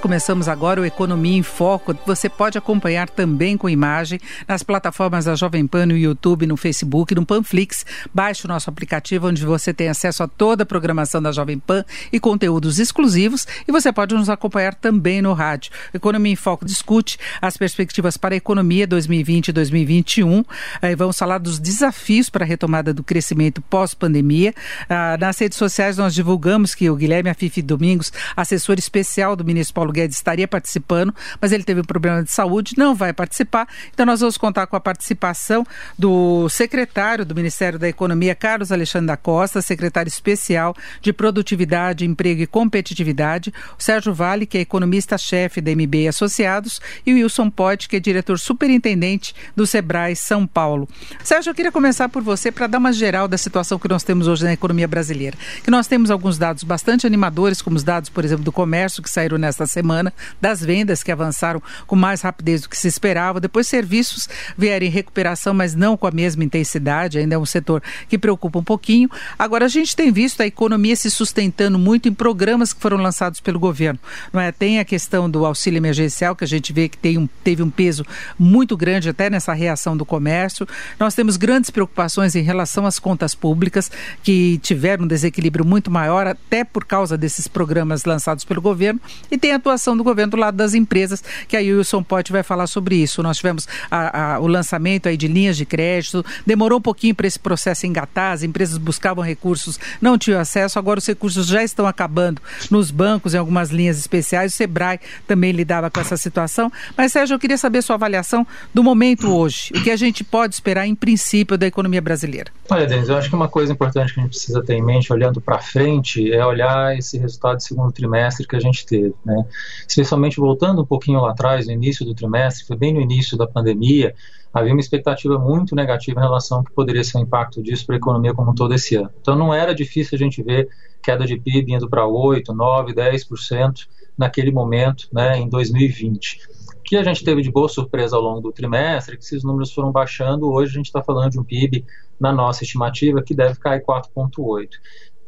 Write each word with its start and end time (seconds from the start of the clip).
Começamos 0.00 0.46
agora 0.46 0.80
o 0.80 0.84
Economia 0.84 1.36
em 1.36 1.42
Foco. 1.42 1.96
Você 2.06 2.28
pode 2.28 2.56
acompanhar 2.56 3.08
também 3.08 3.56
com 3.56 3.68
imagem 3.68 4.20
nas 4.46 4.62
plataformas 4.62 5.24
da 5.24 5.34
Jovem 5.34 5.66
Pan, 5.66 5.86
no 5.86 5.96
YouTube, 5.96 6.46
no 6.46 6.56
Facebook, 6.56 7.14
no 7.14 7.26
Panflix. 7.26 7.84
Baixe 8.14 8.44
o 8.44 8.48
nosso 8.48 8.70
aplicativo 8.70 9.28
onde 9.28 9.44
você 9.44 9.74
tem 9.74 9.88
acesso 9.88 10.22
a 10.22 10.28
toda 10.28 10.62
a 10.62 10.66
programação 10.66 11.20
da 11.20 11.32
Jovem 11.32 11.58
Pan 11.58 11.84
e 12.12 12.20
conteúdos 12.20 12.78
exclusivos. 12.78 13.46
E 13.66 13.72
você 13.72 13.92
pode 13.92 14.14
nos 14.14 14.28
acompanhar 14.28 14.74
também 14.74 15.20
no 15.20 15.32
rádio. 15.32 15.72
Economia 15.92 16.32
em 16.32 16.36
Foco 16.36 16.64
discute 16.64 17.18
as 17.40 17.56
perspectivas 17.56 18.16
para 18.16 18.34
a 18.34 18.38
economia 18.38 18.86
2020 18.86 19.48
e 19.48 19.52
2021. 19.52 20.44
Aí 20.80 20.94
vamos 20.94 21.18
falar 21.18 21.38
dos 21.38 21.58
desafios 21.58 22.30
para 22.30 22.44
a 22.44 22.46
retomada 22.46 22.94
do 22.94 23.02
crescimento 23.02 23.60
pós-pandemia. 23.62 24.54
Ah, 24.88 25.16
nas 25.18 25.38
redes 25.38 25.58
sociais 25.58 25.96
nós 25.96 26.14
divulgamos 26.14 26.74
que 26.74 26.88
o 26.88 26.96
Guilherme 26.96 27.30
Afife 27.30 27.60
Domingos, 27.60 28.12
assessor 28.36 28.78
especial 28.78 29.34
do 29.34 29.44
ministro 29.44 29.74
Paulo 29.74 29.85
Guedes 29.92 30.16
estaria 30.16 30.48
participando, 30.48 31.14
mas 31.40 31.52
ele 31.52 31.64
teve 31.64 31.80
um 31.80 31.84
problema 31.84 32.22
de 32.22 32.30
saúde, 32.30 32.74
não 32.76 32.94
vai 32.94 33.12
participar. 33.12 33.68
Então 33.92 34.06
nós 34.06 34.20
vamos 34.20 34.36
contar 34.36 34.66
com 34.66 34.76
a 34.76 34.80
participação 34.80 35.64
do 35.98 36.48
secretário 36.48 37.24
do 37.24 37.34
Ministério 37.34 37.78
da 37.78 37.88
Economia, 37.88 38.34
Carlos 38.34 38.72
Alexandre 38.72 39.08
da 39.08 39.16
Costa, 39.16 39.62
secretário 39.62 40.08
especial 40.08 40.74
de 41.00 41.12
Produtividade, 41.12 42.04
Emprego 42.04 42.42
e 42.42 42.46
Competitividade, 42.46 43.52
o 43.78 43.82
Sérgio 43.82 44.14
Vale, 44.14 44.46
que 44.46 44.58
é 44.58 44.60
economista-chefe 44.60 45.60
da 45.60 45.70
MB 45.70 46.08
Associados, 46.08 46.80
e 47.04 47.12
o 47.12 47.16
Wilson 47.16 47.50
Pote, 47.50 47.88
que 47.88 47.96
é 47.96 48.00
diretor 48.00 48.38
superintendente 48.38 49.34
do 49.54 49.66
Sebrae 49.66 50.14
São 50.16 50.46
Paulo. 50.46 50.88
Sérgio, 51.22 51.50
eu 51.50 51.54
queria 51.54 51.72
começar 51.72 52.08
por 52.08 52.22
você 52.22 52.50
para 52.50 52.66
dar 52.66 52.78
uma 52.78 52.92
geral 52.92 53.28
da 53.28 53.38
situação 53.38 53.78
que 53.78 53.88
nós 53.88 54.02
temos 54.02 54.28
hoje 54.28 54.44
na 54.44 54.52
economia 54.52 54.88
brasileira. 54.88 55.36
Que 55.62 55.70
nós 55.70 55.86
temos 55.86 56.10
alguns 56.10 56.38
dados 56.38 56.62
bastante 56.62 57.06
animadores, 57.06 57.62
como 57.62 57.76
os 57.76 57.82
dados, 57.82 58.08
por 58.08 58.24
exemplo, 58.24 58.44
do 58.44 58.52
comércio 58.52 59.02
que 59.02 59.10
saíram 59.10 59.38
nesta 59.38 59.66
semana 59.76 60.12
das 60.40 60.60
vendas 60.60 61.02
que 61.02 61.12
avançaram 61.12 61.62
com 61.86 61.94
mais 61.94 62.22
rapidez 62.22 62.62
do 62.62 62.68
que 62.70 62.78
se 62.78 62.88
esperava. 62.88 63.38
Depois, 63.38 63.66
serviços 63.66 64.26
vieram 64.56 64.86
em 64.86 64.90
recuperação, 64.90 65.52
mas 65.52 65.74
não 65.74 65.96
com 65.98 66.06
a 66.06 66.10
mesma 66.10 66.42
intensidade, 66.42 67.18
ainda 67.18 67.34
é 67.34 67.38
um 67.38 67.44
setor 67.44 67.82
que 68.08 68.16
preocupa 68.16 68.58
um 68.58 68.64
pouquinho. 68.64 69.10
Agora, 69.38 69.66
a 69.66 69.68
gente 69.68 69.94
tem 69.94 70.10
visto 70.10 70.40
a 70.40 70.46
economia 70.46 70.96
se 70.96 71.10
sustentando 71.10 71.78
muito 71.78 72.08
em 72.08 72.14
programas 72.14 72.72
que 72.72 72.80
foram 72.80 72.96
lançados 72.96 73.38
pelo 73.40 73.58
governo. 73.58 74.00
Não 74.32 74.40
é? 74.40 74.50
Tem 74.50 74.78
a 74.78 74.84
questão 74.84 75.28
do 75.28 75.44
auxílio 75.44 75.76
emergencial, 75.76 76.34
que 76.34 76.44
a 76.44 76.48
gente 76.48 76.72
vê 76.72 76.88
que 76.88 76.96
tem 76.96 77.18
um, 77.18 77.26
teve 77.44 77.62
um 77.62 77.68
peso 77.70 78.04
muito 78.38 78.76
grande 78.76 79.10
até 79.10 79.28
nessa 79.28 79.52
reação 79.52 79.94
do 79.94 80.06
comércio. 80.06 80.66
Nós 80.98 81.14
temos 81.14 81.36
grandes 81.36 81.68
preocupações 81.68 82.34
em 82.34 82.42
relação 82.42 82.86
às 82.86 82.98
contas 82.98 83.34
públicas, 83.34 83.90
que 84.22 84.58
tiveram 84.62 85.04
um 85.04 85.08
desequilíbrio 85.08 85.64
muito 85.64 85.90
maior, 85.90 86.26
até 86.26 86.64
por 86.64 86.84
causa 86.86 87.18
desses 87.18 87.46
programas 87.46 88.04
lançados 88.04 88.44
pelo 88.44 88.62
governo. 88.62 89.00
E 89.30 89.36
tem 89.36 89.52
a 89.52 89.58
atuação 89.66 89.96
do 89.96 90.04
governo 90.04 90.32
do 90.32 90.36
lado 90.36 90.56
das 90.56 90.74
empresas, 90.74 91.22
que 91.48 91.56
aí 91.56 91.72
o 91.72 91.78
Wilson 91.78 92.02
Pote 92.02 92.30
vai 92.30 92.42
falar 92.42 92.66
sobre 92.66 92.96
isso. 92.96 93.22
Nós 93.22 93.36
tivemos 93.36 93.66
a, 93.90 94.34
a, 94.34 94.40
o 94.40 94.46
lançamento 94.46 95.08
aí 95.08 95.16
de 95.16 95.26
linhas 95.26 95.56
de 95.56 95.66
crédito, 95.66 96.24
demorou 96.46 96.78
um 96.78 96.82
pouquinho 96.82 97.14
para 97.14 97.26
esse 97.26 97.38
processo 97.38 97.86
engatar, 97.86 98.32
as 98.32 98.42
empresas 98.42 98.78
buscavam 98.78 99.24
recursos, 99.24 99.78
não 100.00 100.16
tinham 100.16 100.40
acesso, 100.40 100.78
agora 100.78 100.98
os 100.98 101.06
recursos 101.06 101.46
já 101.46 101.62
estão 101.64 101.86
acabando 101.86 102.40
nos 102.70 102.90
bancos, 102.90 103.34
em 103.34 103.38
algumas 103.38 103.70
linhas 103.70 103.98
especiais, 103.98 104.52
o 104.52 104.56
Sebrae 104.56 105.00
também 105.26 105.52
lidava 105.52 105.90
com 105.90 106.00
essa 106.00 106.16
situação. 106.16 106.70
Mas, 106.96 107.12
Sérgio, 107.12 107.34
eu 107.34 107.38
queria 107.38 107.58
saber 107.58 107.82
sua 107.82 107.96
avaliação 107.96 108.46
do 108.72 108.82
momento 108.82 109.32
hoje, 109.32 109.72
o 109.74 109.82
que 109.82 109.90
a 109.90 109.96
gente 109.96 110.22
pode 110.22 110.54
esperar 110.54 110.86
em 110.86 110.94
princípio 110.94 111.58
da 111.58 111.66
economia 111.66 112.00
brasileira. 112.00 112.50
Olha, 112.70 112.86
Denis, 112.86 113.08
eu 113.08 113.16
acho 113.16 113.28
que 113.28 113.34
uma 113.34 113.48
coisa 113.48 113.72
importante 113.72 114.12
que 114.12 114.20
a 114.20 114.22
gente 114.22 114.30
precisa 114.32 114.62
ter 114.62 114.74
em 114.74 114.82
mente, 114.82 115.12
olhando 115.12 115.40
para 115.40 115.58
frente, 115.58 116.32
é 116.32 116.44
olhar 116.44 116.96
esse 116.96 117.18
resultado 117.18 117.56
de 117.58 117.64
segundo 117.64 117.90
trimestre 117.92 118.46
que 118.46 118.56
a 118.56 118.60
gente 118.60 118.86
teve. 118.86 119.14
Né? 119.24 119.44
Especialmente 119.86 120.38
voltando 120.38 120.82
um 120.82 120.86
pouquinho 120.86 121.20
lá 121.20 121.30
atrás, 121.30 121.66
no 121.66 121.72
início 121.72 122.04
do 122.04 122.14
trimestre, 122.14 122.66
foi 122.66 122.76
bem 122.76 122.92
no 122.92 123.00
início 123.00 123.36
da 123.36 123.46
pandemia, 123.46 124.14
havia 124.52 124.72
uma 124.72 124.80
expectativa 124.80 125.38
muito 125.38 125.74
negativa 125.74 126.18
em 126.18 126.22
relação 126.22 126.58
ao 126.58 126.64
que 126.64 126.72
poderia 126.72 127.04
ser 127.04 127.18
o 127.18 127.20
impacto 127.20 127.62
disso 127.62 127.84
para 127.86 127.96
a 127.96 127.98
economia 127.98 128.34
como 128.34 128.50
um 128.50 128.54
todo 128.54 128.74
esse 128.74 128.96
ano. 128.96 129.10
Então 129.20 129.36
não 129.36 129.52
era 129.52 129.74
difícil 129.74 130.16
a 130.16 130.18
gente 130.18 130.42
ver 130.42 130.68
queda 131.02 131.24
de 131.24 131.38
PIB 131.38 131.74
indo 131.74 131.88
para 131.88 132.06
8, 132.06 132.52
9, 132.52 132.94
10% 132.94 133.86
naquele 134.16 134.50
momento, 134.50 135.08
né, 135.12 135.38
em 135.38 135.48
2020. 135.48 136.40
O 136.76 136.82
que 136.82 136.96
a 136.96 137.02
gente 137.02 137.24
teve 137.24 137.42
de 137.42 137.50
boa 137.50 137.68
surpresa 137.68 138.16
ao 138.16 138.22
longo 138.22 138.40
do 138.40 138.52
trimestre 138.52 139.14
é 139.14 139.18
que 139.18 139.24
esses 139.24 139.42
números 139.42 139.72
foram 139.72 139.92
baixando. 139.92 140.50
Hoje 140.50 140.72
a 140.72 140.76
gente 140.76 140.86
está 140.86 141.02
falando 141.02 141.32
de 141.32 141.40
um 141.40 141.44
PIB, 141.44 141.84
na 142.18 142.32
nossa 142.32 142.64
estimativa, 142.64 143.22
que 143.22 143.34
deve 143.34 143.58
cair 143.58 143.82
4,8. 143.84 144.68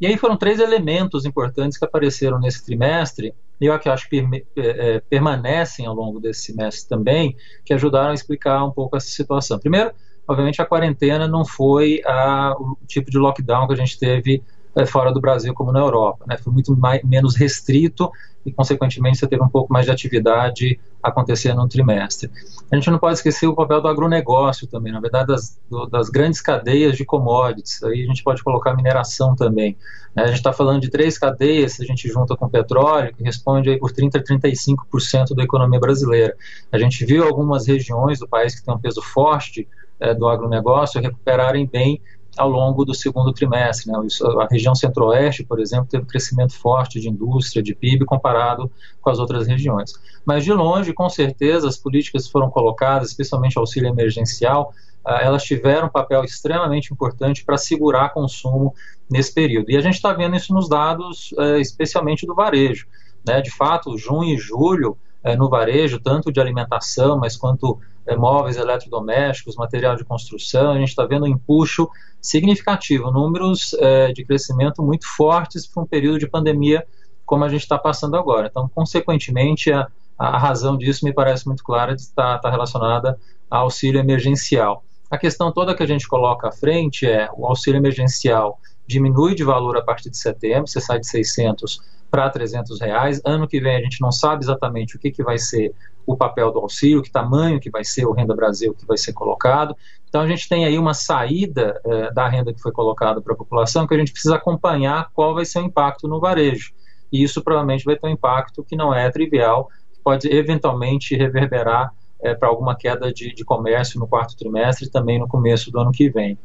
E 0.01 0.07
aí 0.07 0.17
foram 0.17 0.37
três 0.37 0.61
elementos 0.61 1.25
importantes 1.25 1.77
que 1.77 1.85
apareceram 1.85 2.39
nesse 2.39 2.65
trimestre 2.65 3.35
eu 3.67 3.79
que 3.79 3.89
acho 3.89 4.09
que 4.09 4.25
é, 4.57 4.97
é, 4.97 5.01
permanecem 5.01 5.87
ao 5.87 5.95
longo 5.95 6.21
desse 6.21 6.43
semestre 6.53 6.89
também, 6.89 7.37
que 7.65 7.75
ajudaram 7.75 8.11
a 8.11 8.15
explicar 8.15 8.65
um 8.65 8.71
pouco 8.71 8.97
essa 8.97 9.09
situação. 9.09 9.59
Primeiro, 9.59 9.93
obviamente, 10.27 10.63
a 10.63 10.67
quarentena 10.67 11.27
não 11.27 11.45
foi 11.45 12.01
a, 12.07 12.55
o 12.59 12.77
tipo 12.87 13.11
de 13.11 13.19
lockdown 13.19 13.67
que 13.67 13.73
a 13.73 13.77
gente 13.77 13.99
teve 13.99 14.43
fora 14.87 15.13
do 15.13 15.21
Brasil 15.21 15.53
como 15.55 15.73
na 15.73 15.81
Europa. 15.81 16.25
Né? 16.27 16.37
Foi 16.37 16.53
muito 16.53 16.77
mais, 16.77 17.03
menos 17.03 17.37
restrito 17.37 18.11
e, 18.45 18.53
consequentemente, 18.53 19.19
você 19.19 19.27
teve 19.27 19.43
um 19.43 19.49
pouco 19.49 19.73
mais 19.73 19.87
de 19.87 19.93
atividade 19.93 20.79
acontecendo 21.03 21.59
no 21.59 21.69
trimestre. 21.69 22.31
A 22.71 22.77
gente 22.77 22.91
não 22.91 22.99
pode 22.99 23.15
esquecer 23.15 23.47
o 23.47 23.55
papel 23.55 23.81
do 23.81 23.89
agronegócio 23.89 24.67
também, 24.67 24.93
na 24.93 25.01
verdade, 25.01 25.29
das, 25.29 25.59
do, 25.71 25.87
das 25.87 26.09
grandes 26.09 26.41
cadeias 26.41 26.97
de 26.97 27.05
commodities. 27.05 27.83
Aí 27.83 28.03
a 28.03 28.07
gente 28.07 28.23
pode 28.23 28.43
colocar 28.43 28.75
mineração 28.75 29.35
também. 29.35 29.77
Né? 30.15 30.25
A 30.25 30.27
gente 30.27 30.37
está 30.37 30.53
falando 30.53 30.81
de 30.81 30.91
três 30.91 31.19
cadeias, 31.19 31.75
se 31.75 31.83
a 31.83 31.87
gente 31.87 32.09
junta 32.09 32.37
com 32.37 32.49
petróleo, 32.49 33.15
que 33.15 33.23
responde 33.23 33.71
aí 33.71 33.79
por 33.79 33.93
30% 33.93 34.17
a 34.17 34.23
35% 34.23 35.35
da 35.35 35.43
economia 35.43 35.81
brasileira. 35.81 36.35
A 36.73 36.79
gente 36.79 37.05
viu 37.05 37.27
algumas 37.27 37.67
regiões 37.67 38.19
do 38.19 38.29
país 38.29 38.55
que 38.55 38.65
têm 38.65 38.75
um 38.75 38.79
peso 38.79 39.03
forte 39.03 39.69
é, 40.01 40.15
do 40.15 40.29
agronegócio 40.29 41.01
recuperarem 41.01 41.67
bem 41.67 42.01
ao 42.39 42.49
longo 42.49 42.85
do 42.85 42.95
segundo 42.95 43.33
trimestre. 43.33 43.91
Né? 43.91 43.99
A 44.41 44.47
região 44.51 44.75
centro-oeste, 44.75 45.45
por 45.45 45.61
exemplo, 45.61 45.87
teve 45.87 46.05
um 46.05 46.07
crescimento 46.07 46.55
forte 46.55 47.01
de 47.01 47.09
indústria, 47.09 47.63
de 47.63 47.75
PIB, 47.75 48.05
comparado 48.05 48.71
com 49.01 49.11
as 49.11 49.19
outras 49.19 49.47
regiões. 49.47 49.93
Mas, 50.25 50.45
de 50.45 50.53
longe, 50.53 50.93
com 50.93 51.09
certeza, 51.09 51.69
as 51.69 51.77
políticas 51.77 52.27
que 52.27 52.33
foram 52.33 52.51
colocadas, 52.51 53.11
especialmente 53.11 53.59
o 53.59 53.61
auxílio 53.61 53.89
emergencial, 53.89 54.73
ah, 55.05 55.21
elas 55.23 55.43
tiveram 55.43 55.89
um 55.89 55.91
papel 55.91 56.23
extremamente 56.23 56.93
importante 56.93 57.45
para 57.45 57.57
segurar 57.57 58.11
consumo 58.11 58.75
nesse 59.11 59.33
período. 59.33 59.71
E 59.71 59.77
a 59.77 59.81
gente 59.81 59.95
está 59.95 60.13
vendo 60.13 60.37
isso 60.37 60.53
nos 60.53 60.69
dados, 60.69 61.35
eh, 61.39 61.61
especialmente 61.61 62.27
do 62.27 62.35
varejo. 62.35 62.87
Né? 63.27 63.41
De 63.41 63.51
fato, 63.51 63.97
junho 63.97 64.35
e 64.35 64.37
julho, 64.37 64.97
eh, 65.23 65.37
no 65.37 65.49
varejo, 65.49 66.01
tanto 66.01 66.33
de 66.33 66.41
alimentação, 66.41 67.19
mas 67.19 67.37
quanto 67.37 67.79
é, 68.09 68.17
móveis 68.17 68.57
eletrodomésticos, 68.57 69.57
material 69.57 69.95
de 69.95 70.05
construção, 70.05 70.73
a 70.73 70.79
gente 70.79 70.89
está 70.89 71.05
vendo 71.05 71.25
um 71.25 71.29
empuxo 71.29 71.89
significativo, 72.21 73.11
números 73.11 73.75
é, 73.75 74.13
de 74.13 74.25
crescimento 74.25 74.83
muito 74.83 75.07
fortes 75.07 75.67
para 75.67 75.83
um 75.83 75.87
período 75.87 76.19
de 76.19 76.27
pandemia 76.27 76.87
como 77.27 77.45
a 77.45 77.49
gente 77.49 77.61
está 77.61 77.77
passando 77.77 78.17
agora. 78.17 78.47
Então, 78.47 78.67
consequentemente, 78.75 79.71
a, 79.71 79.87
a 80.19 80.39
razão 80.39 80.79
disso 80.79 81.05
me 81.05 81.13
parece 81.13 81.47
muito 81.47 81.63
clara 81.63 81.95
de 81.95 82.01
estar, 82.01 82.37
estar 82.37 82.51
relacionada 82.51 83.19
ao 83.51 83.65
auxílio 83.65 84.01
emergencial. 84.01 84.83
A 85.11 85.19
questão 85.19 85.53
toda 85.53 85.75
que 85.75 85.83
a 85.83 85.87
gente 85.87 86.09
coloca 86.09 86.49
à 86.49 86.53
frente 86.53 87.07
é 87.07 87.29
o 87.37 87.47
auxílio 87.47 87.79
emergencial 87.79 88.59
diminui 88.89 89.35
de 89.35 89.45
valor 89.45 89.77
a 89.77 89.83
partir 89.83 90.09
de 90.11 90.17
setembro, 90.17 90.67
você 90.67 90.81
sai 90.81 90.99
de 90.99 91.07
600 91.07 91.81
para 92.11 92.31
300 92.31 92.81
reais. 92.81 93.21
Ano 93.25 93.47
que 93.47 93.61
vem 93.61 93.77
a 93.77 93.81
gente 93.81 94.01
não 94.01 94.11
sabe 94.11 94.43
exatamente 94.43 94.97
o 94.97 94.99
que, 94.99 95.11
que 95.11 95.23
vai 95.23 95.39
ser 95.39 95.75
o 96.07 96.17
papel 96.17 96.51
do 96.51 96.59
auxílio, 96.59 97.03
que 97.03 97.11
tamanho 97.11 97.61
que 97.61 97.71
vai 97.71 97.85
ser 97.85 98.07
o 98.07 98.13
Renda 98.13 98.35
Brasil 98.35 98.75
que 98.75 98.87
vai 98.87 98.97
ser 98.97 99.13
colocado. 99.13 99.77
Então 100.09 100.23
a 100.23 100.27
gente 100.27 100.49
tem 100.49 100.65
aí 100.65 100.79
uma 100.79 100.95
saída 100.95 101.79
eh, 101.85 102.11
da 102.15 102.27
renda 102.27 102.53
que 102.55 102.63
foi 102.63 102.73
colocada 102.73 103.21
para 103.21 103.35
a 103.35 103.37
população 103.37 103.87
que 103.87 103.95
a 103.95 103.99
gente 103.99 104.13
precisa 104.13 104.37
acompanhar 104.37 105.11
qual 105.13 105.35
vai 105.35 105.45
ser 105.45 105.59
o 105.59 105.65
impacto 105.65 106.09
no 106.09 106.19
varejo. 106.19 106.73
E 107.13 107.23
isso 107.23 107.43
provavelmente 107.45 107.85
vai 107.85 107.95
ter 107.97 108.07
um 108.07 108.11
impacto 108.11 108.65
que 108.65 108.75
não 108.75 108.95
é 108.95 109.11
trivial, 109.11 109.69
que 109.93 110.01
pode 110.03 110.35
eventualmente 110.35 111.15
reverberar 111.15 111.93
eh, 112.23 112.35
para 112.35 112.49
alguma 112.49 112.75
queda 112.75 113.13
de, 113.13 113.35
de 113.35 113.45
comércio 113.45 114.01
no 114.01 114.09
quarto 114.09 114.35
trimestre 114.35 114.87
e 114.87 114.91
também 114.91 115.19
no 115.19 115.29
começo 115.29 115.71
do 115.71 115.79
ano 115.79 115.93
que 115.93 116.09
vem. 116.09 116.39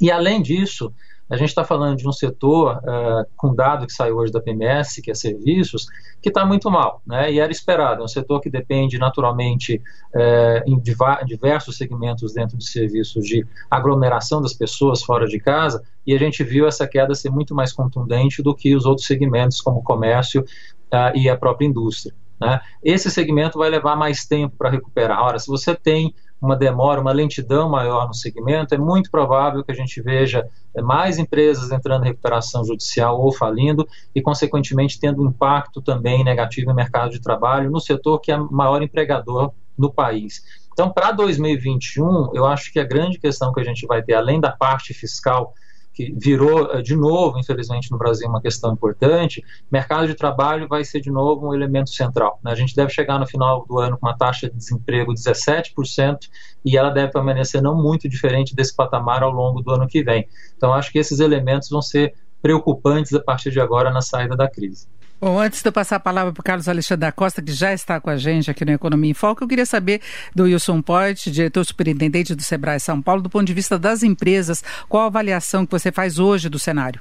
E 0.00 0.10
além 0.10 0.42
disso, 0.42 0.92
a 1.28 1.36
gente 1.36 1.48
está 1.48 1.64
falando 1.64 1.96
de 1.96 2.08
um 2.08 2.12
setor, 2.12 2.76
uh, 2.76 3.26
com 3.36 3.54
dado 3.54 3.86
que 3.86 3.92
saiu 3.92 4.16
hoje 4.16 4.32
da 4.32 4.40
PMS, 4.40 5.02
que 5.02 5.10
é 5.10 5.14
serviços, 5.14 5.86
que 6.22 6.28
está 6.28 6.44
muito 6.44 6.70
mal, 6.70 7.02
né? 7.06 7.32
e 7.32 7.40
era 7.40 7.50
esperado. 7.50 8.00
É 8.00 8.04
um 8.04 8.08
setor 8.08 8.40
que 8.40 8.48
depende 8.48 8.98
naturalmente 8.98 9.82
uh, 10.14 10.70
em 10.70 10.80
diversos 10.80 11.76
segmentos 11.76 12.32
dentro 12.32 12.56
de 12.56 12.68
serviços 12.68 13.24
de 13.24 13.44
aglomeração 13.70 14.40
das 14.40 14.52
pessoas 14.52 15.02
fora 15.02 15.26
de 15.26 15.40
casa, 15.40 15.82
e 16.06 16.14
a 16.14 16.18
gente 16.18 16.44
viu 16.44 16.66
essa 16.66 16.86
queda 16.86 17.14
ser 17.14 17.30
muito 17.30 17.54
mais 17.54 17.72
contundente 17.72 18.42
do 18.42 18.54
que 18.54 18.76
os 18.76 18.86
outros 18.86 19.06
segmentos, 19.06 19.60
como 19.60 19.80
o 19.80 19.82
comércio 19.82 20.42
uh, 20.42 21.16
e 21.16 21.28
a 21.28 21.36
própria 21.36 21.66
indústria. 21.66 22.14
Né? 22.40 22.60
Esse 22.82 23.10
segmento 23.10 23.58
vai 23.58 23.70
levar 23.70 23.96
mais 23.96 24.26
tempo 24.26 24.54
para 24.56 24.70
recuperar. 24.70 25.20
Ora, 25.22 25.38
se 25.38 25.48
você 25.48 25.74
tem 25.74 26.14
uma 26.46 26.56
demora, 26.56 27.00
uma 27.00 27.12
lentidão 27.12 27.68
maior 27.68 28.06
no 28.06 28.14
segmento, 28.14 28.74
é 28.74 28.78
muito 28.78 29.10
provável 29.10 29.62
que 29.62 29.72
a 29.72 29.74
gente 29.74 30.00
veja 30.00 30.48
é, 30.74 30.80
mais 30.80 31.18
empresas 31.18 31.70
entrando 31.70 32.04
em 32.04 32.08
recuperação 32.08 32.64
judicial 32.64 33.20
ou 33.20 33.32
falindo 33.32 33.86
e, 34.14 34.22
consequentemente, 34.22 34.98
tendo 34.98 35.22
um 35.22 35.26
impacto 35.26 35.82
também 35.82 36.24
negativo 36.24 36.68
no 36.68 36.74
mercado 36.74 37.10
de 37.10 37.20
trabalho, 37.20 37.70
no 37.70 37.80
setor 37.80 38.20
que 38.20 38.32
é 38.32 38.36
maior 38.38 38.82
empregador 38.82 39.52
no 39.76 39.92
país. 39.92 40.42
Então, 40.72 40.90
para 40.90 41.10
2021, 41.12 42.34
eu 42.34 42.46
acho 42.46 42.72
que 42.72 42.78
a 42.78 42.84
grande 42.84 43.18
questão 43.18 43.52
que 43.52 43.60
a 43.60 43.64
gente 43.64 43.86
vai 43.86 44.02
ter, 44.02 44.14
além 44.14 44.40
da 44.40 44.52
parte 44.52 44.94
fiscal 44.94 45.52
que 45.96 46.12
virou 46.14 46.70
eh, 46.72 46.82
de 46.82 46.94
novo, 46.94 47.38
infelizmente, 47.38 47.90
no 47.90 47.96
Brasil 47.96 48.28
uma 48.28 48.42
questão 48.42 48.74
importante, 48.74 49.42
mercado 49.72 50.06
de 50.06 50.14
trabalho 50.14 50.68
vai 50.68 50.84
ser 50.84 51.00
de 51.00 51.10
novo 51.10 51.48
um 51.48 51.54
elemento 51.54 51.88
central. 51.88 52.38
Né? 52.44 52.52
A 52.52 52.54
gente 52.54 52.76
deve 52.76 52.90
chegar 52.90 53.18
no 53.18 53.26
final 53.26 53.64
do 53.66 53.78
ano 53.78 53.96
com 53.98 54.06
uma 54.06 54.16
taxa 54.16 54.50
de 54.50 54.54
desemprego 54.54 55.14
de 55.14 55.20
17% 55.22 56.18
e 56.62 56.76
ela 56.76 56.90
deve 56.90 57.10
permanecer 57.12 57.62
não 57.62 57.74
muito 57.74 58.06
diferente 58.10 58.54
desse 58.54 58.76
patamar 58.76 59.22
ao 59.22 59.30
longo 59.30 59.62
do 59.62 59.70
ano 59.70 59.88
que 59.88 60.02
vem. 60.04 60.28
Então, 60.54 60.74
acho 60.74 60.92
que 60.92 60.98
esses 60.98 61.18
elementos 61.18 61.70
vão 61.70 61.80
ser 61.80 62.12
preocupantes 62.42 63.14
a 63.14 63.20
partir 63.20 63.50
de 63.50 63.60
agora 63.60 63.90
na 63.90 64.02
saída 64.02 64.36
da 64.36 64.48
crise. 64.48 64.86
Bom, 65.18 65.40
antes 65.40 65.62
de 65.62 65.68
eu 65.68 65.72
passar 65.72 65.96
a 65.96 66.00
palavra 66.00 66.30
para 66.30 66.40
o 66.42 66.44
Carlos 66.44 66.68
Alexandre 66.68 67.00
da 67.00 67.12
Costa, 67.12 67.40
que 67.40 67.50
já 67.50 67.72
está 67.72 67.98
com 67.98 68.10
a 68.10 68.18
gente 68.18 68.50
aqui 68.50 68.66
no 68.66 68.72
Economia 68.72 69.10
em 69.10 69.14
Foco, 69.14 69.44
eu 69.44 69.48
queria 69.48 69.64
saber 69.64 70.02
do 70.34 70.42
Wilson 70.42 70.82
Poit, 70.82 71.30
diretor 71.30 71.64
superintendente 71.64 72.34
do 72.34 72.42
Sebrae 72.42 72.78
São 72.78 73.00
Paulo, 73.00 73.22
do 73.22 73.30
ponto 73.30 73.46
de 73.46 73.54
vista 73.54 73.78
das 73.78 74.02
empresas, 74.02 74.62
qual 74.90 75.04
a 75.04 75.06
avaliação 75.06 75.64
que 75.64 75.72
você 75.72 75.90
faz 75.90 76.18
hoje 76.18 76.50
do 76.50 76.58
cenário? 76.58 77.00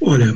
Olha, 0.00 0.34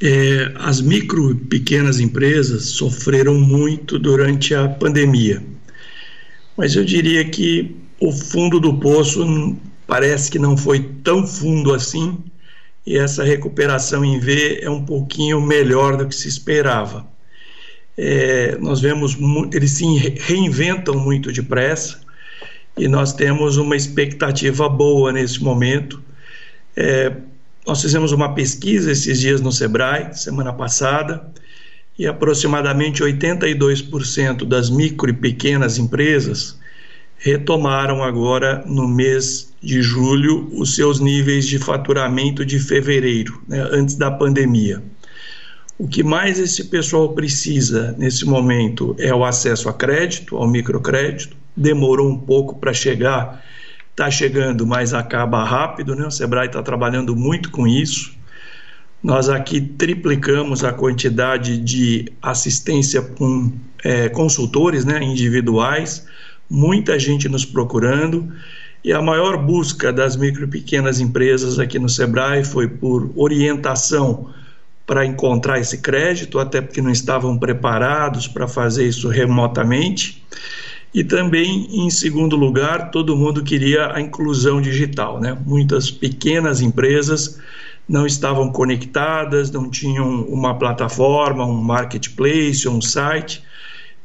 é, 0.00 0.52
as 0.54 0.80
micro 0.80 1.32
e 1.32 1.34
pequenas 1.34 1.98
empresas 1.98 2.76
sofreram 2.76 3.34
muito 3.34 3.98
durante 3.98 4.54
a 4.54 4.68
pandemia, 4.68 5.42
mas 6.56 6.76
eu 6.76 6.84
diria 6.84 7.24
que 7.24 7.74
o 7.98 8.12
fundo 8.12 8.60
do 8.60 8.74
poço 8.74 9.56
parece 9.84 10.30
que 10.30 10.38
não 10.38 10.56
foi 10.56 10.78
tão 11.02 11.26
fundo 11.26 11.74
assim 11.74 12.16
e 12.86 12.96
essa 12.96 13.22
recuperação 13.22 14.04
em 14.04 14.18
V 14.18 14.60
é 14.62 14.70
um 14.70 14.84
pouquinho 14.84 15.40
melhor 15.40 15.96
do 15.96 16.08
que 16.08 16.14
se 16.14 16.28
esperava. 16.28 17.06
É, 17.96 18.56
nós 18.58 18.80
vemos, 18.80 19.16
eles 19.52 19.72
se 19.72 19.84
reinventam 19.84 20.94
muito 20.98 21.32
depressa 21.32 22.00
e 22.78 22.88
nós 22.88 23.12
temos 23.12 23.56
uma 23.56 23.76
expectativa 23.76 24.68
boa 24.68 25.12
nesse 25.12 25.42
momento. 25.42 26.02
É, 26.74 27.12
nós 27.66 27.82
fizemos 27.82 28.12
uma 28.12 28.34
pesquisa 28.34 28.90
esses 28.90 29.20
dias 29.20 29.40
no 29.40 29.52
Sebrae, 29.52 30.14
semana 30.14 30.52
passada, 30.52 31.30
e 31.98 32.06
aproximadamente 32.06 33.02
82% 33.02 34.46
das 34.46 34.70
micro 34.70 35.10
e 35.10 35.12
pequenas 35.12 35.76
empresas 35.76 36.59
retomaram 37.20 38.02
agora 38.02 38.64
no 38.66 38.88
mês 38.88 39.52
de 39.62 39.82
julho 39.82 40.48
os 40.54 40.74
seus 40.74 41.00
níveis 41.00 41.46
de 41.46 41.58
faturamento 41.58 42.46
de 42.46 42.58
fevereiro, 42.58 43.42
né, 43.46 43.60
antes 43.70 43.94
da 43.94 44.10
pandemia. 44.10 44.82
O 45.78 45.86
que 45.86 46.02
mais 46.02 46.38
esse 46.38 46.64
pessoal 46.64 47.10
precisa 47.10 47.94
nesse 47.98 48.24
momento 48.24 48.96
é 48.98 49.14
o 49.14 49.24
acesso 49.24 49.68
a 49.68 49.72
crédito, 49.72 50.36
ao 50.36 50.48
microcrédito. 50.48 51.36
Demorou 51.54 52.08
um 52.08 52.18
pouco 52.18 52.58
para 52.58 52.72
chegar, 52.72 53.44
está 53.90 54.10
chegando, 54.10 54.66
mas 54.66 54.94
acaba 54.94 55.44
rápido. 55.44 55.94
Né? 55.94 56.06
O 56.06 56.10
Sebrae 56.10 56.46
está 56.46 56.62
trabalhando 56.62 57.14
muito 57.14 57.50
com 57.50 57.66
isso. 57.66 58.14
Nós 59.02 59.28
aqui 59.28 59.60
triplicamos 59.60 60.64
a 60.64 60.72
quantidade 60.72 61.58
de 61.58 62.10
assistência 62.20 63.00
com 63.02 63.52
é, 63.82 64.08
consultores 64.10 64.84
né, 64.84 65.02
individuais 65.02 66.06
muita 66.50 66.98
gente 66.98 67.28
nos 67.28 67.44
procurando 67.44 68.32
e 68.82 68.92
a 68.92 69.00
maior 69.00 69.36
busca 69.36 69.92
das 69.92 70.16
micro 70.16 70.44
e 70.44 70.48
pequenas 70.48 71.00
empresas 71.00 71.58
aqui 71.58 71.78
no 71.78 71.88
Sebrae 71.88 72.42
foi 72.44 72.66
por 72.66 73.12
orientação 73.14 74.30
para 74.86 75.06
encontrar 75.06 75.60
esse 75.60 75.78
crédito, 75.78 76.38
até 76.40 76.60
porque 76.60 76.82
não 76.82 76.90
estavam 76.90 77.38
preparados 77.38 78.26
para 78.26 78.48
fazer 78.48 78.88
isso 78.88 79.08
remotamente. 79.08 80.24
E 80.92 81.04
também, 81.04 81.68
em 81.70 81.88
segundo 81.90 82.34
lugar, 82.34 82.90
todo 82.90 83.16
mundo 83.16 83.44
queria 83.44 83.92
a 83.94 84.00
inclusão 84.00 84.60
digital. 84.60 85.20
Né? 85.20 85.36
Muitas 85.46 85.90
pequenas 85.90 86.60
empresas 86.60 87.38
não 87.88 88.04
estavam 88.04 88.50
conectadas, 88.50 89.50
não 89.52 89.70
tinham 89.70 90.22
uma 90.22 90.58
plataforma, 90.58 91.44
um 91.44 91.62
marketplace, 91.62 92.66
um 92.66 92.80
site 92.80 93.44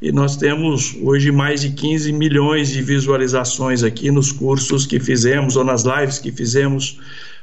e 0.01 0.11
nós 0.11 0.35
temos 0.35 0.95
hoje 1.01 1.31
mais 1.31 1.61
de 1.61 1.71
15 1.71 2.11
milhões 2.11 2.69
de 2.69 2.81
visualizações 2.81 3.83
aqui 3.83 4.11
nos 4.11 4.31
cursos 4.31 4.85
que 4.85 4.99
fizemos 4.99 5.55
ou 5.55 5.63
nas 5.63 5.83
lives 5.83 6.19
que 6.19 6.31
fizemos 6.31 6.99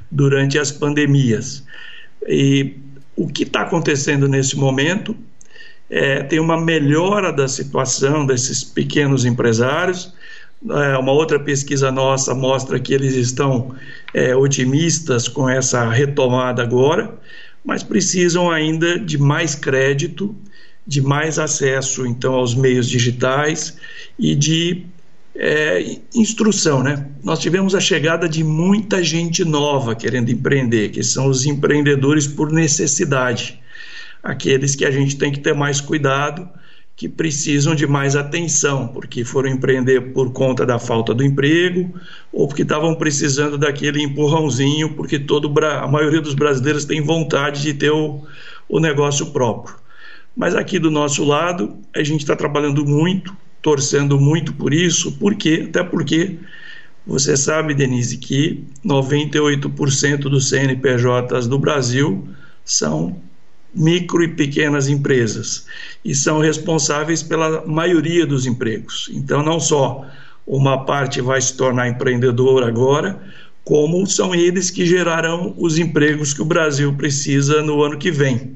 durante 0.09 0.59
as 0.59 0.71
pandemias. 0.71 1.63
E 2.27 2.75
o 3.15 3.27
que 3.27 3.43
está 3.43 3.61
acontecendo 3.61 4.27
nesse 4.27 4.55
momento 4.55 5.15
é, 5.89 6.23
tem 6.23 6.39
uma 6.39 6.59
melhora 6.59 7.31
da 7.33 7.47
situação 7.47 8.25
desses 8.25 8.63
pequenos 8.63 9.25
empresários. 9.25 10.13
É, 10.69 10.97
uma 10.97 11.11
outra 11.11 11.39
pesquisa 11.39 11.91
nossa 11.91 12.33
mostra 12.33 12.79
que 12.79 12.93
eles 12.93 13.15
estão 13.15 13.75
é, 14.13 14.35
otimistas 14.35 15.27
com 15.27 15.49
essa 15.49 15.89
retomada 15.89 16.61
agora, 16.61 17.13
mas 17.65 17.83
precisam 17.83 18.49
ainda 18.49 18.97
de 18.99 19.17
mais 19.17 19.55
crédito 19.55 20.35
de 20.85 21.01
mais 21.01 21.39
acesso 21.39 22.05
então 22.05 22.33
aos 22.33 22.53
meios 22.53 22.89
digitais 22.89 23.77
e 24.19 24.35
de 24.35 24.85
é, 25.35 25.97
instrução, 26.13 26.83
né? 26.83 27.07
Nós 27.23 27.39
tivemos 27.39 27.73
a 27.73 27.79
chegada 27.79 28.29
de 28.29 28.43
muita 28.43 29.03
gente 29.03 29.43
nova 29.43 29.95
querendo 29.95 30.29
empreender, 30.29 30.89
que 30.89 31.03
são 31.03 31.27
os 31.27 31.45
empreendedores 31.45 32.27
por 32.27 32.51
necessidade, 32.51 33.59
aqueles 34.21 34.75
que 34.75 34.85
a 34.85 34.91
gente 34.91 35.17
tem 35.17 35.31
que 35.31 35.39
ter 35.39 35.53
mais 35.53 35.81
cuidado, 35.81 36.47
que 36.95 37.09
precisam 37.09 37.73
de 37.73 37.87
mais 37.87 38.15
atenção, 38.15 38.87
porque 38.87 39.25
foram 39.25 39.49
empreender 39.49 40.13
por 40.13 40.31
conta 40.31 40.63
da 40.63 40.77
falta 40.77 41.13
do 41.13 41.23
emprego 41.23 41.91
ou 42.31 42.47
porque 42.47 42.61
estavam 42.61 42.93
precisando 42.93 43.57
daquele 43.57 44.03
empurrãozinho, 44.03 44.93
porque 44.93 45.17
todo 45.17 45.51
a 45.65 45.87
maioria 45.87 46.21
dos 46.21 46.35
brasileiros 46.35 46.85
tem 46.85 47.01
vontade 47.01 47.63
de 47.63 47.73
ter 47.73 47.89
o, 47.89 48.21
o 48.69 48.79
negócio 48.79 49.31
próprio. 49.31 49.82
Mas 50.35 50.55
aqui 50.55 50.79
do 50.79 50.89
nosso 50.89 51.23
lado, 51.23 51.77
a 51.95 52.03
gente 52.03 52.21
está 52.21 52.35
trabalhando 52.35 52.85
muito, 52.85 53.35
torcendo 53.61 54.19
muito 54.19 54.53
por 54.53 54.73
isso, 54.73 55.11
porque 55.13 55.65
até 55.69 55.83
porque 55.83 56.37
você 57.05 57.35
sabe, 57.35 57.73
Denise, 57.73 58.17
que 58.17 58.63
98% 58.83 60.17
dos 60.21 60.49
CNPJs 60.49 61.47
do 61.47 61.59
Brasil 61.59 62.27
são 62.63 63.21
micro 63.75 64.23
e 64.23 64.27
pequenas 64.27 64.87
empresas 64.87 65.65
e 66.05 66.13
são 66.13 66.39
responsáveis 66.39 67.23
pela 67.23 67.65
maioria 67.65 68.25
dos 68.25 68.45
empregos. 68.45 69.09
Então, 69.13 69.43
não 69.43 69.59
só 69.59 70.05
uma 70.45 70.85
parte 70.85 71.21
vai 71.21 71.41
se 71.41 71.55
tornar 71.55 71.89
empreendedor 71.89 72.63
agora, 72.63 73.19
como 73.63 74.05
são 74.05 74.35
eles 74.35 74.69
que 74.69 74.85
gerarão 74.85 75.53
os 75.57 75.77
empregos 75.77 76.33
que 76.33 76.41
o 76.41 76.45
Brasil 76.45 76.93
precisa 76.93 77.61
no 77.61 77.81
ano 77.81 77.97
que 77.97 78.11
vem. 78.11 78.55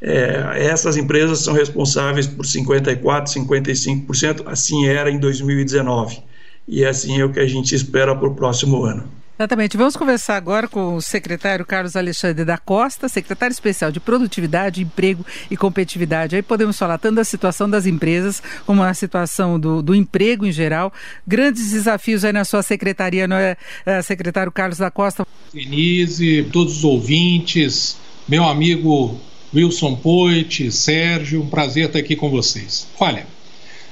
É, 0.00 0.66
essas 0.66 0.96
empresas 0.96 1.40
são 1.40 1.54
responsáveis 1.54 2.26
por 2.26 2.44
54%, 2.44 3.00
55%, 3.02 4.42
assim 4.46 4.86
era 4.86 5.10
em 5.10 5.18
2019. 5.18 6.22
E 6.66 6.84
assim 6.84 7.20
é 7.20 7.24
o 7.24 7.32
que 7.32 7.40
a 7.40 7.46
gente 7.46 7.74
espera 7.74 8.14
para 8.14 8.28
o 8.28 8.34
próximo 8.34 8.84
ano. 8.84 9.18
Exatamente. 9.38 9.76
Vamos 9.76 9.96
conversar 9.96 10.36
agora 10.36 10.66
com 10.66 10.96
o 10.96 11.00
secretário 11.00 11.64
Carlos 11.64 11.94
Alexandre 11.94 12.44
da 12.44 12.58
Costa, 12.58 13.08
secretário 13.08 13.52
especial 13.52 13.92
de 13.92 14.00
Produtividade, 14.00 14.82
Emprego 14.82 15.24
e 15.48 15.56
Competitividade. 15.56 16.34
Aí 16.34 16.42
podemos 16.42 16.76
falar 16.76 16.98
tanto 16.98 17.14
da 17.14 17.24
situação 17.24 17.70
das 17.70 17.86
empresas 17.86 18.42
como 18.66 18.82
a 18.82 18.92
situação 18.92 19.58
do, 19.58 19.80
do 19.80 19.94
emprego 19.94 20.44
em 20.44 20.50
geral. 20.50 20.92
Grandes 21.24 21.70
desafios 21.70 22.24
aí 22.24 22.32
na 22.32 22.44
sua 22.44 22.64
secretaria, 22.64 23.28
não 23.28 23.36
é, 23.36 23.56
é 23.86 24.02
secretário 24.02 24.50
Carlos 24.50 24.78
da 24.78 24.90
Costa? 24.90 25.24
Denise, 25.54 26.48
todos 26.52 26.78
os 26.78 26.84
ouvintes, 26.84 27.96
meu 28.28 28.42
amigo 28.42 29.20
Wilson 29.54 29.96
Poit, 29.96 30.70
Sérgio, 30.70 31.42
um 31.42 31.48
prazer 31.48 31.86
estar 31.86 31.98
aqui 31.98 32.14
com 32.14 32.30
vocês. 32.30 32.86
Olha, 32.98 33.26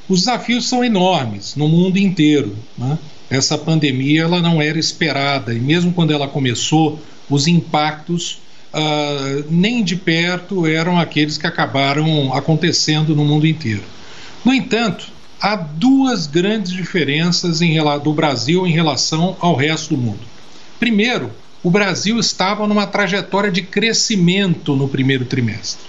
os 0.09 0.21
desafios 0.21 0.69
são 0.69 0.85
enormes 0.85 1.57
no 1.57 1.69
mundo 1.69 1.99
inteiro. 1.99 2.57
Né? 2.77 2.99
essa 3.29 3.59
pandemia 3.59 4.23
ela 4.23 4.41
não 4.41 4.61
era 4.63 4.79
esperada 4.79 5.53
e 5.53 5.59
mesmo 5.59 5.93
quando 5.93 6.13
ela 6.13 6.29
começou, 6.29 7.01
os 7.29 7.47
impactos 7.47 8.39
uh, 8.73 9.45
nem 9.51 9.83
de 9.83 9.97
perto 9.97 10.67
eram 10.67 10.99
aqueles 10.99 11.37
que 11.37 11.47
acabaram 11.47 12.33
acontecendo 12.33 13.17
no 13.17 13.25
mundo 13.25 13.47
inteiro. 13.47 13.83
No 14.45 14.55
entanto, 14.55 15.09
há 15.41 15.57
duas 15.57 16.27
grandes 16.27 16.73
diferenças 16.73 17.61
em, 17.61 17.77
do 18.03 18.13
Brasil 18.13 18.67
em 18.67 18.73
relação 18.73 19.37
ao 19.41 19.57
resto 19.57 19.97
do 19.97 20.01
mundo. 20.01 20.21
Primeiro, 20.79 21.33
o 21.67 21.71
Brasil 21.71 22.21
estava 22.21 22.65
numa 22.65 22.87
trajetória 22.87 23.51
de 23.51 23.61
crescimento 23.61 24.77
no 24.77 24.87
primeiro 24.87 25.25
trimestre. 25.25 25.85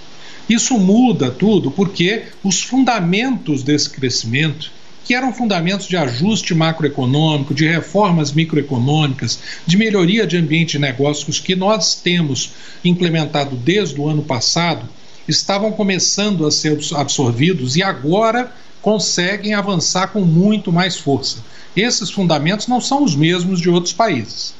Isso 0.50 0.76
muda 0.76 1.30
tudo 1.30 1.70
porque 1.70 2.24
os 2.42 2.60
fundamentos 2.60 3.62
desse 3.62 3.88
crescimento 3.88 4.72
que 5.04 5.14
eram 5.14 5.32
fundamentos 5.32 5.86
de 5.86 5.96
ajuste 5.96 6.52
macroeconômico, 6.52 7.54
de 7.54 7.64
reformas 7.64 8.32
microeconômicas, 8.32 9.38
de 9.64 9.76
melhoria 9.76 10.26
de 10.26 10.36
ambiente 10.36 10.72
de 10.72 10.78
negócios 10.80 11.38
que 11.38 11.54
nós 11.54 11.94
temos 11.94 12.50
implementado 12.84 13.54
desde 13.54 14.00
o 14.00 14.08
ano 14.08 14.24
passado, 14.24 14.88
estavam 15.28 15.70
começando 15.70 16.44
a 16.44 16.50
ser 16.50 16.76
absorvidos 16.96 17.76
e 17.76 17.84
agora 17.84 18.52
conseguem 18.82 19.54
avançar 19.54 20.08
com 20.08 20.22
muito 20.22 20.72
mais 20.72 20.96
força. 20.96 21.38
Esses 21.76 22.10
fundamentos 22.10 22.66
não 22.66 22.80
são 22.80 23.04
os 23.04 23.14
mesmos 23.14 23.60
de 23.60 23.70
outros 23.70 23.92
países. 23.92 24.57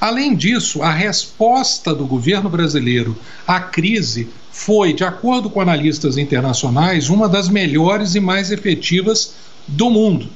Além 0.00 0.34
disso, 0.34 0.82
a 0.82 0.90
resposta 0.90 1.94
do 1.94 2.06
governo 2.06 2.48
brasileiro 2.48 3.14
à 3.46 3.60
crise 3.60 4.28
foi, 4.50 4.94
de 4.94 5.04
acordo 5.04 5.50
com 5.50 5.60
analistas 5.60 6.16
internacionais, 6.16 7.10
uma 7.10 7.28
das 7.28 7.50
melhores 7.50 8.14
e 8.14 8.20
mais 8.20 8.50
efetivas 8.50 9.34
do 9.68 9.90
mundo. 9.90 10.28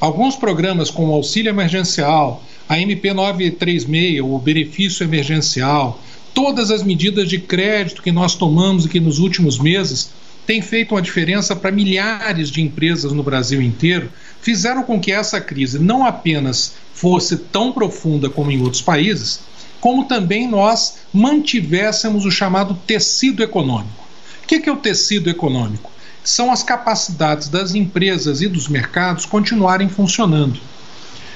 Alguns 0.00 0.34
programas, 0.34 0.90
como 0.90 1.12
o 1.12 1.14
Auxílio 1.14 1.50
Emergencial, 1.50 2.42
a 2.68 2.78
MP 2.78 3.14
936, 3.14 4.20
o 4.20 4.36
Benefício 4.38 5.04
Emergencial, 5.04 6.02
todas 6.34 6.72
as 6.72 6.82
medidas 6.82 7.28
de 7.28 7.38
crédito 7.38 8.02
que 8.02 8.10
nós 8.10 8.34
tomamos 8.34 8.84
aqui 8.84 8.98
nos 8.98 9.20
últimos 9.20 9.60
meses 9.60 10.10
têm 10.44 10.60
feito 10.60 10.94
uma 10.94 11.00
diferença 11.00 11.54
para 11.54 11.70
milhares 11.70 12.50
de 12.50 12.60
empresas 12.60 13.12
no 13.12 13.22
Brasil 13.22 13.62
inteiro, 13.62 14.10
fizeram 14.42 14.82
com 14.82 15.00
que 15.00 15.12
essa 15.12 15.40
crise 15.40 15.78
não 15.78 16.04
apenas 16.04 16.74
fosse 16.94 17.36
tão 17.36 17.72
profunda 17.72 18.30
como 18.30 18.50
em 18.50 18.62
outros 18.62 18.80
países, 18.80 19.40
como 19.80 20.04
também 20.04 20.48
nós 20.48 20.98
mantivéssemos 21.12 22.24
o 22.24 22.30
chamado 22.30 22.74
tecido 22.86 23.42
econômico. 23.42 24.04
O 24.42 24.46
que 24.46 24.68
é 24.68 24.72
o 24.72 24.76
tecido 24.76 25.28
econômico? 25.28 25.94
são 26.24 26.50
as 26.50 26.62
capacidades 26.62 27.48
das 27.48 27.74
empresas 27.74 28.40
e 28.40 28.48
dos 28.48 28.66
mercados 28.66 29.26
continuarem 29.26 29.90
funcionando. 29.90 30.58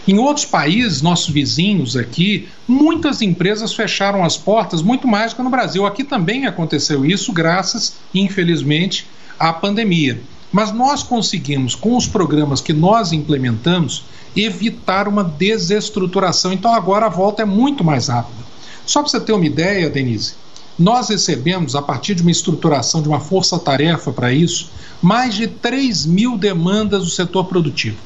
Em 0.06 0.18
outros 0.18 0.46
países, 0.46 1.02
nossos 1.02 1.28
vizinhos 1.28 1.94
aqui, 1.94 2.48
muitas 2.66 3.20
empresas 3.20 3.74
fecharam 3.74 4.24
as 4.24 4.38
portas 4.38 4.80
muito 4.80 5.06
mais 5.06 5.32
do 5.32 5.36
que 5.36 5.42
no 5.42 5.50
Brasil. 5.50 5.84
Aqui 5.84 6.02
também 6.02 6.46
aconteceu 6.46 7.04
isso, 7.04 7.30
graças, 7.30 7.96
infelizmente, 8.14 9.06
à 9.38 9.52
pandemia. 9.52 10.18
Mas 10.50 10.72
nós 10.72 11.02
conseguimos, 11.02 11.74
com 11.74 11.94
os 11.94 12.06
programas 12.06 12.62
que 12.62 12.72
nós 12.72 13.12
implementamos, 13.12 14.04
evitar 14.37 15.08
uma 15.08 15.25
desestruturação. 15.25 16.52
Então 16.52 16.73
agora 16.73 17.06
a 17.06 17.11
volta 17.11 17.42
é 17.42 17.47
muito 17.47 17.82
mais 17.85 18.08
rápida. 18.08 18.38
Só 18.87 19.02
para 19.02 19.11
você 19.11 19.20
ter 19.20 19.32
uma 19.32 19.47
ideia, 19.47 19.90
Denise, 19.90 20.35
nós 20.78 21.08
recebemos, 21.08 21.75
a 21.75 21.82
partir 21.82 22.14
de 22.14 22.23
uma 22.23 22.30
estruturação 22.30 23.02
de 23.02 23.08
uma 23.08 23.20
força-tarefa 23.20 24.12
para 24.12 24.32
isso, 24.32 24.70
mais 25.02 25.35
de 25.35 25.49
3 25.49 26.06
mil 26.06 26.38
demandas 26.38 27.04
do 27.04 27.11
setor 27.11 27.44
produtivo, 27.44 27.97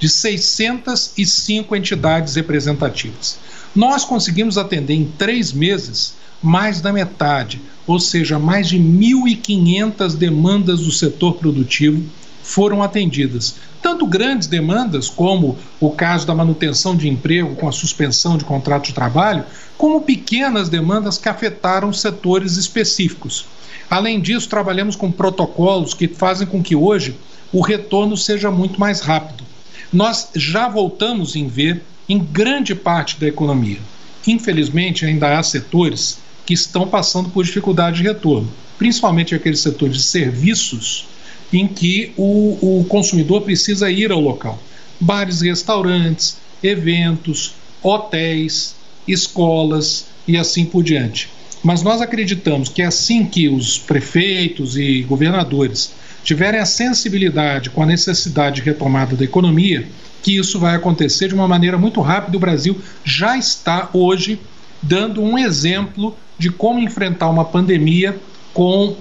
de 0.00 0.08
605 0.08 1.76
entidades 1.76 2.34
representativas. 2.34 3.38
Nós 3.74 4.04
conseguimos 4.04 4.58
atender 4.58 4.94
em 4.94 5.04
três 5.18 5.52
meses 5.52 6.14
mais 6.42 6.80
da 6.80 6.92
metade, 6.92 7.60
ou 7.86 8.00
seja, 8.00 8.38
mais 8.38 8.68
de 8.68 8.78
1.500 8.78 10.16
demandas 10.16 10.80
do 10.80 10.92
setor 10.92 11.34
produtivo 11.34 12.02
foram 12.46 12.80
atendidas. 12.80 13.56
Tanto 13.82 14.06
grandes 14.06 14.46
demandas, 14.46 15.10
como 15.10 15.58
o 15.80 15.90
caso 15.90 16.24
da 16.26 16.34
manutenção 16.34 16.96
de 16.96 17.08
emprego 17.08 17.56
com 17.56 17.68
a 17.68 17.72
suspensão 17.72 18.38
de 18.38 18.44
contrato 18.44 18.86
de 18.86 18.92
trabalho, 18.92 19.44
como 19.76 20.02
pequenas 20.02 20.68
demandas 20.68 21.18
que 21.18 21.28
afetaram 21.28 21.92
setores 21.92 22.56
específicos. 22.56 23.46
Além 23.90 24.20
disso, 24.20 24.48
trabalhamos 24.48 24.94
com 24.94 25.10
protocolos 25.10 25.92
que 25.92 26.06
fazem 26.06 26.46
com 26.46 26.62
que 26.62 26.76
hoje 26.76 27.16
o 27.52 27.60
retorno 27.60 28.16
seja 28.16 28.50
muito 28.50 28.78
mais 28.78 29.00
rápido. 29.00 29.44
Nós 29.92 30.28
já 30.34 30.68
voltamos 30.68 31.34
em 31.34 31.48
ver 31.48 31.82
em 32.08 32.18
grande 32.18 32.74
parte 32.76 33.18
da 33.18 33.26
economia. 33.26 33.80
Infelizmente, 34.24 35.04
ainda 35.04 35.36
há 35.36 35.42
setores 35.42 36.18
que 36.44 36.54
estão 36.54 36.86
passando 36.86 37.28
por 37.28 37.44
dificuldade 37.44 37.98
de 37.98 38.04
retorno, 38.04 38.48
principalmente 38.78 39.34
aqueles 39.34 39.60
setores 39.60 39.96
de 39.96 40.02
serviços 40.04 41.06
em 41.52 41.66
que 41.66 42.12
o, 42.16 42.80
o 42.80 42.84
consumidor 42.88 43.42
precisa 43.42 43.90
ir 43.90 44.10
ao 44.10 44.20
local. 44.20 44.58
Bares 44.98 45.40
restaurantes, 45.40 46.38
eventos, 46.62 47.54
hotéis, 47.82 48.74
escolas 49.06 50.06
e 50.26 50.36
assim 50.36 50.64
por 50.64 50.82
diante. 50.82 51.28
Mas 51.62 51.82
nós 51.82 52.00
acreditamos 52.00 52.68
que 52.68 52.82
assim 52.82 53.24
que 53.24 53.48
os 53.48 53.78
prefeitos 53.78 54.76
e 54.76 55.02
governadores 55.02 55.92
tiverem 56.22 56.60
a 56.60 56.66
sensibilidade 56.66 57.70
com 57.70 57.82
a 57.82 57.86
necessidade 57.86 58.56
de 58.56 58.62
retomada 58.62 59.14
da 59.14 59.24
economia, 59.24 59.86
que 60.22 60.36
isso 60.36 60.58
vai 60.58 60.74
acontecer 60.74 61.28
de 61.28 61.34
uma 61.34 61.46
maneira 61.46 61.78
muito 61.78 62.00
rápida. 62.00 62.36
O 62.36 62.40
Brasil 62.40 62.80
já 63.04 63.38
está 63.38 63.88
hoje 63.92 64.40
dando 64.82 65.22
um 65.22 65.38
exemplo 65.38 66.16
de 66.38 66.50
como 66.50 66.80
enfrentar 66.80 67.28
uma 67.28 67.44
pandemia 67.44 68.16
com 68.52 68.96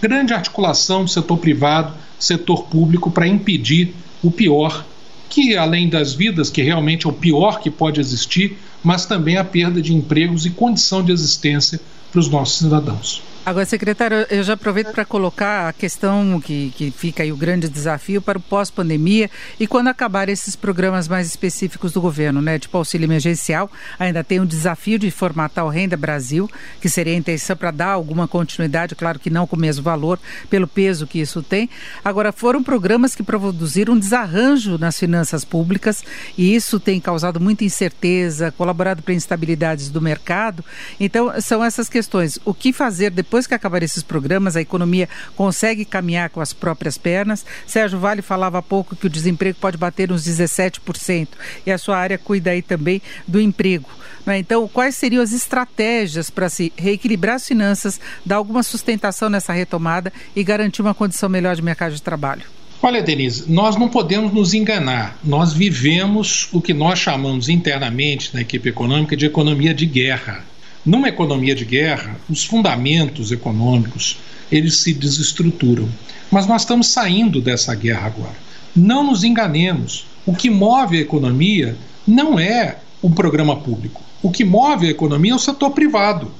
grande 0.00 0.34
articulação 0.34 1.06
setor 1.06 1.38
privado, 1.38 1.94
setor 2.18 2.64
público, 2.64 3.10
para 3.10 3.26
impedir 3.26 3.94
o 4.22 4.30
pior, 4.30 4.84
que 5.28 5.56
além 5.56 5.88
das 5.88 6.14
vidas, 6.14 6.50
que 6.50 6.62
realmente 6.62 7.06
é 7.06 7.10
o 7.10 7.12
pior 7.12 7.60
que 7.60 7.70
pode 7.70 8.00
existir, 8.00 8.56
mas 8.82 9.06
também 9.06 9.36
a 9.36 9.44
perda 9.44 9.82
de 9.82 9.94
empregos 9.94 10.46
e 10.46 10.50
condição 10.50 11.02
de 11.02 11.12
existência 11.12 11.80
para 12.10 12.20
os 12.20 12.28
nossos 12.28 12.58
cidadãos. 12.58 13.22
Agora, 13.46 13.64
secretário, 13.64 14.26
eu 14.28 14.42
já 14.42 14.54
aproveito 14.54 14.90
para 14.90 15.04
colocar 15.04 15.68
a 15.68 15.72
questão 15.72 16.40
que, 16.40 16.72
que 16.76 16.90
fica 16.90 17.22
aí 17.22 17.30
o 17.30 17.36
grande 17.36 17.68
desafio 17.68 18.20
para 18.20 18.38
o 18.38 18.40
pós-pandemia 18.40 19.30
e 19.60 19.68
quando 19.68 19.86
acabar 19.86 20.28
esses 20.28 20.56
programas 20.56 21.06
mais 21.06 21.28
específicos 21.28 21.92
do 21.92 22.00
governo, 22.00 22.42
né? 22.42 22.58
Tipo 22.58 22.76
auxílio 22.76 23.06
emergencial, 23.06 23.70
ainda 24.00 24.24
tem 24.24 24.40
o 24.40 24.44
desafio 24.44 24.98
de 24.98 25.12
formatar 25.12 25.64
o 25.64 25.68
Renda 25.68 25.96
Brasil, 25.96 26.50
que 26.80 26.88
seria 26.88 27.12
a 27.12 27.16
intenção 27.16 27.56
para 27.56 27.70
dar 27.70 27.90
alguma 27.90 28.26
continuidade, 28.26 28.96
claro 28.96 29.20
que 29.20 29.30
não 29.30 29.46
com 29.46 29.54
o 29.54 29.60
mesmo 29.60 29.84
valor, 29.84 30.18
pelo 30.50 30.66
peso 30.66 31.06
que 31.06 31.20
isso 31.20 31.40
tem. 31.40 31.70
Agora, 32.04 32.32
foram 32.32 32.64
programas 32.64 33.14
que 33.14 33.22
produziram 33.22 33.94
um 33.94 33.98
desarranjo 33.98 34.76
nas 34.76 34.98
finanças 34.98 35.44
públicas 35.44 36.02
e 36.36 36.52
isso 36.52 36.80
tem 36.80 37.00
causado 37.00 37.38
muita 37.38 37.62
incerteza, 37.62 38.50
colaborado 38.50 39.04
para 39.04 39.14
instabilidades 39.14 39.88
do 39.88 40.02
mercado. 40.02 40.64
Então, 40.98 41.32
são 41.40 41.64
essas 41.64 41.88
questões. 41.88 42.40
O 42.44 42.52
que 42.52 42.72
fazer 42.72 43.12
depois 43.12 43.35
depois 43.36 43.46
que 43.46 43.52
acabar 43.52 43.82
esses 43.82 44.02
programas, 44.02 44.56
a 44.56 44.62
economia 44.62 45.06
consegue 45.36 45.84
caminhar 45.84 46.30
com 46.30 46.40
as 46.40 46.54
próprias 46.54 46.96
pernas. 46.96 47.44
Sérgio 47.66 47.98
Vale 47.98 48.22
falava 48.22 48.56
há 48.56 48.62
pouco 48.62 48.96
que 48.96 49.06
o 49.06 49.10
desemprego 49.10 49.58
pode 49.60 49.76
bater 49.76 50.10
uns 50.10 50.26
17%, 50.26 51.28
e 51.66 51.70
a 51.70 51.76
sua 51.76 51.98
área 51.98 52.16
cuida 52.16 52.52
aí 52.52 52.62
também 52.62 53.02
do 53.28 53.38
emprego. 53.38 53.90
Né? 54.24 54.38
Então, 54.38 54.66
quais 54.66 54.94
seriam 54.94 55.22
as 55.22 55.34
estratégias 55.34 56.30
para 56.30 56.48
se 56.48 56.72
reequilibrar 56.78 57.34
as 57.34 57.46
finanças, 57.46 58.00
dar 58.24 58.36
alguma 58.36 58.62
sustentação 58.62 59.28
nessa 59.28 59.52
retomada 59.52 60.10
e 60.34 60.42
garantir 60.42 60.80
uma 60.80 60.94
condição 60.94 61.28
melhor 61.28 61.54
de 61.54 61.60
mercado 61.60 61.94
de 61.94 62.00
trabalho? 62.00 62.44
Olha, 62.82 63.02
Denise, 63.02 63.52
nós 63.52 63.76
não 63.76 63.90
podemos 63.90 64.32
nos 64.32 64.54
enganar. 64.54 65.18
Nós 65.22 65.52
vivemos 65.52 66.48
o 66.54 66.62
que 66.62 66.72
nós 66.72 66.98
chamamos 66.98 67.50
internamente 67.50 68.32
na 68.32 68.40
equipe 68.40 68.70
econômica 68.70 69.14
de 69.14 69.26
economia 69.26 69.74
de 69.74 69.84
guerra. 69.84 70.42
Numa 70.86 71.08
economia 71.08 71.52
de 71.52 71.64
guerra, 71.64 72.16
os 72.30 72.44
fundamentos 72.44 73.32
econômicos 73.32 74.18
eles 74.52 74.76
se 74.76 74.94
desestruturam. 74.94 75.88
Mas 76.30 76.46
nós 76.46 76.62
estamos 76.62 76.86
saindo 76.86 77.40
dessa 77.40 77.74
guerra 77.74 78.06
agora. 78.06 78.36
Não 78.74 79.02
nos 79.02 79.24
enganemos. 79.24 80.06
O 80.24 80.32
que 80.32 80.48
move 80.48 80.96
a 80.96 81.00
economia 81.00 81.76
não 82.06 82.38
é 82.38 82.78
o 83.02 83.10
programa 83.10 83.56
público. 83.56 84.00
O 84.22 84.30
que 84.30 84.44
move 84.44 84.86
a 84.86 84.90
economia 84.90 85.32
é 85.32 85.34
o 85.34 85.40
setor 85.40 85.70
privado. 85.70 86.30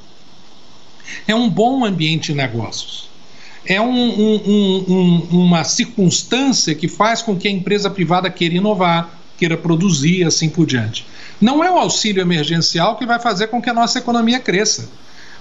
É 1.27 1.35
um 1.35 1.49
bom 1.49 1.85
ambiente 1.85 2.33
de 2.33 2.39
negócios. 2.39 3.09
É 3.65 3.81
um, 3.81 3.91
um, 3.91 4.85
um, 4.89 5.29
uma 5.45 5.65
circunstância 5.65 6.73
que 6.75 6.87
faz 6.87 7.21
com 7.21 7.37
que 7.37 7.49
a 7.49 7.51
empresa 7.51 7.91
privada 7.91 8.31
queira 8.31 8.55
inovar, 8.55 9.19
queira 9.37 9.57
produzir 9.57 10.25
assim 10.25 10.49
por 10.49 10.67
diante. 10.67 11.07
Não 11.41 11.63
é 11.63 11.71
o 11.71 11.79
auxílio 11.79 12.21
emergencial 12.21 12.97
que 12.97 13.07
vai 13.07 13.21
fazer 13.21 13.49
com 13.49 13.61
que 13.61 13.71
a 13.71 13.75
nossa 13.75 13.99
economia 13.99 14.41
cresça. 14.41 14.89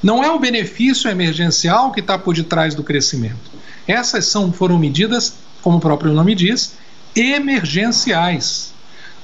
Não 0.04 0.24
é 0.24 0.30
o 0.30 0.40
benefício 0.40 1.10
emergencial 1.10 1.92
que 1.92 2.00
está 2.00 2.18
por 2.18 2.36
detrás 2.36 2.76
do 2.76 2.84
crescimento. 2.84 3.52
Essas 3.88 4.26
são, 4.26 4.52
foram 4.52 4.78
medidas, 4.78 5.36
como 5.62 5.78
o 5.78 5.82
próprio 5.82 6.14
nome 6.14 6.36
diz, 6.36 6.74
emergenciais. 7.16 8.74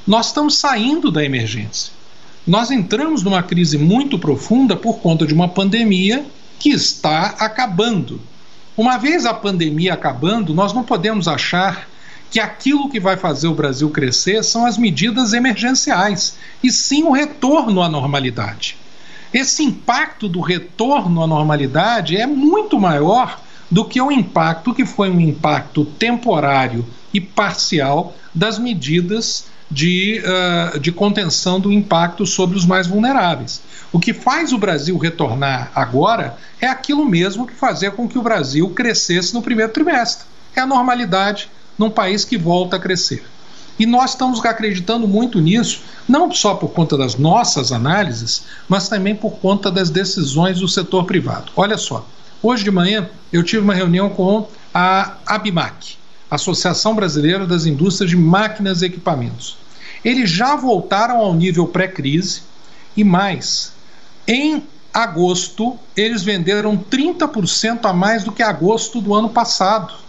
nós 0.07 0.27
estamos 0.27 0.57
saindo 0.57 1.11
da 1.11 1.23
emergência. 1.23 1.91
Nós 2.47 2.71
entramos 2.71 3.21
numa 3.21 3.43
crise 3.43 3.77
muito 3.77 4.17
profunda 4.17 4.75
por 4.75 4.99
conta 4.99 5.27
de 5.27 5.33
uma 5.33 5.47
pandemia 5.47 6.25
que 6.57 6.69
está 6.69 7.35
acabando. 7.37 8.19
Uma 8.75 8.97
vez 8.97 9.25
a 9.25 9.33
pandemia 9.33 9.93
acabando, 9.93 10.53
nós 10.53 10.73
não 10.73 10.83
podemos 10.83 11.27
achar 11.27 11.87
que 12.31 12.39
aquilo 12.39 12.89
que 12.89 12.99
vai 12.99 13.17
fazer 13.17 13.47
o 13.47 13.53
Brasil 13.53 13.89
crescer 13.89 14.41
são 14.41 14.65
as 14.65 14.77
medidas 14.77 15.33
emergenciais, 15.33 16.37
e 16.63 16.71
sim 16.71 17.03
o 17.03 17.11
retorno 17.11 17.81
à 17.81 17.89
normalidade. 17.89 18.77
Esse 19.33 19.63
impacto 19.63 20.29
do 20.29 20.39
retorno 20.39 21.21
à 21.21 21.27
normalidade 21.27 22.15
é 22.15 22.25
muito 22.25 22.79
maior 22.79 23.41
do 23.69 23.83
que 23.83 24.01
o 24.01 24.11
impacto 24.11 24.73
que 24.73 24.85
foi 24.85 25.09
um 25.09 25.19
impacto 25.19 25.83
temporário 25.85 26.85
e 27.13 27.19
parcial 27.19 28.15
das 28.33 28.57
medidas 28.57 29.45
de, 29.69 30.21
uh, 30.25 30.79
de 30.79 30.91
contenção 30.91 31.59
do 31.59 31.71
impacto 31.71 32.25
sobre 32.25 32.57
os 32.57 32.65
mais 32.65 32.87
vulneráveis. 32.87 33.61
O 33.91 33.99
que 33.99 34.13
faz 34.13 34.53
o 34.53 34.57
Brasil 34.57 34.97
retornar 34.97 35.71
agora 35.75 36.37
é 36.59 36.67
aquilo 36.67 37.05
mesmo 37.05 37.45
que 37.45 37.53
fazia 37.53 37.91
com 37.91 38.07
que 38.07 38.17
o 38.17 38.21
Brasil 38.21 38.69
crescesse 38.69 39.33
no 39.33 39.41
primeiro 39.41 39.71
trimestre. 39.71 40.25
É 40.55 40.61
a 40.61 40.65
normalidade 40.65 41.49
num 41.81 41.89
país 41.89 42.23
que 42.23 42.37
volta 42.37 42.75
a 42.75 42.79
crescer. 42.79 43.25
E 43.79 43.85
nós 43.87 44.11
estamos 44.11 44.45
acreditando 44.45 45.07
muito 45.07 45.39
nisso, 45.41 45.81
não 46.07 46.31
só 46.31 46.53
por 46.53 46.69
conta 46.69 46.95
das 46.95 47.15
nossas 47.15 47.71
análises, 47.71 48.43
mas 48.69 48.87
também 48.87 49.15
por 49.15 49.31
conta 49.39 49.71
das 49.71 49.89
decisões 49.89 50.59
do 50.59 50.67
setor 50.67 51.05
privado. 51.05 51.51
Olha 51.55 51.77
só, 51.77 52.05
hoje 52.43 52.63
de 52.63 52.69
manhã 52.69 53.09
eu 53.33 53.41
tive 53.41 53.63
uma 53.63 53.73
reunião 53.73 54.09
com 54.09 54.47
a 54.71 55.15
ABMAC, 55.25 55.95
Associação 56.29 56.93
Brasileira 56.93 57.47
das 57.47 57.65
Indústrias 57.65 58.11
de 58.11 58.15
Máquinas 58.15 58.83
e 58.83 58.85
Equipamentos. 58.85 59.57
Eles 60.05 60.29
já 60.29 60.55
voltaram 60.55 61.17
ao 61.17 61.33
nível 61.33 61.67
pré-crise 61.67 62.43
e 62.95 63.03
mais. 63.03 63.73
Em 64.27 64.63
agosto, 64.93 65.79
eles 65.97 66.21
venderam 66.21 66.77
30% 66.77 67.85
a 67.85 67.93
mais 67.93 68.23
do 68.23 68.31
que 68.31 68.43
agosto 68.43 69.01
do 69.01 69.15
ano 69.15 69.29
passado 69.29 70.01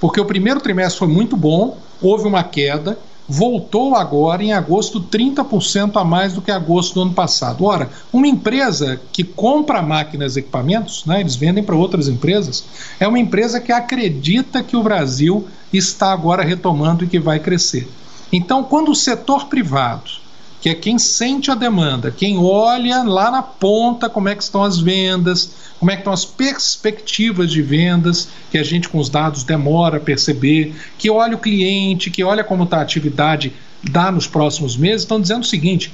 porque 0.00 0.20
o 0.20 0.24
primeiro 0.24 0.60
trimestre 0.60 0.98
foi 0.98 1.08
muito 1.08 1.36
bom, 1.36 1.78
houve 2.00 2.26
uma 2.26 2.42
queda, 2.42 2.98
voltou 3.28 3.94
agora 3.94 4.42
em 4.42 4.52
agosto 4.52 5.00
30% 5.00 6.00
a 6.00 6.04
mais 6.04 6.32
do 6.32 6.40
que 6.40 6.50
agosto 6.50 6.94
do 6.94 7.02
ano 7.02 7.12
passado. 7.12 7.64
Ora, 7.64 7.90
uma 8.10 8.26
empresa 8.26 8.98
que 9.12 9.22
compra 9.22 9.82
máquinas 9.82 10.36
e 10.36 10.38
equipamentos, 10.40 11.04
né, 11.04 11.20
eles 11.20 11.36
vendem 11.36 11.62
para 11.62 11.76
outras 11.76 12.08
empresas, 12.08 12.64
é 12.98 13.06
uma 13.06 13.18
empresa 13.18 13.60
que 13.60 13.70
acredita 13.70 14.62
que 14.62 14.76
o 14.76 14.82
Brasil 14.82 15.46
está 15.72 16.12
agora 16.12 16.42
retomando 16.42 17.04
e 17.04 17.08
que 17.08 17.18
vai 17.18 17.38
crescer. 17.38 17.86
Então, 18.32 18.64
quando 18.64 18.90
o 18.90 18.96
setor 18.96 19.46
privado 19.46 20.27
que 20.60 20.68
é 20.68 20.74
quem 20.74 20.98
sente 20.98 21.50
a 21.50 21.54
demanda, 21.54 22.10
quem 22.10 22.36
olha 22.38 23.02
lá 23.02 23.30
na 23.30 23.42
ponta 23.42 24.08
como 24.08 24.28
é 24.28 24.34
que 24.34 24.42
estão 24.42 24.64
as 24.64 24.78
vendas, 24.80 25.50
como 25.78 25.90
é 25.90 25.94
que 25.94 26.00
estão 26.00 26.12
as 26.12 26.24
perspectivas 26.24 27.50
de 27.50 27.62
vendas, 27.62 28.28
que 28.50 28.58
a 28.58 28.62
gente 28.62 28.88
com 28.88 28.98
os 28.98 29.08
dados 29.08 29.44
demora 29.44 29.98
a 29.98 30.00
perceber, 30.00 30.74
que 30.98 31.08
olha 31.10 31.36
o 31.36 31.40
cliente, 31.40 32.10
que 32.10 32.24
olha 32.24 32.42
como 32.42 32.64
está 32.64 32.78
a 32.78 32.82
atividade 32.82 33.52
dá 33.82 34.10
nos 34.10 34.26
próximos 34.26 34.76
meses, 34.76 35.02
estão 35.02 35.20
dizendo 35.20 35.42
o 35.42 35.46
seguinte: 35.46 35.92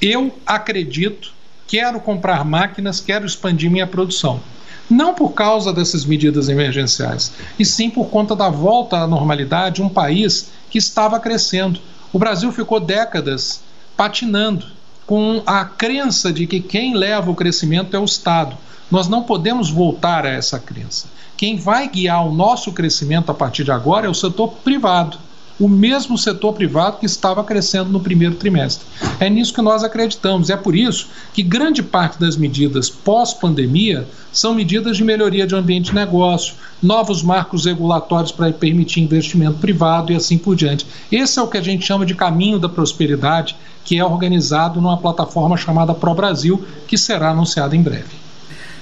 eu 0.00 0.32
acredito, 0.46 1.32
quero 1.66 2.00
comprar 2.00 2.44
máquinas, 2.44 3.00
quero 3.00 3.26
expandir 3.26 3.70
minha 3.70 3.86
produção. 3.86 4.40
Não 4.88 5.14
por 5.14 5.30
causa 5.30 5.72
dessas 5.72 6.04
medidas 6.04 6.48
emergenciais, 6.50 7.32
e 7.58 7.64
sim 7.64 7.88
por 7.88 8.10
conta 8.10 8.36
da 8.36 8.50
volta 8.50 8.98
à 8.98 9.06
normalidade, 9.06 9.82
um 9.82 9.88
país 9.88 10.50
que 10.68 10.76
estava 10.76 11.18
crescendo. 11.18 11.80
O 12.12 12.18
Brasil 12.18 12.52
ficou 12.52 12.78
décadas 12.78 13.62
patinando 13.96 14.66
com 15.06 15.42
a 15.46 15.64
crença 15.64 16.32
de 16.32 16.46
que 16.46 16.60
quem 16.60 16.94
leva 16.94 17.30
o 17.30 17.34
crescimento 17.34 17.94
é 17.94 17.98
o 17.98 18.04
Estado. 18.04 18.56
Nós 18.90 19.08
não 19.08 19.22
podemos 19.22 19.70
voltar 19.70 20.24
a 20.24 20.30
essa 20.30 20.58
crença. 20.58 21.08
Quem 21.36 21.56
vai 21.56 21.88
guiar 21.88 22.26
o 22.26 22.34
nosso 22.34 22.72
crescimento 22.72 23.30
a 23.30 23.34
partir 23.34 23.64
de 23.64 23.72
agora 23.72 24.06
é 24.06 24.10
o 24.10 24.14
setor 24.14 24.48
privado 24.64 25.18
o 25.58 25.68
mesmo 25.68 26.18
setor 26.18 26.52
privado 26.52 26.98
que 26.98 27.06
estava 27.06 27.44
crescendo 27.44 27.90
no 27.90 28.00
primeiro 28.00 28.34
trimestre. 28.34 28.86
É 29.20 29.30
nisso 29.30 29.54
que 29.54 29.62
nós 29.62 29.84
acreditamos. 29.84 30.50
É 30.50 30.56
por 30.56 30.74
isso 30.74 31.08
que 31.32 31.42
grande 31.42 31.82
parte 31.82 32.18
das 32.18 32.36
medidas 32.36 32.90
pós-pandemia 32.90 34.06
são 34.32 34.54
medidas 34.54 34.96
de 34.96 35.04
melhoria 35.04 35.46
de 35.46 35.54
ambiente 35.54 35.90
de 35.90 35.94
negócio, 35.94 36.54
novos 36.82 37.22
marcos 37.22 37.66
regulatórios 37.66 38.32
para 38.32 38.52
permitir 38.52 39.00
investimento 39.00 39.58
privado 39.58 40.12
e 40.12 40.16
assim 40.16 40.36
por 40.36 40.56
diante. 40.56 40.86
Esse 41.10 41.38
é 41.38 41.42
o 41.42 41.48
que 41.48 41.58
a 41.58 41.62
gente 41.62 41.86
chama 41.86 42.04
de 42.04 42.14
caminho 42.14 42.58
da 42.58 42.68
prosperidade, 42.68 43.56
que 43.84 43.98
é 43.98 44.04
organizado 44.04 44.80
numa 44.80 44.98
plataforma 44.98 45.56
chamada 45.56 45.94
Pro 45.94 46.14
Brasil, 46.14 46.64
que 46.88 46.98
será 46.98 47.30
anunciada 47.30 47.76
em 47.76 47.82
breve. 47.82 48.24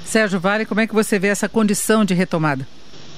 Sérgio 0.05 0.41
Vale, 0.41 0.65
como 0.65 0.81
é 0.81 0.87
que 0.87 0.95
você 0.95 1.19
vê 1.19 1.29
essa 1.29 1.49
condição 1.49 2.05
de 2.05 2.15
retomada? 2.15 2.67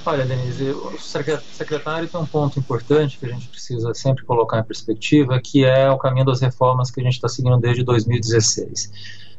Olha, 0.06 0.26
Denise, 0.26 0.70
o 0.70 0.98
secretário 0.98 2.06
tem 2.06 2.20
um 2.20 2.26
ponto 2.26 2.58
importante 2.58 3.18
que 3.18 3.24
a 3.24 3.30
gente 3.30 3.48
precisa 3.48 3.94
sempre 3.94 4.22
colocar 4.24 4.58
em 4.58 4.62
perspectiva, 4.62 5.40
que 5.42 5.64
é 5.64 5.90
o 5.90 5.96
caminho 5.96 6.26
das 6.26 6.42
reformas 6.42 6.90
que 6.90 7.00
a 7.00 7.04
gente 7.04 7.14
está 7.14 7.26
seguindo 7.26 7.56
desde 7.58 7.82
2016. 7.82 8.90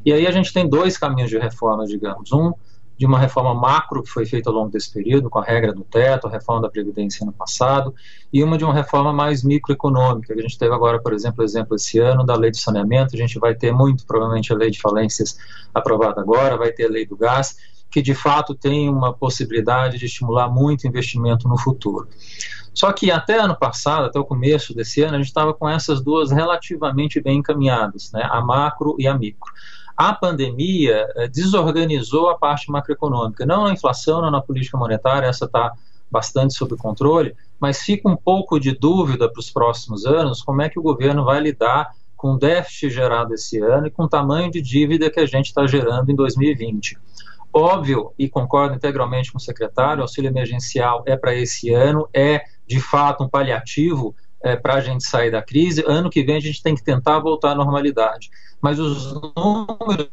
E 0.04 0.12
aí 0.12 0.25
a 0.25 0.32
gente 0.32 0.51
tem 0.51 0.67
dois 0.67 0.97
caminhos 0.97 1.30
de 1.30 1.38
reforma, 1.38 1.86
digamos. 1.86 2.32
Um 2.32 2.51
de 2.97 3.06
uma 3.06 3.19
reforma 3.19 3.54
macro 3.54 4.01
que 4.01 4.10
foi 4.10 4.25
feita 4.25 4.49
ao 4.49 4.56
longo 4.56 4.71
desse 4.71 4.91
período, 4.91 5.30
com 5.30 5.39
a 5.39 5.43
regra 5.43 5.73
do 5.73 5.84
teto, 5.84 6.28
a 6.28 6.32
reforma 6.32 6.62
da 6.62 6.69
Previdência 6.69 7.25
no 7.25 7.34
passado, 7.34 7.93
e 8.32 8.41
uma 8.41 8.58
de 8.58 8.63
uma 8.63 8.73
reforma 8.73 9.12
mais 9.12 9.43
microeconômica, 9.43 10.34
que 10.34 10.39
a 10.39 10.41
gente 10.41 10.58
teve 10.58 10.73
agora, 10.73 10.99
por 11.01 11.13
exemplo, 11.13 11.43
exemplo 11.43 11.75
esse 11.75 11.99
ano 11.99 12.25
da 12.25 12.36
lei 12.36 12.51
de 12.51 12.58
saneamento, 12.58 13.13
a 13.13 13.17
gente 13.17 13.38
vai 13.38 13.54
ter 13.54 13.73
muito 13.73 14.06
provavelmente 14.06 14.51
a 14.54 14.56
lei 14.56 14.71
de 14.71 14.80
falências 14.80 15.38
aprovada 15.73 16.21
agora, 16.21 16.58
vai 16.58 16.71
ter 16.71 16.86
a 16.86 16.89
lei 16.89 17.06
do 17.06 17.17
gás, 17.17 17.58
que 17.89 18.02
de 18.02 18.13
fato 18.13 18.54
tem 18.54 18.89
uma 18.89 19.13
possibilidade 19.13 19.98
de 19.98 20.06
estimular 20.06 20.50
muito 20.50 20.88
investimento 20.88 21.48
no 21.48 21.58
futuro. 21.58 22.08
Só 22.74 22.91
que 22.91 23.10
até 23.10 23.39
ano 23.39 23.56
passado, 23.56 24.06
até 24.06 24.19
o 24.19 24.26
começo 24.26 24.76
desse 24.76 25.02
ano, 25.02 25.15
a 25.15 25.17
gente 25.17 25.28
estava 25.28 25.54
com 25.54 25.67
essas 25.67 26.02
duas 26.02 26.30
relativamente 26.30 27.21
bem 27.21 27.38
encaminhadas, 27.38 28.12
né, 28.12 28.28
a 28.30 28.41
macro 28.41 28.95
e 29.00 29.08
a 29.08 29.17
micro. 29.17 29.50
A 29.95 30.13
pandemia 30.13 31.08
eh, 31.15 31.28
desorganizou 31.30 32.28
a 32.30 32.38
parte 32.38 32.69
macroeconômica, 32.69 33.45
não 33.45 33.63
na 33.63 33.71
inflação, 33.71 34.21
não 34.21 34.30
na 34.30 34.41
política 34.41 34.78
monetária, 34.78 35.26
essa 35.26 35.45
está 35.45 35.71
bastante 36.12 36.54
sob 36.54 36.76
controle, 36.76 37.34
mas 37.60 37.80
fica 37.80 38.10
um 38.10 38.15
pouco 38.17 38.60
de 38.60 38.74
dúvida 38.74 39.32
para 39.32 39.39
os 39.39 39.50
próximos 39.50 40.06
anos 40.06 40.41
como 40.41 40.62
é 40.62 40.69
que 40.69 40.78
o 40.78 40.84
governo 40.84 41.24
vai 41.24 41.39
lidar 41.39 41.91
com 42.15 42.34
o 42.34 42.38
déficit 42.38 42.89
gerado 42.89 43.34
esse 43.34 43.60
ano 43.60 43.88
e 43.88 43.91
com 43.91 44.04
o 44.04 44.10
tamanho 44.10 44.52
de 44.52 44.62
dívida 44.62 45.10
que 45.10 45.19
a 45.19 45.26
gente 45.26 45.48
está 45.48 45.65
gerando 45.65 46.10
em 46.10 46.15
2020. 46.15 46.98
Óbvio, 47.58 48.13
e 48.20 48.28
concordo 48.28 48.76
integralmente 48.76 49.32
com 49.32 49.38
o 49.38 49.41
secretário, 49.41 50.00
o 50.00 50.02
auxílio 50.02 50.28
emergencial 50.28 51.06
é 51.08 51.15
para 51.15 51.34
esse 51.34 51.72
ano, 51.72 52.06
é 52.13 52.41
de 52.68 52.82
fato 52.82 53.24
um 53.24 53.30
paliativo 53.30 54.13
é, 54.44 54.58
para 54.58 54.74
a 54.74 54.82
gente 54.82 55.06
sair 55.06 55.32
da 55.32 55.41
crise. 55.41 55.82
Ano 55.88 56.10
que 56.10 56.22
vem 56.22 56.36
a 56.36 56.41
gente 56.41 56.62
tem 56.62 56.76
que 56.76 56.84
tentar 56.84 57.18
voltar 57.20 57.52
à 57.52 57.56
normalidade. 57.56 58.30
Mas 58.62 58.80
os 58.80 59.13
números 59.36 60.10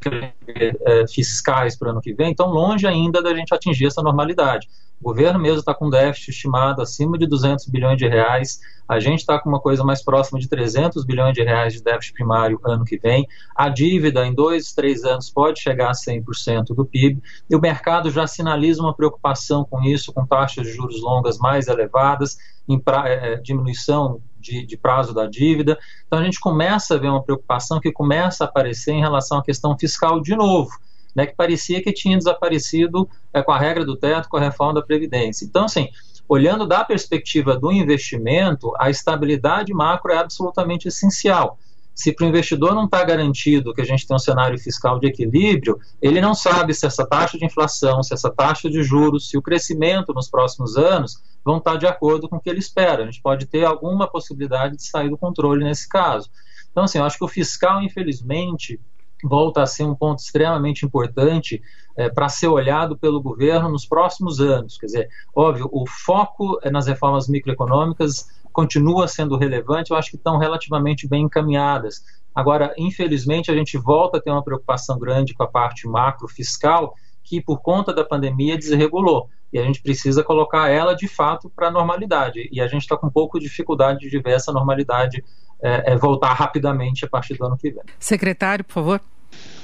é, 0.84 1.06
fiscais 1.06 1.76
para 1.76 1.88
o 1.88 1.90
ano 1.92 2.00
que 2.00 2.12
vem 2.12 2.32
estão 2.32 2.50
longe 2.50 2.86
ainda 2.86 3.22
da 3.22 3.34
gente 3.34 3.54
atingir 3.54 3.86
essa 3.86 4.02
normalidade. 4.02 4.68
O 5.02 5.06
governo 5.06 5.40
mesmo 5.40 5.58
está 5.58 5.74
com 5.74 5.90
déficit 5.90 6.30
estimado 6.30 6.80
acima 6.80 7.18
de 7.18 7.26
200 7.26 7.66
bilhões 7.66 7.98
de 7.98 8.06
reais. 8.06 8.60
A 8.88 9.00
gente 9.00 9.18
está 9.18 9.36
com 9.36 9.48
uma 9.48 9.58
coisa 9.58 9.82
mais 9.82 10.00
próxima 10.00 10.38
de 10.38 10.48
300 10.48 11.04
bilhões 11.04 11.34
de 11.34 11.42
reais 11.42 11.72
de 11.72 11.82
déficit 11.82 12.14
primário 12.14 12.60
ano 12.62 12.84
que 12.84 12.96
vem. 12.96 13.26
A 13.56 13.68
dívida 13.68 14.24
em 14.24 14.32
dois, 14.32 14.72
três 14.72 15.02
anos 15.02 15.28
pode 15.28 15.60
chegar 15.60 15.88
a 15.88 15.92
100% 15.92 16.66
do 16.66 16.84
PIB. 16.84 17.20
E 17.50 17.56
o 17.56 17.60
mercado 17.60 18.12
já 18.12 18.28
sinaliza 18.28 18.80
uma 18.80 18.94
preocupação 18.94 19.64
com 19.64 19.82
isso, 19.82 20.12
com 20.12 20.24
taxas 20.24 20.68
de 20.68 20.72
juros 20.72 21.02
longas 21.02 21.36
mais 21.38 21.66
elevadas, 21.66 22.36
pra, 22.84 23.08
é, 23.08 23.36
diminuição 23.38 24.20
de, 24.42 24.66
de, 24.66 24.76
prazo 24.76 25.14
da 25.14 25.26
dívida. 25.26 25.78
Então 26.06 26.18
a 26.18 26.24
gente 26.24 26.38
começa 26.40 26.94
a 26.94 26.98
ver 26.98 27.08
uma 27.08 27.22
preocupação 27.22 27.80
que 27.80 27.90
começa 27.90 28.44
a 28.44 28.46
aparecer 28.46 28.92
em 28.92 29.00
relação 29.00 29.38
à 29.38 29.42
questão 29.42 29.78
fiscal 29.78 30.20
de 30.20 30.36
novo 30.36 30.70
né, 31.14 31.26
que 31.26 31.36
parecia 31.36 31.82
que 31.82 31.92
tinha 31.92 32.16
desaparecido 32.16 33.08
é, 33.32 33.42
com 33.42 33.52
a 33.52 33.58
regra 33.58 33.84
do 33.84 33.96
teto, 33.96 34.28
com 34.28 34.36
a 34.36 34.40
reforma 34.40 34.74
da 34.74 34.82
Previdência. 34.82 35.44
Então, 35.44 35.64
assim, 35.64 35.88
olhando 36.28 36.66
da 36.66 36.84
perspectiva 36.84 37.56
do 37.56 37.70
investimento, 37.70 38.72
a 38.78 38.90
estabilidade 38.90 39.72
macro 39.72 40.12
é 40.12 40.18
absolutamente 40.18 40.88
essencial. 40.88 41.58
Se 41.94 42.10
para 42.10 42.24
o 42.24 42.28
investidor 42.28 42.74
não 42.74 42.86
está 42.86 43.04
garantido 43.04 43.74
que 43.74 43.82
a 43.82 43.84
gente 43.84 44.06
tem 44.06 44.16
um 44.16 44.18
cenário 44.18 44.58
fiscal 44.58 44.98
de 44.98 45.08
equilíbrio, 45.08 45.78
ele 46.00 46.22
não 46.22 46.34
sabe 46.34 46.72
se 46.72 46.86
essa 46.86 47.06
taxa 47.06 47.36
de 47.36 47.44
inflação, 47.44 48.02
se 48.02 48.14
essa 48.14 48.30
taxa 48.30 48.70
de 48.70 48.82
juros, 48.82 49.28
se 49.28 49.36
o 49.36 49.42
crescimento 49.42 50.14
nos 50.14 50.30
próximos 50.30 50.78
anos 50.78 51.20
vão 51.44 51.58
estar 51.58 51.76
de 51.76 51.86
acordo 51.86 52.28
com 52.28 52.36
o 52.36 52.40
que 52.40 52.50
ele 52.50 52.58
espera. 52.58 53.02
A 53.02 53.06
gente 53.06 53.22
pode 53.22 53.46
ter 53.46 53.64
alguma 53.64 54.06
possibilidade 54.06 54.76
de 54.76 54.84
sair 54.84 55.08
do 55.08 55.18
controle 55.18 55.64
nesse 55.64 55.88
caso. 55.88 56.30
Então, 56.70 56.84
assim, 56.84 56.98
eu 56.98 57.04
acho 57.04 57.18
que 57.18 57.24
o 57.24 57.28
fiscal, 57.28 57.82
infelizmente, 57.82 58.80
volta 59.22 59.62
a 59.62 59.66
ser 59.66 59.84
um 59.84 59.94
ponto 59.94 60.18
extremamente 60.18 60.84
importante 60.84 61.62
é, 61.96 62.08
para 62.08 62.28
ser 62.28 62.48
olhado 62.48 62.96
pelo 62.96 63.20
governo 63.20 63.68
nos 63.68 63.86
próximos 63.86 64.40
anos. 64.40 64.78
Quer 64.78 64.86
dizer, 64.86 65.08
óbvio, 65.34 65.68
o 65.72 65.86
foco 65.86 66.58
é 66.62 66.70
nas 66.70 66.86
reformas 66.86 67.28
microeconômicas 67.28 68.26
continua 68.52 69.08
sendo 69.08 69.36
relevante, 69.36 69.90
eu 69.90 69.96
acho 69.96 70.10
que 70.10 70.16
estão 70.16 70.36
relativamente 70.36 71.08
bem 71.08 71.24
encaminhadas. 71.24 72.04
Agora, 72.34 72.72
infelizmente, 72.78 73.50
a 73.50 73.54
gente 73.54 73.76
volta 73.78 74.18
a 74.18 74.20
ter 74.20 74.30
uma 74.30 74.44
preocupação 74.44 74.98
grande 74.98 75.34
com 75.34 75.42
a 75.42 75.48
parte 75.48 75.88
macro 75.88 76.28
fiscal, 76.28 76.94
que 77.32 77.40
por 77.40 77.62
conta 77.62 77.94
da 77.94 78.04
pandemia 78.04 78.58
desregulou. 78.58 79.30
E 79.50 79.58
a 79.58 79.62
gente 79.62 79.80
precisa 79.80 80.22
colocar 80.22 80.68
ela 80.68 80.94
de 80.94 81.08
fato 81.08 81.50
para 81.56 81.68
a 81.68 81.70
normalidade. 81.70 82.46
E 82.52 82.60
a 82.60 82.66
gente 82.66 82.82
está 82.82 82.94
com 82.94 83.06
um 83.06 83.10
pouco 83.10 83.38
de 83.38 83.46
dificuldade 83.46 84.10
de 84.10 84.18
ver 84.18 84.32
essa 84.32 84.52
normalidade 84.52 85.24
é, 85.62 85.92
é, 85.92 85.96
voltar 85.96 86.34
rapidamente 86.34 87.06
a 87.06 87.08
partir 87.08 87.38
do 87.38 87.46
ano 87.46 87.56
que 87.56 87.70
vem. 87.70 87.82
Secretário, 87.98 88.62
por 88.62 88.74
favor. 88.74 89.00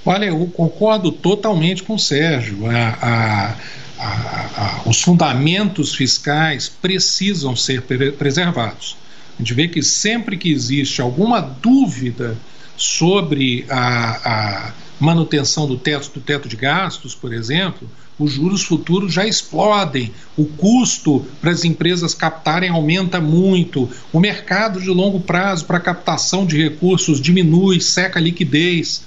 Olha, 0.07 0.25
eu 0.25 0.47
concordo 0.47 1.13
totalmente 1.13 1.83
com 1.83 1.97
o 1.97 1.99
Sérgio. 1.99 2.59
A, 2.71 2.89
a, 3.03 3.55
a, 4.01 4.83
os 4.89 5.03
fundamentos 5.03 5.95
fiscais 5.95 6.71
precisam 6.71 7.55
ser 7.55 7.83
preservados. 7.83 8.97
A 9.35 9.43
gente 9.43 9.53
vê 9.53 9.69
que 9.69 9.83
sempre 9.83 10.39
que 10.39 10.51
existe 10.51 11.03
alguma 11.03 11.41
dúvida 11.41 12.35
sobre 12.79 13.67
a, 13.69 14.69
a 14.69 14.73
manutenção 14.99 15.67
do 15.67 15.77
teto, 15.77 16.11
do 16.15 16.21
teto 16.21 16.49
de 16.49 16.57
gastos, 16.57 17.15
por 17.15 17.33
exemplo, 17.33 17.89
os 18.19 18.33
juros 18.33 18.63
futuros 18.63 19.13
já 19.13 19.27
explodem, 19.27 20.13
o 20.37 20.45
custo 20.45 21.25
para 21.41 21.53
as 21.53 21.65
empresas 21.65 22.15
captarem 22.15 22.69
aumenta 22.69 23.21
muito, 23.21 23.89
o 24.13 24.19
mercado 24.19 24.81
de 24.81 24.89
longo 24.89 25.21
prazo 25.21 25.67
para 25.67 25.79
captação 25.79 26.45
de 26.45 26.61
recursos 26.61 27.21
diminui, 27.21 27.81
seca 27.81 28.19
a 28.19 28.23
liquidez. 28.23 29.03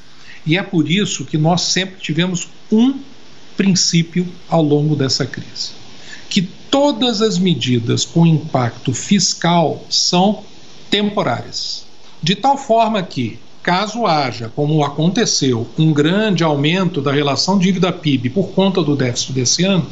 E 0.46 0.58
é 0.58 0.64
por 0.64 0.90
isso 0.90 1.26
que 1.26 1.38
nós 1.38 1.62
sempre 1.62 2.00
tivemos 2.00 2.48
um 2.72 3.00
princípio 3.58 4.28
ao 4.50 4.64
longo 4.64 4.96
dessa 4.96 5.26
crise: 5.26 5.72
que 6.30 6.42
todas 6.42 7.22
as 7.22 7.38
medidas 7.38 8.06
com 8.06 8.26
impacto 8.26 8.94
fiscal 8.94 9.86
são 9.90 10.44
temporárias. 10.90 11.86
De 12.24 12.36
tal 12.36 12.58
forma 12.58 13.04
que 13.04 13.40
Caso 13.64 14.08
haja, 14.08 14.52
como 14.56 14.84
aconteceu, 14.84 15.70
um 15.78 15.94
grande 15.94 16.44
aumento 16.44 17.00
da 17.00 17.12
relação 17.12 17.60
dívida-PIB 17.60 18.32
por 18.32 18.50
conta 18.50 18.82
do 18.82 18.96
déficit 18.96 19.34
desse 19.34 19.64
ano, 19.64 19.86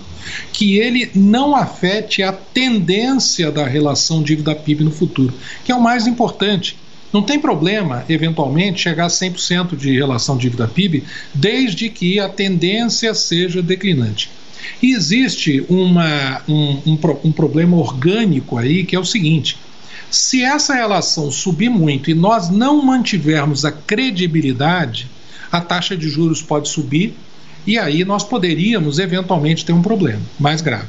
que 0.52 0.78
ele 0.78 1.12
não 1.14 1.56
afete 1.56 2.24
a 2.24 2.34
tendência 2.34 3.52
da 3.52 3.68
relação 3.68 4.24
dívida-PIB 4.24 4.84
no 4.84 4.92
futuro, 4.92 5.34
que 5.64 5.72
é 5.72 5.76
o 5.76 5.82
mais 5.82 6.08
importante. 6.08 6.78
Não 7.14 7.22
tem 7.22 7.40
problema, 7.40 8.04
eventualmente, 8.10 8.82
chegar 8.82 9.06
a 9.06 9.10
100% 9.10 9.76
de 9.76 9.92
relação 9.94 10.36
dívida-PIB, 10.36 11.04
desde 11.34 11.90
que 11.90 12.20
a 12.20 12.28
tendência 12.28 13.14
seja 13.14 13.62
declinante. 13.62 14.32
E 14.82 14.94
existe 14.94 15.64
uma, 15.70 16.42
um, 16.48 16.82
um, 16.86 17.00
um 17.26 17.32
problema 17.32 17.78
orgânico 17.78 18.58
aí, 18.58 18.84
que 18.84 18.96
é 18.96 19.00
o 19.00 19.06
seguinte: 19.06 19.58
se 20.12 20.44
essa 20.44 20.74
relação 20.74 21.32
subir 21.32 21.70
muito 21.70 22.10
e 22.10 22.14
nós 22.14 22.50
não 22.50 22.84
mantivermos 22.84 23.64
a 23.66 23.72
credibilidade, 23.72 25.10
a 25.52 25.62
taxa 25.62 25.96
de 25.96 26.10
juros 26.10 26.42
pode 26.42 26.70
subir 26.70 27.16
e 27.66 27.78
aí 27.78 28.04
nós 28.04 28.24
poderíamos 28.24 29.00
eventualmente 29.00 29.66
ter 29.66 29.74
um 29.74 29.82
problema 29.82 30.22
mais 30.40 30.62
grave. 30.62 30.88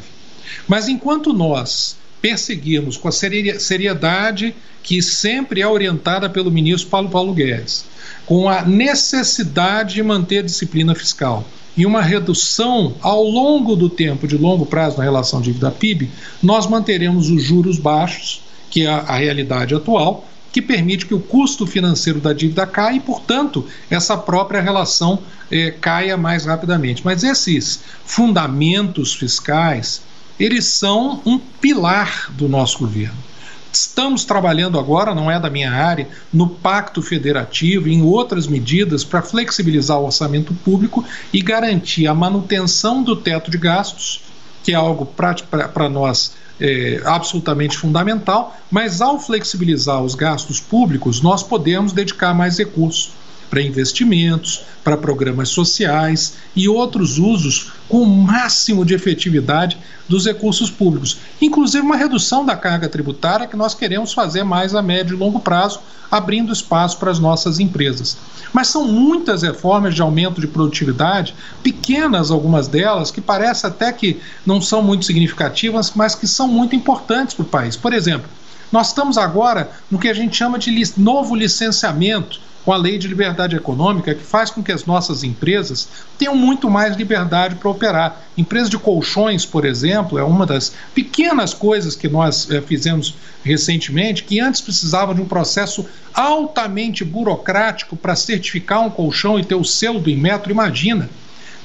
Mas 0.67 0.89
enquanto 0.89 1.33
nós 1.33 1.97
perseguirmos 2.21 2.97
com 2.97 3.09
a 3.09 3.13
seriedade 3.13 4.55
que 4.83 5.03
sempre 5.03 5.61
é 5.61 5.67
orientada 5.67 6.29
pelo 6.29 6.51
ministro 6.51 6.91
Paulo 6.91 7.11
Paulo 7.11 7.35
Guedes, 7.35 7.85
com 8.27 8.49
a 8.49 8.63
necessidade 8.63 9.95
de 9.95 10.03
manter 10.03 10.43
disciplina 10.43 10.95
fiscal 10.95 11.47
e 11.77 11.85
uma 11.87 12.03
redução 12.03 12.95
ao 13.01 13.23
longo 13.23 13.77
do 13.77 13.89
tempo, 13.89 14.27
de 14.27 14.37
longo 14.37 14.67
prazo, 14.67 14.99
na 14.99 15.05
relação 15.05 15.41
dívida-PIB, 15.41 16.11
nós 16.43 16.67
manteremos 16.67 17.31
os 17.31 17.43
juros 17.43 17.79
baixos 17.79 18.43
que 18.71 18.87
é 18.87 18.89
a 18.89 19.17
realidade 19.17 19.75
atual, 19.75 20.27
que 20.53 20.63
permite 20.63 21.07
que 21.07 21.15
o 21.15 21.21
custo 21.21 21.67
financeiro 21.67 22.21
da 22.21 22.33
dívida 22.33 22.67
caia 22.67 22.97
e, 22.97 23.01
portanto, 23.01 23.67
essa 23.89 24.17
própria 24.17 24.61
relação 24.61 25.21
eh, 25.51 25.75
caia 25.81 26.17
mais 26.17 26.45
rapidamente. 26.45 27.03
Mas 27.05 27.23
esses 27.23 27.81
fundamentos 28.05 29.15
fiscais, 29.15 30.03
eles 30.39 30.65
são 30.67 31.21
um 31.25 31.39
pilar 31.39 32.31
do 32.33 32.49
nosso 32.49 32.79
governo. 32.79 33.31
Estamos 33.73 34.25
trabalhando 34.25 34.81
agora, 34.81 35.15
não 35.15 35.31
é 35.31 35.39
da 35.39 35.49
minha 35.49 35.71
área, 35.71 36.09
no 36.33 36.49
Pacto 36.49 37.01
Federativo 37.01 37.89
e 37.89 37.95
em 37.95 38.03
outras 38.03 38.49
medidas 38.49 39.05
para 39.05 39.23
flexibilizar 39.23 40.01
o 40.01 40.07
orçamento 40.07 40.53
público 40.53 41.05
e 41.33 41.41
garantir 41.41 42.09
a 42.09 42.15
manutenção 42.15 43.01
do 43.01 43.15
teto 43.15 43.49
de 43.49 43.59
gastos, 43.59 44.23
que 44.65 44.73
é 44.73 44.75
algo 44.75 45.07
para 45.07 45.89
nós 45.89 46.33
é, 46.61 47.01
absolutamente 47.05 47.77
fundamental, 47.77 48.57
mas 48.71 49.01
ao 49.01 49.19
flexibilizar 49.19 50.03
os 50.03 50.15
gastos 50.15 50.61
públicos, 50.61 51.21
nós 51.21 51.43
podemos 51.43 51.93
dedicar 51.93 52.35
mais 52.35 52.59
recursos 52.59 53.13
para 53.51 53.61
investimentos, 53.61 54.63
para 54.85 54.97
programas 54.97 55.49
sociais 55.49 56.35
e 56.55 56.69
outros 56.69 57.19
usos 57.19 57.73
com 57.89 58.03
o 58.03 58.07
máximo 58.07 58.85
de 58.85 58.95
efetividade 58.95 59.77
dos 60.09 60.25
recursos 60.25 60.71
públicos, 60.71 61.19
inclusive 61.41 61.85
uma 61.85 61.97
redução 61.97 62.47
da 62.47 62.57
carga 62.57 62.89
tributária 62.89 63.47
que 63.47 63.57
nós 63.57 63.75
queremos 63.75 64.13
fazer 64.13 64.45
mais 64.45 64.75
a 64.75 64.81
médio 64.81 65.15
e 65.15 65.19
longo 65.19 65.41
prazo, 65.41 65.81
abrindo 66.11 66.53
espaço 66.53 66.99
para 66.99 67.11
as 67.11 67.19
nossas 67.19 67.61
empresas. 67.61 68.17
Mas 68.53 68.69
são 68.69 68.87
muitas 68.87 69.43
reformas 69.43 69.95
de 69.95 70.03
aumento 70.03 70.41
de 70.41 70.47
produtividade, 70.47 71.35
pequenas 71.63 72.31
algumas 72.31 72.67
delas, 72.67 73.11
que 73.11 73.21
parece 73.21 73.67
até 73.67 73.93
que 73.93 74.21
não 74.47 74.61
são 74.61 74.83
muito 74.83 75.05
significativas, 75.05 75.93
mas 75.95 76.15
que 76.15 76.27
são 76.27 76.49
muito 76.49 76.75
importantes 76.75 77.35
para 77.35 77.43
o 77.45 77.49
país. 77.49 77.77
Por 77.77 77.93
exemplo, 77.93 78.29
nós 78.73 78.89
estamos 78.89 79.19
agora 79.19 79.71
no 79.91 79.99
que 79.99 80.09
a 80.09 80.15
gente 80.15 80.37
chama 80.37 80.59
de 80.59 80.73
novo 80.97 81.35
licenciamento 81.35 82.41
com 82.65 82.73
a 82.73 82.77
lei 82.77 82.99
de 82.99 83.09
liberdade 83.09 83.57
econômica, 83.57 84.15
que 84.15 84.23
faz 84.23 84.51
com 84.51 84.63
que 84.63 84.73
as 84.73 84.85
nossas 84.85 85.25
empresas 85.25 85.89
tenham 86.19 86.37
muito 86.37 86.69
mais 86.69 86.97
liberdade 86.97 87.55
para 87.55 87.71
operar. 87.71 88.21
Empresa 88.37 88.69
de 88.69 88.79
colchões, 88.79 89.47
por 89.47 89.65
exemplo, 89.65 90.19
é 90.19 90.23
uma 90.23 90.45
das 90.45 90.73
pequenas 90.95 91.55
coisas 91.55 91.97
que 91.97 92.09
nós 92.09 92.51
é, 92.51 92.61
fizemos 92.61 93.15
recentemente, 93.43 94.25
que 94.25 94.41
antes 94.41 94.61
precisava 94.61 95.15
de 95.15 95.23
um 95.23 95.27
processo 95.27 95.87
altamente 96.13 97.05
burocrático 97.05 97.97
para 97.97 98.15
certificar 98.15 98.83
um 98.83 98.91
colchão 98.91 99.39
e 99.39 99.45
ter 99.45 99.55
o 99.55 99.65
selo 99.65 100.01
do 100.01 100.11
Inmetro. 100.11 100.53
Imagina! 100.53 101.09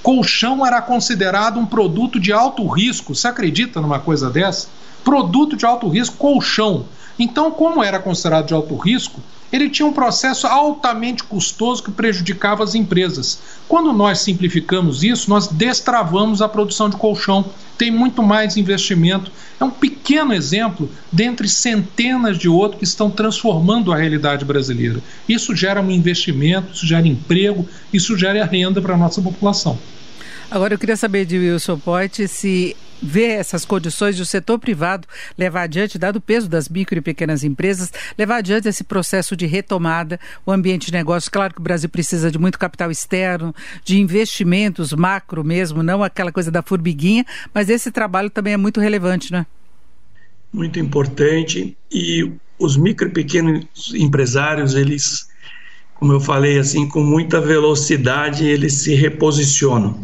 Colchão 0.02 0.64
era 0.64 0.82
considerado 0.84 1.60
um 1.60 1.66
produto 1.66 2.20
de 2.20 2.32
alto 2.32 2.66
risco. 2.68 3.16
Você 3.16 3.28
acredita 3.28 3.82
numa 3.82 4.00
coisa 4.00 4.30
dessa? 4.30 4.68
Produto 5.04 5.58
de 5.58 5.66
alto 5.66 5.90
risco, 5.90 6.16
colchão. 6.16 6.86
Então, 7.18 7.50
como 7.50 7.84
era 7.84 7.98
considerado 7.98 8.46
de 8.46 8.54
alto 8.54 8.76
risco, 8.76 9.20
ele 9.52 9.70
tinha 9.70 9.86
um 9.86 9.94
processo 9.94 10.48
altamente 10.48 11.24
custoso 11.24 11.84
que 11.84 11.92
prejudicava 11.92 12.64
as 12.64 12.76
empresas. 12.76 13.40
Quando 13.68 13.94
nós 13.94 14.20
simplificamos 14.20 15.04
isso, 15.04 15.30
nós 15.30 15.48
destravamos 15.48 16.42
a 16.42 16.50
produção 16.50 16.90
de 16.90 16.98
colchão, 16.98 17.46
tem 17.78 17.92
muito 17.92 18.24
mais 18.24 18.58
investimento. 18.58 19.32
É 19.60 19.64
um 19.64 19.70
pequeno 19.70 20.34
exemplo 20.34 20.90
dentre 21.12 21.48
centenas 21.48 22.38
de 22.38 22.50
outros 22.50 22.80
que 22.80 22.86
estão 22.86 23.10
transformando 23.10 23.92
a 23.92 23.98
realidade 23.98 24.46
brasileira. 24.46 25.00
Isso 25.28 25.56
gera 25.56 25.82
um 25.82 25.92
investimento, 25.92 26.74
isso 26.74 26.86
gera 26.86 27.08
emprego, 27.08 27.68
isso 27.94 28.18
gera 28.18 28.46
renda 28.46 28.82
para 28.82 28.94
a 28.94 28.98
nossa 28.98 29.22
população. 29.22 29.78
Agora 30.50 30.74
eu 30.74 30.78
queria 30.78 30.96
saber 30.96 31.26
de 31.26 31.38
Wilson 31.38 31.80
Poit 31.80 32.28
se 32.28 32.76
ver 33.02 33.32
essas 33.32 33.66
condições 33.66 34.16
de 34.16 34.22
o 34.22 34.26
setor 34.26 34.60
privado 34.60 35.08
levar 35.38 35.64
adiante, 35.64 35.98
dado 35.98 36.18
o 36.18 36.22
peso 36.22 36.50
das 36.50 36.70
micro 36.70 36.98
e 36.98 37.02
pequenas 37.02 37.44
empresas, 37.44 37.92
levar 38.18 38.38
adiante 38.38 38.68
esse 38.68 38.84
processo 38.84 39.36
de 39.36 39.46
retomada, 39.46 40.20
o 40.46 40.52
ambiente 40.52 40.88
de 40.88 40.94
negócio. 40.94 41.32
Claro 41.32 41.54
que 41.54 41.60
o 41.60 41.64
Brasil 41.64 41.90
precisa 41.90 42.32
de 42.32 42.38
muito 42.38 42.60
capital 42.60 42.92
externo, 42.92 43.54
de 43.84 44.00
investimentos 44.00 44.94
macro 44.94 45.44
mesmo, 45.44 45.84
não 45.84 46.04
aquela 46.04 46.32
coisa 46.32 46.52
da 46.52 46.62
formiguinha, 46.62 47.26
mas 47.54 47.70
esse 47.70 47.92
trabalho 47.92 48.30
também 48.30 48.54
é 48.54 48.58
muito 48.58 48.80
relevante, 48.80 49.32
né? 49.32 49.46
Muito 50.52 50.80
importante 50.80 51.76
e 51.92 52.32
os 52.58 52.78
micro 52.78 53.10
e 53.10 53.12
pequenos 53.12 53.66
empresários, 53.94 54.76
eles, 54.76 55.28
como 55.96 56.14
eu 56.14 56.20
falei 56.20 56.58
assim, 56.58 56.88
com 56.88 57.04
muita 57.04 57.42
velocidade, 57.42 58.46
eles 58.46 58.74
se 58.76 58.96
reposicionam. 58.96 60.00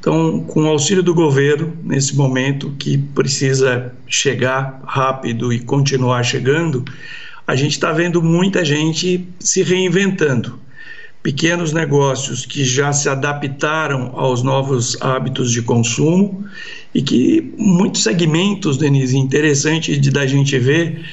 Então, 0.00 0.40
com 0.44 0.62
o 0.62 0.66
auxílio 0.66 1.02
do 1.02 1.14
governo, 1.14 1.76
nesse 1.84 2.16
momento 2.16 2.74
que 2.78 2.96
precisa 2.96 3.94
chegar 4.08 4.80
rápido 4.86 5.52
e 5.52 5.60
continuar 5.60 6.22
chegando, 6.22 6.82
a 7.46 7.54
gente 7.54 7.72
está 7.72 7.92
vendo 7.92 8.22
muita 8.22 8.64
gente 8.64 9.28
se 9.38 9.62
reinventando. 9.62 10.58
Pequenos 11.22 11.74
negócios 11.74 12.46
que 12.46 12.64
já 12.64 12.94
se 12.94 13.10
adaptaram 13.10 14.12
aos 14.14 14.42
novos 14.42 14.96
hábitos 15.02 15.52
de 15.52 15.60
consumo 15.60 16.46
e 16.94 17.02
que 17.02 17.52
muitos 17.58 18.02
segmentos, 18.02 18.78
Denise, 18.78 19.18
interessante 19.18 19.98
de 19.98 20.10
da 20.10 20.26
gente 20.26 20.58
ver 20.58 21.04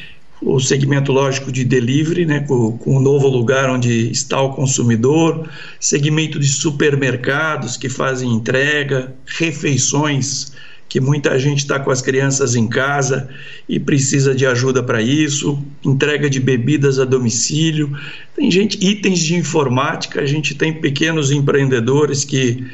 o 0.48 0.62
segmento 0.62 1.12
lógico 1.12 1.52
de 1.52 1.66
delivery, 1.66 2.26
né, 2.26 2.40
com, 2.40 2.78
com 2.78 2.96
o 2.96 3.00
novo 3.02 3.28
lugar 3.28 3.70
onde 3.70 4.10
está 4.10 4.42
o 4.42 4.54
consumidor, 4.54 5.50
segmento 5.78 6.40
de 6.40 6.48
supermercados 6.48 7.76
que 7.76 7.90
fazem 7.90 8.32
entrega, 8.32 9.14
refeições 9.26 10.54
que 10.90 11.02
muita 11.02 11.38
gente 11.38 11.60
está 11.60 11.78
com 11.78 11.92
as 11.92 12.02
crianças 12.02 12.56
em 12.56 12.66
casa 12.66 13.28
e 13.68 13.78
precisa 13.78 14.34
de 14.34 14.46
ajuda 14.46 14.82
para 14.82 15.02
isso, 15.02 15.62
entrega 15.84 16.30
de 16.30 16.40
bebidas 16.40 16.98
a 16.98 17.04
domicílio, 17.04 17.92
tem 18.34 18.50
gente, 18.50 18.78
itens 18.82 19.20
de 19.20 19.36
informática, 19.36 20.22
a 20.22 20.26
gente 20.26 20.56
tem 20.56 20.72
pequenos 20.72 21.30
empreendedores 21.30 22.24
que 22.24 22.66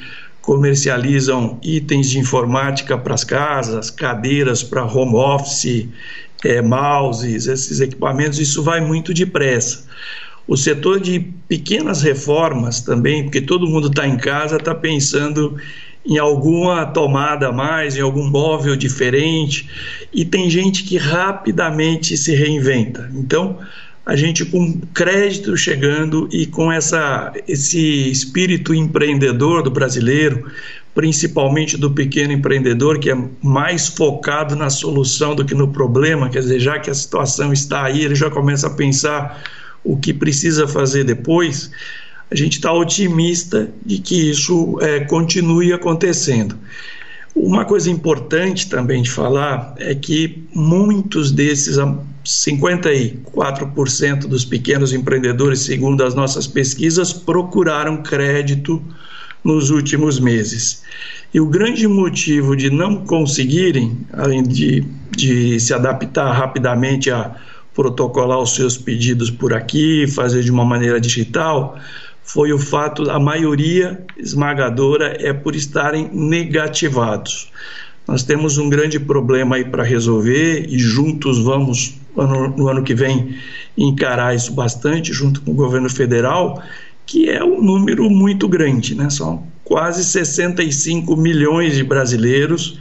comercializam 0.43 1.57
itens 1.63 2.09
de 2.11 2.19
informática 2.19 2.95
para 2.97 3.15
as 3.15 3.23
casas, 3.23 3.89
cadeiras 3.89 4.61
para 4.61 4.85
home 4.85 5.15
office, 5.15 5.87
é, 6.43 6.61
mouses, 6.61 7.47
esses 7.47 7.79
equipamentos, 7.79 8.39
isso 8.39 8.61
vai 8.63 8.81
muito 8.81 9.13
depressa. 9.13 9.85
O 10.45 10.57
setor 10.57 10.99
de 10.99 11.19
pequenas 11.47 12.01
reformas 12.01 12.81
também, 12.81 13.23
porque 13.23 13.39
todo 13.39 13.67
mundo 13.67 13.87
está 13.87 14.05
em 14.05 14.17
casa, 14.17 14.57
está 14.57 14.75
pensando 14.75 15.55
em 16.05 16.17
alguma 16.17 16.85
tomada 16.85 17.47
a 17.47 17.51
mais, 17.51 17.95
em 17.95 18.01
algum 18.01 18.27
móvel 18.29 18.75
diferente, 18.75 19.69
e 20.13 20.25
tem 20.25 20.49
gente 20.49 20.83
que 20.83 20.97
rapidamente 20.97 22.17
se 22.17 22.35
reinventa. 22.35 23.09
Então, 23.15 23.57
a 24.05 24.17
gente 24.17 24.43
com 24.43 24.81
crédito 24.93 25.55
chegando 25.55 26.27
e 26.29 26.45
com 26.45 26.69
essa, 26.69 27.31
esse 27.47 28.11
espírito 28.11 28.73
empreendedor 28.73 29.63
do 29.63 29.71
brasileiro, 29.71 30.51
principalmente 30.93 31.77
do 31.77 31.91
pequeno 31.91 32.33
empreendedor, 32.33 32.99
que 32.99 33.09
é 33.09 33.17
mais 33.41 33.87
focado 33.87 34.55
na 34.55 34.69
solução 34.69 35.35
do 35.35 35.43
que 35.43 35.55
no 35.55 35.69
problema, 35.69 36.29
quer 36.29 36.39
dizer, 36.39 36.59
já 36.59 36.79
que 36.79 36.89
a 36.89 36.93
situação 36.93 37.51
está 37.51 37.85
aí, 37.85 38.03
ele 38.03 38.15
já 38.15 38.29
começa 38.29 38.67
a 38.67 38.69
pensar 38.69 39.43
o 39.83 39.97
que 39.97 40.13
precisa 40.13 40.67
fazer 40.67 41.03
depois, 41.03 41.71
a 42.29 42.35
gente 42.35 42.53
está 42.53 42.71
otimista 42.71 43.69
de 43.85 43.97
que 43.99 44.29
isso 44.29 44.77
é, 44.81 45.01
continue 45.01 45.73
acontecendo. 45.73 46.57
Uma 47.35 47.65
coisa 47.65 47.89
importante 47.89 48.69
também 48.69 49.01
de 49.01 49.09
falar 49.09 49.73
é 49.77 49.95
que 49.95 50.43
muitos 50.53 51.31
desses, 51.31 51.77
54% 52.23 54.27
dos 54.27 54.45
pequenos 54.45 54.93
empreendedores, 54.93 55.61
segundo 55.61 56.03
as 56.03 56.13
nossas 56.15 56.45
pesquisas, 56.47 57.11
procuraram 57.11 58.03
crédito 58.03 58.81
nos 59.43 59.69
últimos 59.69 60.19
meses. 60.19 60.83
E 61.33 61.39
o 61.39 61.47
grande 61.47 61.87
motivo 61.87 62.55
de 62.55 62.69
não 62.69 63.05
conseguirem, 63.05 63.97
além 64.13 64.43
de, 64.43 64.85
de 65.11 65.59
se 65.59 65.73
adaptar 65.73 66.31
rapidamente 66.31 67.09
a 67.09 67.35
protocolar 67.73 68.39
os 68.39 68.53
seus 68.53 68.77
pedidos 68.77 69.31
por 69.31 69.53
aqui, 69.53 70.05
fazer 70.07 70.43
de 70.43 70.51
uma 70.51 70.63
maneira 70.63 71.01
digital, 71.01 71.77
foi 72.23 72.53
o 72.53 72.59
fato, 72.59 73.09
a 73.09 73.19
maioria 73.19 74.05
esmagadora 74.17 75.17
é 75.19 75.33
por 75.33 75.55
estarem 75.55 76.09
negativados. 76.13 77.51
Nós 78.07 78.23
temos 78.23 78.57
um 78.57 78.69
grande 78.69 78.99
problema 78.99 79.55
aí 79.55 79.65
para 79.65 79.83
resolver 79.83 80.65
e 80.69 80.77
juntos 80.77 81.39
vamos, 81.39 81.95
no 82.15 82.67
ano 82.67 82.83
que 82.83 82.93
vem, 82.93 83.37
encarar 83.77 84.35
isso 84.35 84.53
bastante, 84.53 85.11
junto 85.13 85.41
com 85.41 85.51
o 85.51 85.55
governo 85.55 85.89
federal, 85.89 86.61
que 87.05 87.29
é 87.29 87.43
um 87.43 87.61
número 87.61 88.09
muito 88.09 88.47
grande, 88.47 88.95
né? 88.95 89.09
São 89.09 89.45
quase 89.63 90.03
65 90.03 91.15
milhões 91.15 91.75
de 91.75 91.83
brasileiros 91.83 92.77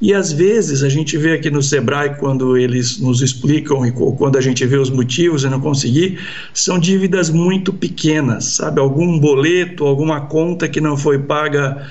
e 0.00 0.12
às 0.12 0.30
vezes 0.30 0.82
a 0.82 0.90
gente 0.90 1.16
vê 1.16 1.32
aqui 1.32 1.48
no 1.50 1.62
Sebrae, 1.62 2.16
quando 2.18 2.56
eles 2.56 2.98
nos 2.98 3.22
explicam 3.22 3.86
e 3.86 3.92
quando 3.92 4.36
a 4.36 4.42
gente 4.42 4.64
vê 4.66 4.76
os 4.76 4.90
motivos 4.90 5.42
e 5.42 5.48
não 5.48 5.58
conseguir, 5.58 6.18
são 6.52 6.78
dívidas 6.78 7.30
muito 7.30 7.72
pequenas, 7.72 8.56
sabe? 8.56 8.78
Algum 8.78 9.18
boleto, 9.18 9.86
alguma 9.86 10.20
conta 10.22 10.68
que 10.68 10.82
não 10.82 10.98
foi 10.98 11.18
paga, 11.18 11.86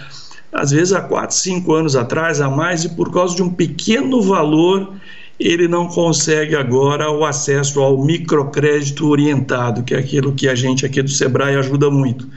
às 0.54 0.70
vezes 0.70 0.94
há 0.94 1.02
4, 1.02 1.36
5 1.36 1.74
anos 1.74 1.96
atrás, 1.96 2.40
a 2.40 2.50
mais, 2.50 2.84
e 2.84 2.90
por 2.90 3.12
causa 3.12 3.36
de 3.36 3.42
um 3.42 3.50
pequeno 3.50 4.22
valor, 4.22 4.94
ele 5.40 5.68
não 5.68 5.88
consegue 5.88 6.56
agora 6.56 7.12
o 7.12 7.26
acesso 7.26 7.82
ao 7.82 8.04
microcrédito 8.04 9.08
orientado, 9.08 9.84
que 9.84 9.94
é 9.94 9.98
aquilo 9.98 10.34
que 10.34 10.48
a 10.48 10.56
gente 10.56 10.86
aqui 10.86 11.02
do 11.02 11.10
Sebrae 11.10 11.56
ajuda 11.56 11.90
muito. 11.90 12.28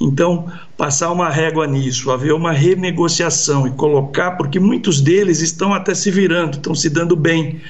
Então, 0.00 0.46
passar 0.76 1.10
uma 1.10 1.28
régua 1.28 1.66
nisso, 1.66 2.12
haver 2.12 2.32
uma 2.32 2.52
renegociação 2.52 3.66
e 3.66 3.72
colocar, 3.72 4.32
porque 4.32 4.60
muitos 4.60 5.00
deles 5.00 5.40
estão 5.40 5.74
até 5.74 5.92
se 5.92 6.08
virando, 6.10 6.54
estão 6.54 6.72
se 6.72 6.88
dando 6.88 7.16
bem, 7.16 7.60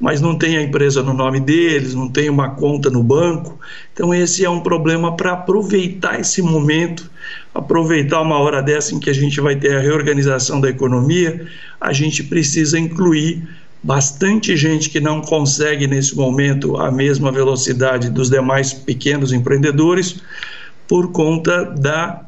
mas 0.00 0.20
não 0.20 0.36
tem 0.36 0.56
a 0.56 0.62
empresa 0.62 1.00
no 1.00 1.14
nome 1.14 1.38
deles, 1.38 1.94
não 1.94 2.08
tem 2.08 2.28
uma 2.28 2.50
conta 2.50 2.90
no 2.90 3.04
banco. 3.04 3.58
Então, 3.92 4.12
esse 4.12 4.44
é 4.44 4.50
um 4.50 4.60
problema 4.60 5.16
para 5.16 5.32
aproveitar 5.34 6.18
esse 6.18 6.42
momento, 6.42 7.08
aproveitar 7.54 8.20
uma 8.20 8.38
hora 8.38 8.60
dessa 8.60 8.92
em 8.92 8.98
que 8.98 9.08
a 9.08 9.14
gente 9.14 9.40
vai 9.40 9.54
ter 9.54 9.76
a 9.76 9.80
reorganização 9.80 10.60
da 10.60 10.68
economia, 10.68 11.46
a 11.80 11.92
gente 11.92 12.24
precisa 12.24 12.80
incluir 12.80 13.48
bastante 13.86 14.56
gente 14.56 14.90
que 14.90 14.98
não 14.98 15.20
consegue 15.20 15.86
nesse 15.86 16.16
momento 16.16 16.76
a 16.76 16.90
mesma 16.90 17.30
velocidade 17.30 18.10
dos 18.10 18.28
demais 18.28 18.72
pequenos 18.72 19.32
empreendedores 19.32 20.20
por 20.88 21.12
conta 21.12 21.64
da 21.64 22.22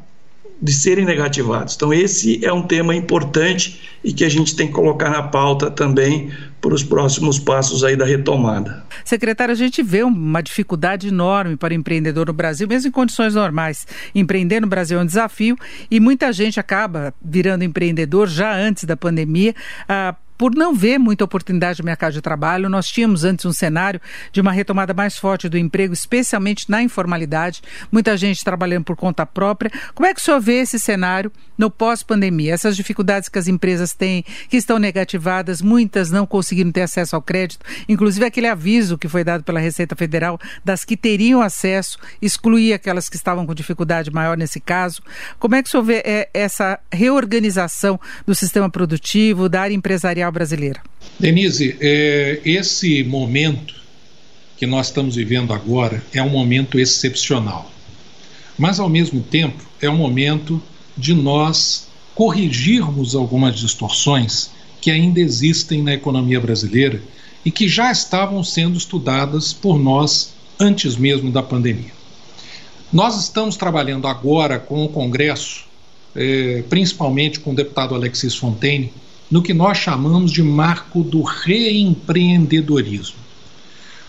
de 0.61 0.73
serem 0.73 1.05
negativados. 1.05 1.77
Então, 1.77 1.94
esse 1.94 2.44
é 2.44 2.53
um 2.53 2.62
tema 2.62 2.92
importante 2.92 3.81
e 4.03 4.12
que 4.12 4.25
a 4.25 4.29
gente 4.29 4.57
tem 4.57 4.66
que 4.66 4.73
colocar 4.73 5.09
na 5.09 5.23
pauta 5.23 5.71
também 5.71 6.33
para 6.61 6.75
os 6.75 6.83
próximos 6.83 7.38
passos 7.38 7.85
aí 7.85 7.94
da 7.94 8.05
retomada. 8.05 8.83
Secretário, 9.05 9.53
a 9.53 9.57
gente 9.57 9.85
vê 9.85 10.03
uma 10.03 10.42
dificuldade 10.42 11.07
enorme 11.07 11.57
para 11.57 11.73
o 11.73 11.77
empreendedor 11.77 12.27
no 12.27 12.33
Brasil, 12.33 12.66
mesmo 12.66 12.88
em 12.88 12.90
condições 12.90 13.37
normais. 13.37 13.87
Empreender 14.12 14.59
no 14.59 14.66
Brasil 14.66 14.99
é 14.99 15.03
um 15.03 15.07
desafio 15.07 15.57
e 15.88 16.01
muita 16.01 16.33
gente 16.33 16.59
acaba 16.59 17.14
virando 17.25 17.62
empreendedor 17.62 18.27
já 18.27 18.53
antes 18.53 18.83
da 18.83 18.97
pandemia. 18.97 19.55
Ah, 19.88 20.16
por 20.38 20.55
não 20.55 20.72
ver 20.72 20.98
muita 20.98 21.24
oportunidade 21.24 21.81
no 21.81 21.85
mercado 21.85 22.12
de 22.12 22.22
trabalho, 22.22 22.68
nós 22.68 22.87
tínhamos 22.87 23.24
antes 23.24 23.44
um 23.44 23.53
cenário 23.53 24.01
de 24.33 24.40
uma 24.40 24.53
retomada 24.53 24.94
mais 24.94 25.18
forte 25.18 25.48
do 25.48 25.59
emprego, 25.59 25.92
especialmente 25.92 26.70
na 26.70 26.81
informalidade, 26.81 27.61
muita 27.90 28.16
gente 28.16 28.44
trabalhando 28.44 28.85
por 28.85 28.96
conta 28.96 29.27
própria. 29.27 29.72
Como 29.94 30.07
é 30.07 30.14
que 30.14 30.20
o 30.20 30.22
senhor 30.22 30.40
vê 30.40 30.61
esse 30.61 30.79
cenário 30.79 31.33
no 31.59 31.68
pós-pandemia? 31.68 32.55
Essas 32.55 32.77
dificuldades 32.77 33.29
que 33.29 33.38
as 33.38 33.48
empresas 33.48 33.92
têm, 33.92 34.24
que 34.48 34.57
estão 34.57 34.79
negativadas, 34.79 35.61
muitas 35.61 36.09
não 36.12 36.24
conseguiram 36.24 36.70
ter 36.70 36.83
acesso 36.83 37.16
ao 37.16 37.22
crédito, 37.22 37.66
inclusive 37.88 38.24
aquele 38.24 38.46
aviso 38.46 38.96
que 38.96 39.09
foi 39.09 39.24
dado 39.24 39.42
pela 39.42 39.59
Receita 39.59 39.96
Federal 39.96 40.38
das 40.64 40.85
que 40.85 40.96
teriam 40.96 41.42
acesso, 41.42 41.98
excluir 42.22 42.72
aquelas 42.72 43.09
que 43.09 43.16
estavam 43.16 43.44
com 43.44 43.55
dificuldade 43.55 44.12
maior 44.12 44.37
nesse 44.37 44.61
caso. 44.61 45.03
Como 45.40 45.57
é 45.57 45.62
que 45.62 45.68
o 45.68 45.70
senhor 45.70 45.83
vê 45.83 46.03
é, 46.05 46.29
essa 46.33 46.79
reorganização 46.92 47.98
do 48.24 48.37
sistema 48.37 48.70
produtivo, 48.70 49.48
da 49.48 49.62
área 49.62 49.74
empresarial 49.74 50.28
brasileira. 50.31 50.81
Denise, 51.19 51.77
é, 51.81 52.41
esse 52.45 53.03
momento 53.05 53.75
que 54.57 54.67
nós 54.67 54.88
estamos 54.88 55.17
vivendo 55.17 55.53
agora 55.53 56.03
é 56.12 56.23
um 56.23 56.29
momento 56.29 56.79
excepcional. 56.79 57.71
Mas, 58.59 58.81
ao 58.81 58.88
mesmo 58.88 59.21
tempo, 59.21 59.64
é 59.81 59.88
um 59.88 59.97
momento 59.97 60.61
de 60.97 61.14
nós 61.14 61.87
corrigirmos 62.14 63.14
algumas 63.14 63.57
distorções 63.57 64.51
que 64.81 64.91
ainda 64.91 65.21
existem 65.21 65.83
na 65.83 65.95
economia 65.95 66.41
brasileira 66.41 67.01
e 67.45 67.51
que 67.51 67.69
já 67.69 67.93
estavam 67.93 68.43
sendo 68.43 68.77
estudadas 68.77 69.53
por 69.53 69.79
nós 69.79 70.33
antes 70.59 70.97
mesmo 70.97 71.31
da 71.31 71.43
pandemia. 71.43 71.93
Nós 72.93 73.17
estamos 73.23 73.57
trabalhando 73.57 74.09
agora 74.09 74.59
com 74.59 74.85
o 74.85 74.88
Congresso, 74.88 75.67
eh, 76.17 76.64
principalmente 76.69 77.38
com 77.38 77.53
o 77.53 77.55
deputado 77.55 77.95
Alexis 77.95 78.35
Fontaine, 78.35 78.93
no 79.31 79.43
que 79.43 79.53
nós 79.53 79.79
chamamos 79.79 80.31
de 80.31 80.43
marco 80.43 81.03
do 81.03 81.23
reempreendedorismo. 81.23 83.17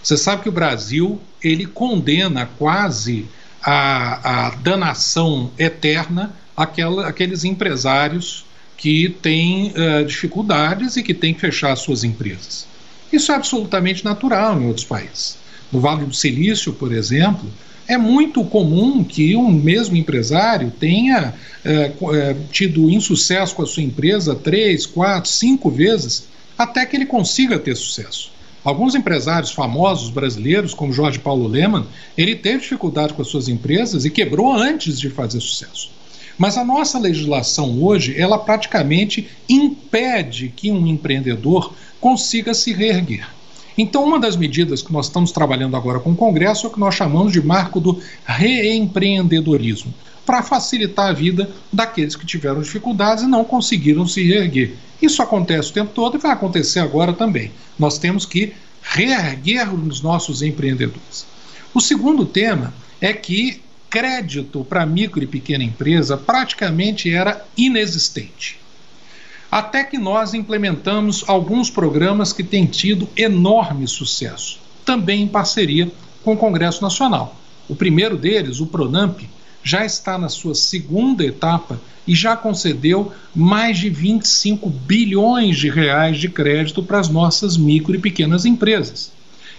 Você 0.02 0.16
sabe 0.16 0.44
que 0.44 0.50
o 0.50 0.54
Brasil 0.54 1.20
ele 1.44 1.66
condena 1.66 2.50
quase 2.58 3.26
a, 3.62 4.48
a 4.48 4.50
danação 4.52 5.52
eterna 5.58 6.34
aquela, 6.56 7.08
aqueles 7.08 7.44
empresários 7.44 8.46
que 8.78 9.10
têm 9.22 9.72
uh, 9.72 10.06
dificuldades 10.06 10.96
e 10.96 11.04
que 11.04 11.14
têm 11.14 11.34
que 11.34 11.42
fechar 11.42 11.76
suas 11.76 12.04
empresas. 12.04 12.66
Isso 13.12 13.32
é 13.32 13.36
absolutamente 13.36 14.06
natural 14.06 14.60
em 14.60 14.68
outros 14.68 14.86
países. 14.86 15.38
No 15.72 15.80
Vale 15.80 16.06
do 16.06 16.14
Silício, 16.14 16.74
por 16.74 16.94
exemplo, 16.94 17.52
é 17.90 17.98
muito 17.98 18.46
comum 18.46 19.04
que 19.04 19.36
um 19.36 19.52
mesmo 19.52 19.98
empresário 19.98 20.72
tenha 20.80 21.34
é, 21.66 21.92
é, 22.14 22.36
tido 22.52 22.88
insucesso 22.88 23.56
com 23.56 23.64
a 23.64 23.66
sua 23.66 23.82
empresa 23.82 24.36
três, 24.36 24.86
quatro, 24.86 25.30
cinco 25.32 25.72
vezes 25.72 26.28
até 26.56 26.86
que 26.86 26.96
ele 26.96 27.08
consiga 27.08 27.58
ter 27.58 27.76
sucesso. 27.76 28.32
Alguns 28.64 28.94
empresários 28.94 29.52
famosos 29.52 30.12
brasileiros, 30.12 30.76
como 30.76 30.94
Jorge 30.94 31.18
Paulo 31.18 31.48
Leman, 31.48 31.88
ele 32.16 32.36
teve 32.36 32.60
dificuldade 32.60 33.14
com 33.14 33.24
as 33.24 33.28
suas 33.28 33.48
empresas 33.48 34.06
e 34.06 34.12
quebrou 34.12 34.54
antes 34.54 35.00
de 35.00 35.10
fazer 35.10 35.40
sucesso. 35.40 35.90
Mas 36.38 36.58
a 36.58 36.64
nossa 36.64 37.00
legislação 37.00 37.82
hoje, 37.82 38.16
ela 38.16 38.38
praticamente 38.38 39.28
impede 39.50 40.54
que 40.56 40.72
um 40.72 40.86
empreendedor 40.86 41.74
consiga 42.00 42.54
se 42.54 42.72
reerguer. 42.72 43.39
Então, 43.82 44.04
uma 44.04 44.20
das 44.20 44.36
medidas 44.36 44.82
que 44.82 44.92
nós 44.92 45.06
estamos 45.06 45.32
trabalhando 45.32 45.78
agora 45.78 46.02
com 46.02 46.12
o 46.12 46.16
Congresso 46.16 46.66
é 46.66 46.70
o 46.70 46.74
que 46.74 46.80
nós 46.82 46.96
chamamos 46.96 47.32
de 47.32 47.42
marco 47.42 47.80
do 47.80 47.98
reempreendedorismo. 48.26 49.94
para 50.26 50.44
facilitar 50.44 51.10
a 51.10 51.14
vida 51.14 51.50
daqueles 51.74 52.16
que 52.16 52.24
tiveram 52.24 52.62
dificuldades 52.62 53.24
e 53.24 53.28
não 53.28 53.44
conseguiram 53.44 54.06
se 54.06 54.22
reerguer. 54.22 54.76
Isso 55.02 55.24
acontece 55.24 55.72
o 55.72 55.74
tempo 55.74 55.92
todo 55.92 56.18
e 56.18 56.22
vai 56.22 56.32
acontecer 56.32 56.82
agora 56.82 57.14
também. 57.14 57.52
Nós 57.80 57.98
temos 57.98 58.28
que 58.28 58.54
reerguer 58.84 59.74
os 59.74 60.02
nossos 60.02 60.44
empreendedores. 60.44 61.26
O 61.74 61.80
segundo 61.82 62.26
tema 62.26 62.74
é 63.02 63.12
que 63.12 63.62
crédito 63.90 64.64
para 64.66 64.86
micro 64.86 65.24
e 65.24 65.26
pequena 65.26 65.64
empresa 65.64 66.16
praticamente 66.16 67.12
era 67.12 67.44
inexistente. 67.58 68.59
Até 69.52 69.84
que 69.84 69.98
nós 69.98 70.36
implementamos 70.36 71.24
alguns 71.28 71.72
programas 71.72 72.32
que 72.32 72.44
têm 72.44 72.68
tido 72.68 73.10
enorme 73.18 73.88
sucesso, 73.88 74.60
também 74.86 75.24
em 75.24 75.28
parceria 75.28 75.92
com 76.24 76.34
o 76.34 76.38
Congresso 76.38 76.84
Nacional. 76.84 77.36
O 77.68 77.76
primeiro 77.76 78.16
deles, 78.16 78.60
o 78.60 78.68
Pronamp, 78.68 79.22
já 79.64 79.84
está 79.84 80.20
na 80.20 80.30
sua 80.30 80.54
segunda 80.54 81.26
etapa 81.26 81.82
e 82.08 82.16
já 82.16 82.38
concedeu 82.38 83.12
mais 83.36 83.80
de 83.80 83.90
25 83.90 84.70
bilhões 84.70 85.58
de 85.58 85.70
reais 85.70 86.18
de 86.18 86.30
crédito 86.30 86.84
para 86.84 87.00
as 87.00 87.10
nossas 87.10 87.58
micro 87.58 87.96
e 87.96 88.00
pequenas 88.00 88.46
empresas. 88.46 89.12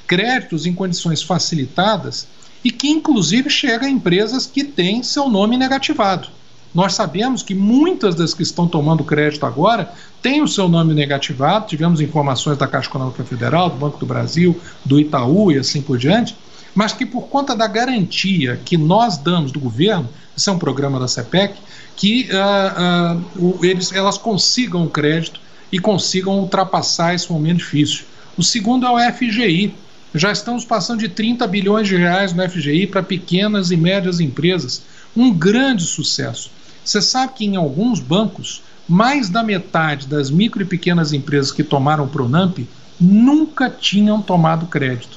Créditos 0.06 0.66
em 0.66 0.72
condições 0.72 1.20
facilitadas 1.20 2.28
e 2.64 2.70
que 2.70 2.88
inclusive 2.88 3.50
chega 3.50 3.86
a 3.86 3.90
empresas 3.90 4.46
que 4.46 4.62
têm 4.62 5.02
seu 5.02 5.28
nome 5.28 5.56
negativado. 5.56 6.28
Nós 6.74 6.94
sabemos 6.94 7.42
que 7.42 7.54
muitas 7.54 8.14
das 8.14 8.32
que 8.32 8.42
estão 8.42 8.66
tomando 8.66 9.02
crédito 9.02 9.44
agora 9.44 9.92
têm 10.22 10.42
o 10.42 10.48
seu 10.48 10.68
nome 10.68 10.94
negativado, 10.94 11.66
tivemos 11.66 12.00
informações 12.00 12.56
da 12.56 12.66
Caixa 12.66 12.88
Econômica 12.88 13.24
Federal, 13.24 13.70
do 13.70 13.76
Banco 13.76 13.98
do 13.98 14.06
Brasil, 14.06 14.58
do 14.84 15.00
Itaú 15.00 15.50
e 15.50 15.58
assim 15.58 15.82
por 15.82 15.98
diante, 15.98 16.36
mas 16.74 16.92
que 16.92 17.04
por 17.04 17.22
conta 17.22 17.56
da 17.56 17.66
garantia 17.66 18.60
que 18.64 18.76
nós 18.76 19.18
damos 19.18 19.50
do 19.50 19.58
governo, 19.58 20.08
isso 20.36 20.48
é 20.48 20.52
um 20.52 20.58
programa 20.58 21.00
da 21.00 21.08
CEPEC, 21.08 21.54
que 21.96 22.28
uh, 22.30 23.18
uh, 23.38 23.64
eles, 23.64 23.92
elas 23.92 24.16
consigam 24.16 24.84
o 24.84 24.88
crédito 24.88 25.40
e 25.72 25.78
consigam 25.78 26.38
ultrapassar 26.38 27.14
esse 27.14 27.30
momento 27.30 27.58
difícil. 27.58 28.04
O 28.36 28.42
segundo 28.42 28.86
é 28.86 28.90
o 28.90 29.12
FGI, 29.12 29.74
já 30.14 30.32
estamos 30.32 30.64
passando 30.64 31.00
de 31.00 31.08
30 31.08 31.46
bilhões 31.46 31.86
de 31.86 31.96
reais 31.96 32.32
no 32.32 32.48
FGI 32.48 32.86
para 32.86 33.02
pequenas 33.02 33.70
e 33.70 33.76
médias 33.76 34.18
empresas. 34.18 34.82
Um 35.16 35.32
grande 35.32 35.84
sucesso. 35.84 36.50
Você 36.90 37.00
sabe 37.00 37.34
que 37.34 37.44
em 37.44 37.54
alguns 37.54 38.00
bancos, 38.00 38.64
mais 38.88 39.30
da 39.30 39.44
metade 39.44 40.08
das 40.08 40.28
micro 40.28 40.60
e 40.60 40.66
pequenas 40.66 41.12
empresas 41.12 41.52
que 41.52 41.62
tomaram 41.62 42.02
o 42.02 42.08
Pronamp 42.08 42.58
nunca 43.00 43.70
tinham 43.70 44.20
tomado 44.20 44.66
crédito. 44.66 45.16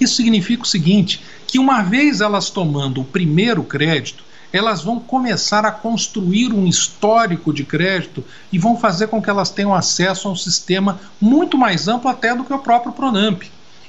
Isso 0.00 0.16
significa 0.16 0.62
o 0.62 0.66
seguinte: 0.66 1.22
que 1.46 1.58
uma 1.58 1.82
vez 1.82 2.22
elas 2.22 2.48
tomando 2.48 3.02
o 3.02 3.04
primeiro 3.04 3.62
crédito, 3.64 4.24
elas 4.50 4.82
vão 4.82 4.98
começar 4.98 5.66
a 5.66 5.70
construir 5.70 6.54
um 6.54 6.66
histórico 6.66 7.52
de 7.52 7.62
crédito 7.62 8.24
e 8.50 8.58
vão 8.58 8.78
fazer 8.78 9.08
com 9.08 9.20
que 9.20 9.28
elas 9.28 9.50
tenham 9.50 9.74
acesso 9.74 10.26
a 10.26 10.30
um 10.30 10.36
sistema 10.36 10.98
muito 11.20 11.58
mais 11.58 11.86
amplo 11.86 12.08
até 12.08 12.34
do 12.34 12.44
que 12.44 12.54
o 12.54 12.60
próprio 12.60 12.94
Pronamp. 12.94 13.42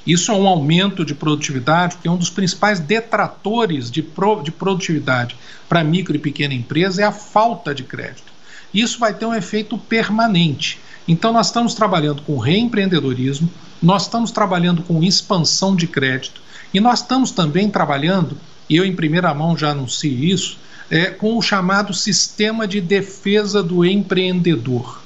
Isso 0.07 0.31
é 0.31 0.35
um 0.35 0.47
aumento 0.47 1.03
de 1.03 1.13
produtividade, 1.13 1.97
que 1.97 2.07
é 2.07 2.11
um 2.11 2.15
dos 2.15 2.29
principais 2.29 2.79
detratores 2.79 3.91
de, 3.91 4.01
pro, 4.01 4.41
de 4.41 4.51
produtividade 4.51 5.35
para 5.67 5.83
micro 5.83 6.15
e 6.15 6.19
pequena 6.19 6.53
empresa 6.53 7.01
é 7.01 7.05
a 7.05 7.11
falta 7.11 7.75
de 7.75 7.83
crédito. 7.83 8.31
Isso 8.73 8.99
vai 8.99 9.13
ter 9.13 9.25
um 9.25 9.33
efeito 9.33 9.77
permanente. 9.77 10.79
Então, 11.05 11.33
nós 11.33 11.47
estamos 11.47 11.73
trabalhando 11.73 12.21
com 12.21 12.37
reempreendedorismo, 12.37 13.51
nós 13.83 14.03
estamos 14.03 14.31
trabalhando 14.31 14.81
com 14.81 15.03
expansão 15.03 15.75
de 15.75 15.87
crédito 15.87 16.41
e 16.73 16.79
nós 16.79 17.01
estamos 17.01 17.31
também 17.31 17.69
trabalhando, 17.69 18.37
e 18.69 18.77
eu 18.77 18.85
em 18.85 18.95
primeira 18.95 19.33
mão 19.33 19.57
já 19.57 19.71
anuncio 19.71 20.11
isso, 20.11 20.57
é, 20.89 21.07
com 21.07 21.37
o 21.37 21.41
chamado 21.41 21.93
sistema 21.93 22.65
de 22.65 22.79
defesa 22.79 23.61
do 23.61 23.83
empreendedor. 23.83 25.01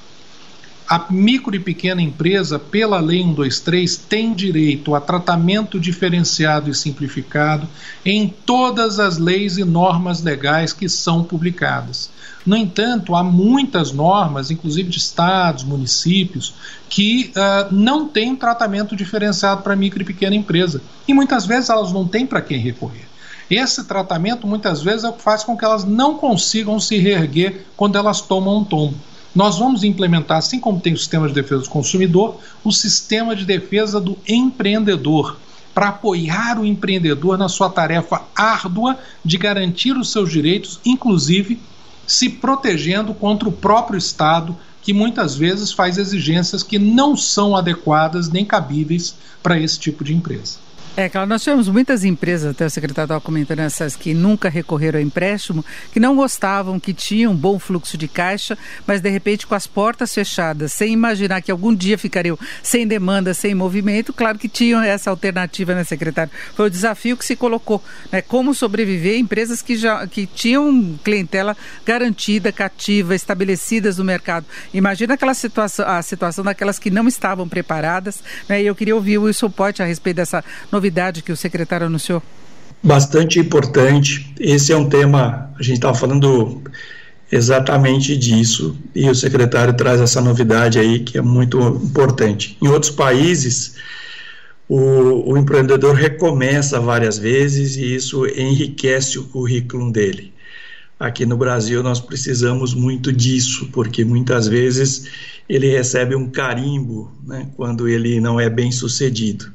A 0.91 1.05
micro 1.09 1.55
e 1.55 1.59
pequena 1.59 2.01
empresa, 2.01 2.59
pela 2.59 2.99
Lei 2.99 3.23
123, 3.23 3.95
tem 3.95 4.33
direito 4.33 4.93
a 4.93 4.99
tratamento 4.99 5.79
diferenciado 5.79 6.69
e 6.69 6.75
simplificado 6.75 7.65
em 8.05 8.27
todas 8.27 8.99
as 8.99 9.17
leis 9.17 9.57
e 9.57 9.63
normas 9.63 10.21
legais 10.21 10.73
que 10.73 10.89
são 10.89 11.23
publicadas. 11.23 12.09
No 12.45 12.57
entanto, 12.57 13.15
há 13.15 13.23
muitas 13.23 13.93
normas, 13.93 14.51
inclusive 14.51 14.89
de 14.89 14.97
estados, 14.97 15.63
municípios, 15.63 16.53
que 16.89 17.31
uh, 17.37 17.73
não 17.73 18.09
têm 18.09 18.35
tratamento 18.35 18.93
diferenciado 18.93 19.61
para 19.61 19.77
micro 19.77 20.01
e 20.01 20.05
pequena 20.05 20.35
empresa. 20.35 20.81
E 21.07 21.13
muitas 21.13 21.45
vezes 21.45 21.69
elas 21.69 21.93
não 21.93 22.05
têm 22.05 22.25
para 22.25 22.41
quem 22.41 22.59
recorrer. 22.59 23.07
Esse 23.49 23.85
tratamento 23.85 24.45
muitas 24.45 24.81
vezes 24.81 25.05
é 25.05 25.09
o 25.09 25.13
que 25.13 25.23
faz 25.23 25.41
com 25.41 25.55
que 25.55 25.63
elas 25.63 25.85
não 25.85 26.15
consigam 26.15 26.81
se 26.81 26.97
reerguer 26.97 27.65
quando 27.77 27.97
elas 27.97 28.19
tomam 28.19 28.57
um 28.57 28.65
tombo 28.65 28.97
nós 29.33 29.57
vamos 29.57 29.83
implementar, 29.83 30.37
assim 30.37 30.59
como 30.59 30.81
tem 30.81 30.93
o 30.93 30.97
sistema 30.97 31.27
de 31.27 31.33
defesa 31.33 31.63
do 31.63 31.69
consumidor, 31.69 32.39
o 32.63 32.71
sistema 32.71 33.35
de 33.35 33.45
defesa 33.45 33.99
do 33.99 34.17
empreendedor, 34.27 35.37
para 35.73 35.87
apoiar 35.87 36.59
o 36.59 36.65
empreendedor 36.65 37.37
na 37.37 37.47
sua 37.47 37.69
tarefa 37.69 38.23
árdua 38.35 38.97
de 39.23 39.37
garantir 39.37 39.95
os 39.95 40.11
seus 40.11 40.29
direitos, 40.29 40.79
inclusive 40.85 41.61
se 42.05 42.27
protegendo 42.27 43.13
contra 43.13 43.47
o 43.47 43.53
próprio 43.53 43.97
Estado, 43.97 44.57
que 44.81 44.91
muitas 44.91 45.35
vezes 45.35 45.71
faz 45.71 45.97
exigências 45.97 46.61
que 46.61 46.77
não 46.77 47.15
são 47.15 47.55
adequadas 47.55 48.29
nem 48.29 48.43
cabíveis 48.43 49.15
para 49.41 49.57
esse 49.57 49.79
tipo 49.79 50.03
de 50.03 50.13
empresa. 50.13 50.57
É, 50.97 51.07
claro, 51.07 51.25
nós 51.25 51.41
tivemos 51.41 51.69
muitas 51.69 52.03
empresas, 52.03 52.51
até 52.51 52.65
o 52.65 52.69
secretário 52.69 53.05
estava 53.05 53.21
comentando 53.21 53.59
essas 53.59 53.95
que 53.95 54.13
nunca 54.13 54.49
recorreram 54.49 54.99
ao 54.99 55.05
empréstimo, 55.05 55.63
que 55.93 56.01
não 56.01 56.17
gostavam, 56.17 56.77
que 56.81 56.93
tinham 56.93 57.31
um 57.31 57.35
bom 57.35 57.57
fluxo 57.57 57.97
de 57.97 58.09
caixa, 58.09 58.57
mas 58.85 58.99
de 58.99 59.09
repente 59.09 59.47
com 59.47 59.55
as 59.55 59.65
portas 59.65 60.13
fechadas, 60.13 60.73
sem 60.73 60.91
imaginar 60.91 61.41
que 61.41 61.49
algum 61.49 61.73
dia 61.73 61.97
ficariam 61.97 62.37
sem 62.61 62.85
demanda, 62.85 63.33
sem 63.33 63.55
movimento, 63.55 64.11
claro 64.11 64.37
que 64.37 64.49
tinham 64.49 64.81
essa 64.81 65.09
alternativa, 65.09 65.73
né, 65.73 65.85
secretário? 65.85 66.31
Foi 66.55 66.67
o 66.67 66.69
desafio 66.69 67.15
que 67.15 67.23
se 67.23 67.37
colocou, 67.37 67.81
né? 68.11 68.21
Como 68.21 68.53
sobreviver 68.53 69.17
empresas 69.17 69.61
que 69.61 69.77
já 69.77 70.05
que 70.05 70.25
tinham 70.25 70.99
clientela 71.05 71.55
garantida, 71.85 72.51
cativa, 72.51 73.15
estabelecidas 73.15 73.97
no 73.97 74.03
mercado. 74.03 74.45
Imagina 74.73 75.13
aquela 75.13 75.33
situação, 75.33 75.87
a 75.87 76.01
situação 76.01 76.43
daquelas 76.43 76.77
que 76.77 76.91
não 76.91 77.07
estavam 77.07 77.47
preparadas, 77.47 78.21
né? 78.49 78.61
E 78.61 78.65
eu 78.65 78.75
queria 78.75 78.95
ouvir 78.95 79.19
o 79.19 79.33
suporte 79.33 79.81
a 79.81 79.85
respeito 79.85 80.17
dessa 80.17 80.43
novidade 80.69 80.80
que 81.23 81.31
o 81.31 81.37
secretário 81.37 81.87
anunciou? 81.87 82.23
Bastante 82.81 83.39
importante. 83.39 84.33
Esse 84.39 84.71
é 84.71 84.77
um 84.77 84.89
tema, 84.89 85.53
a 85.59 85.61
gente 85.61 85.75
estava 85.75 85.93
falando 85.95 86.61
exatamente 87.31 88.17
disso, 88.17 88.77
e 88.93 89.09
o 89.09 89.15
secretário 89.15 89.73
traz 89.73 90.01
essa 90.01 90.19
novidade 90.19 90.79
aí 90.79 90.99
que 90.99 91.17
é 91.17 91.21
muito 91.21 91.59
importante. 91.59 92.57
Em 92.61 92.67
outros 92.67 92.91
países, 92.91 93.75
o, 94.67 95.31
o 95.33 95.37
empreendedor 95.37 95.95
recomeça 95.95 96.79
várias 96.79 97.17
vezes 97.17 97.75
e 97.75 97.95
isso 97.95 98.25
enriquece 98.25 99.19
o 99.19 99.23
currículo 99.25 99.91
dele. 99.91 100.33
Aqui 100.99 101.25
no 101.25 101.35
Brasil 101.35 101.81
nós 101.81 101.99
precisamos 101.99 102.73
muito 102.73 103.11
disso, 103.11 103.69
porque 103.73 104.05
muitas 104.05 104.47
vezes 104.47 105.07
ele 105.49 105.69
recebe 105.69 106.15
um 106.15 106.29
carimbo 106.29 107.11
né, 107.25 107.49
quando 107.55 107.89
ele 107.89 108.21
não 108.21 108.39
é 108.39 108.49
bem 108.49 108.71
sucedido. 108.71 109.51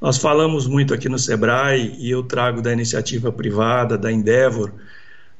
Nós 0.00 0.18
falamos 0.18 0.66
muito 0.66 0.92
aqui 0.92 1.08
no 1.08 1.18
Sebrae 1.18 1.96
e 1.98 2.10
eu 2.10 2.22
trago 2.22 2.60
da 2.60 2.72
iniciativa 2.72 3.32
privada, 3.32 3.96
da 3.96 4.12
Endeavor, 4.12 4.72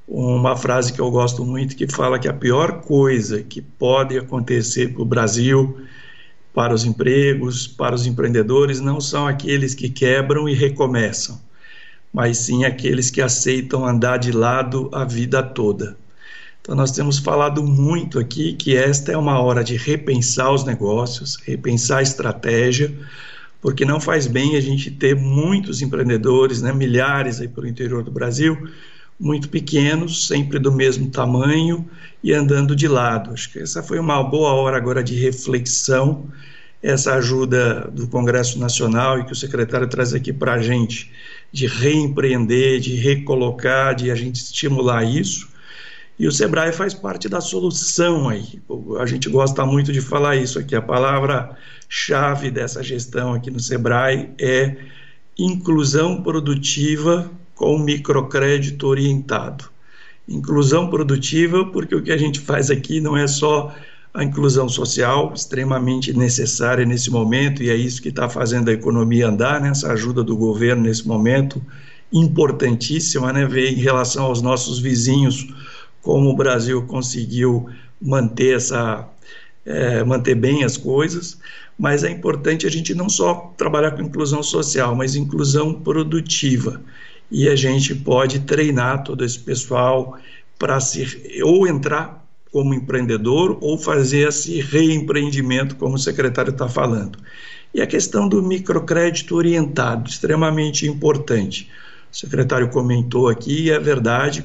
uma 0.06 0.56
frase 0.56 0.92
que 0.92 1.00
eu 1.00 1.10
gosto 1.10 1.44
muito 1.44 1.76
que 1.76 1.86
fala 1.86 2.18
que 2.18 2.28
a 2.28 2.34
pior 2.34 2.82
coisa 2.82 3.42
que 3.42 3.60
pode 3.60 4.18
acontecer 4.18 4.92
para 4.92 5.02
o 5.02 5.06
Brasil, 5.06 5.78
para 6.52 6.74
os 6.74 6.84
empregos, 6.84 7.66
para 7.66 7.94
os 7.94 8.06
empreendedores, 8.06 8.80
não 8.80 9.00
são 9.00 9.26
aqueles 9.26 9.74
que 9.74 9.88
quebram 9.88 10.48
e 10.48 10.54
recomeçam, 10.54 11.40
mas 12.12 12.38
sim 12.38 12.64
aqueles 12.64 13.10
que 13.10 13.20
aceitam 13.20 13.84
andar 13.84 14.18
de 14.18 14.30
lado 14.30 14.90
a 14.92 15.04
vida 15.04 15.42
toda. 15.42 15.96
Então, 16.60 16.74
nós 16.74 16.92
temos 16.92 17.18
falado 17.18 17.62
muito 17.62 18.18
aqui 18.18 18.54
que 18.54 18.74
esta 18.74 19.12
é 19.12 19.16
uma 19.16 19.38
hora 19.40 19.62
de 19.62 19.76
repensar 19.76 20.50
os 20.52 20.64
negócios, 20.64 21.36
repensar 21.44 21.98
a 21.98 22.02
estratégia, 22.02 22.90
porque 23.64 23.86
não 23.86 23.98
faz 23.98 24.26
bem 24.26 24.56
a 24.56 24.60
gente 24.60 24.90
ter 24.90 25.16
muitos 25.16 25.80
empreendedores, 25.80 26.60
né, 26.60 26.70
milhares 26.70 27.40
aí 27.40 27.48
pelo 27.48 27.66
interior 27.66 28.02
do 28.02 28.10
Brasil, 28.10 28.68
muito 29.18 29.48
pequenos, 29.48 30.26
sempre 30.26 30.58
do 30.58 30.70
mesmo 30.70 31.10
tamanho 31.10 31.88
e 32.22 32.34
andando 32.34 32.76
de 32.76 32.86
lado. 32.86 33.32
Acho 33.32 33.50
que 33.50 33.60
essa 33.60 33.82
foi 33.82 33.98
uma 33.98 34.22
boa 34.22 34.52
hora 34.52 34.76
agora 34.76 35.02
de 35.02 35.14
reflexão, 35.14 36.26
essa 36.82 37.14
ajuda 37.14 37.90
do 37.90 38.06
Congresso 38.06 38.58
Nacional 38.58 39.20
e 39.20 39.24
que 39.24 39.32
o 39.32 39.34
secretário 39.34 39.88
traz 39.88 40.12
aqui 40.12 40.30
para 40.30 40.52
a 40.52 40.60
gente, 40.60 41.10
de 41.50 41.66
reempreender, 41.66 42.80
de 42.80 42.94
recolocar, 42.96 43.94
de 43.94 44.10
a 44.10 44.14
gente 44.14 44.36
estimular 44.36 45.04
isso. 45.04 45.48
E 46.18 46.28
o 46.28 46.32
Sebrae 46.32 46.72
faz 46.72 46.94
parte 46.94 47.28
da 47.28 47.40
solução 47.40 48.28
aí. 48.28 48.60
A 49.00 49.06
gente 49.06 49.28
gosta 49.28 49.66
muito 49.66 49.92
de 49.92 50.00
falar 50.00 50.36
isso 50.36 50.58
aqui. 50.58 50.76
A 50.76 50.82
palavra 50.82 51.56
chave 51.88 52.50
dessa 52.50 52.82
gestão 52.82 53.34
aqui 53.34 53.50
no 53.50 53.58
Sebrae 53.58 54.30
é 54.38 54.76
inclusão 55.36 56.22
produtiva 56.22 57.30
com 57.54 57.78
microcrédito 57.78 58.86
orientado. 58.86 59.64
Inclusão 60.28 60.88
produtiva, 60.88 61.64
porque 61.66 61.94
o 61.94 62.02
que 62.02 62.12
a 62.12 62.16
gente 62.16 62.40
faz 62.40 62.70
aqui 62.70 63.00
não 63.00 63.16
é 63.16 63.26
só 63.26 63.74
a 64.14 64.22
inclusão 64.22 64.68
social, 64.68 65.32
extremamente 65.34 66.12
necessária 66.12 66.86
nesse 66.86 67.10
momento, 67.10 67.62
e 67.64 67.68
é 67.68 67.74
isso 67.74 68.00
que 68.00 68.10
está 68.10 68.28
fazendo 68.28 68.68
a 68.68 68.72
economia 68.72 69.26
andar, 69.26 69.60
né? 69.60 69.70
essa 69.70 69.92
ajuda 69.92 70.22
do 70.22 70.36
governo 70.36 70.84
nesse 70.84 71.06
momento, 71.06 71.60
importantíssima, 72.12 73.32
né? 73.32 73.44
ver 73.44 73.72
em 73.72 73.80
relação 73.80 74.26
aos 74.26 74.40
nossos 74.40 74.78
vizinhos 74.78 75.48
como 76.04 76.30
o 76.30 76.36
Brasil 76.36 76.82
conseguiu 76.86 77.66
manter 78.00 78.56
essa 78.56 79.08
é, 79.64 80.04
manter 80.04 80.34
bem 80.34 80.62
as 80.62 80.76
coisas, 80.76 81.38
mas 81.78 82.04
é 82.04 82.10
importante 82.10 82.66
a 82.66 82.70
gente 82.70 82.94
não 82.94 83.08
só 83.08 83.52
trabalhar 83.56 83.92
com 83.92 84.02
inclusão 84.02 84.42
social, 84.42 84.94
mas 84.94 85.16
inclusão 85.16 85.72
produtiva. 85.72 86.80
E 87.30 87.48
a 87.48 87.56
gente 87.56 87.94
pode 87.94 88.40
treinar 88.40 89.02
todo 89.02 89.24
esse 89.24 89.38
pessoal 89.38 90.18
para 90.58 90.78
se 90.78 91.40
ou 91.42 91.66
entrar 91.66 92.22
como 92.52 92.74
empreendedor 92.74 93.58
ou 93.62 93.78
fazer 93.78 94.28
esse 94.28 94.60
reempreendimento, 94.60 95.74
como 95.74 95.94
o 95.94 95.98
secretário 95.98 96.50
está 96.50 96.68
falando. 96.68 97.18
E 97.72 97.80
a 97.80 97.86
questão 97.86 98.28
do 98.28 98.42
microcrédito 98.42 99.34
orientado, 99.34 100.08
extremamente 100.08 100.86
importante. 100.86 101.68
O 102.12 102.16
secretário 102.16 102.68
comentou 102.68 103.28
aqui, 103.28 103.64
e 103.64 103.70
é 103.70 103.80
verdade, 103.80 104.44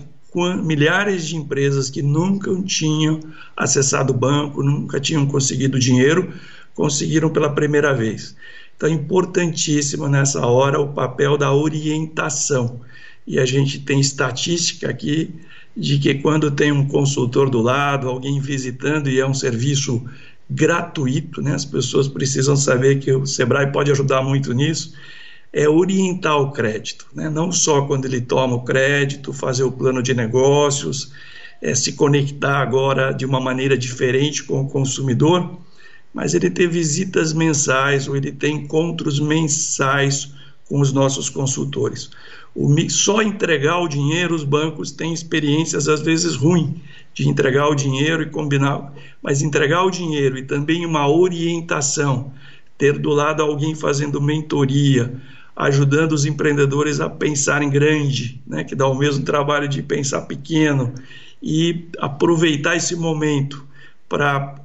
milhares 0.63 1.27
de 1.27 1.35
empresas 1.35 1.89
que 1.89 2.01
nunca 2.01 2.53
tinham 2.63 3.19
acessado 3.55 4.13
o 4.13 4.17
banco, 4.17 4.61
nunca 4.61 4.99
tinham 4.99 5.25
conseguido 5.25 5.79
dinheiro, 5.79 6.31
conseguiram 6.75 7.29
pela 7.29 7.49
primeira 7.49 7.93
vez. 7.93 8.35
Então, 8.75 8.87
é 8.87 8.93
importantíssimo 8.93 10.07
nessa 10.07 10.45
hora 10.45 10.79
o 10.79 10.93
papel 10.93 11.37
da 11.37 11.53
orientação. 11.53 12.79
E 13.25 13.39
a 13.39 13.45
gente 13.45 13.79
tem 13.79 13.99
estatística 13.99 14.89
aqui 14.89 15.33
de 15.75 15.97
que 15.97 16.15
quando 16.15 16.51
tem 16.51 16.71
um 16.71 16.87
consultor 16.87 17.49
do 17.49 17.61
lado, 17.61 18.07
alguém 18.07 18.39
visitando 18.39 19.09
e 19.09 19.19
é 19.19 19.25
um 19.25 19.33
serviço 19.33 20.03
gratuito, 20.49 21.41
né? 21.41 21.53
as 21.53 21.65
pessoas 21.65 22.07
precisam 22.07 22.55
saber 22.55 22.99
que 22.99 23.11
o 23.11 23.25
Sebrae 23.25 23.71
pode 23.71 23.91
ajudar 23.91 24.21
muito 24.21 24.51
nisso 24.53 24.93
é 25.51 25.67
orientar 25.67 26.39
o 26.39 26.51
crédito, 26.51 27.07
né? 27.13 27.29
não 27.29 27.51
só 27.51 27.81
quando 27.81 28.05
ele 28.05 28.21
toma 28.21 28.55
o 28.55 28.63
crédito, 28.63 29.33
fazer 29.33 29.63
o 29.63 29.71
plano 29.71 30.01
de 30.01 30.13
negócios, 30.13 31.11
é, 31.61 31.73
se 31.73 31.93
conectar 31.93 32.59
agora 32.59 33.11
de 33.11 33.25
uma 33.25 33.39
maneira 33.39 33.77
diferente 33.77 34.43
com 34.43 34.61
o 34.61 34.69
consumidor, 34.69 35.59
mas 36.13 36.33
ele 36.33 36.49
ter 36.49 36.67
visitas 36.67 37.33
mensais 37.33 38.07
ou 38.07 38.15
ele 38.15 38.31
ter 38.31 38.49
encontros 38.49 39.19
mensais 39.19 40.33
com 40.67 40.79
os 40.79 40.93
nossos 40.93 41.29
consultores. 41.29 42.11
O, 42.55 42.89
só 42.89 43.21
entregar 43.21 43.79
o 43.79 43.87
dinheiro, 43.87 44.35
os 44.35 44.43
bancos 44.43 44.91
têm 44.91 45.13
experiências 45.13 45.87
às 45.87 46.01
vezes 46.01 46.35
ruins 46.35 46.75
de 47.13 47.27
entregar 47.27 47.67
o 47.67 47.75
dinheiro 47.75 48.23
e 48.23 48.29
combinar, 48.29 48.93
mas 49.21 49.41
entregar 49.41 49.83
o 49.83 49.91
dinheiro 49.91 50.37
e 50.37 50.43
também 50.43 50.85
uma 50.85 51.07
orientação, 51.09 52.31
ter 52.77 52.97
do 52.97 53.09
lado 53.09 53.41
alguém 53.41 53.75
fazendo 53.75 54.21
mentoria, 54.21 55.13
ajudando 55.59 56.13
os 56.13 56.23
empreendedores 56.23 57.01
a 57.01 57.09
pensarem 57.09 57.69
grande, 57.69 58.41
né, 58.47 58.63
que 58.63 58.73
dá 58.73 58.87
o 58.87 58.97
mesmo 58.97 59.25
trabalho 59.25 59.67
de 59.67 59.83
pensar 59.83 60.21
pequeno 60.21 60.93
e 61.43 61.89
aproveitar 61.99 62.77
esse 62.77 62.95
momento 62.95 63.67
para 64.07 64.55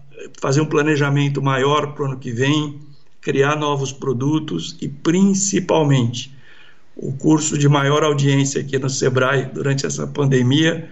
fazer 0.40 0.61
um 0.61 0.66
planejamento 0.66 1.42
maior 1.42 1.95
para 1.95 2.05
o 2.05 2.07
ano 2.07 2.16
que 2.16 2.30
vem, 2.30 2.80
criar 3.20 3.57
novos 3.57 3.90
produtos 3.90 4.76
e 4.80 4.88
principalmente 4.88 6.32
o 6.97 7.12
curso 7.12 7.59
de 7.59 7.68
maior 7.68 8.05
audiência 8.05 8.61
aqui 8.61 8.78
no 8.78 8.88
Sebrae 8.88 9.47
durante 9.47 9.84
essa 9.84 10.07
pandemia 10.07 10.88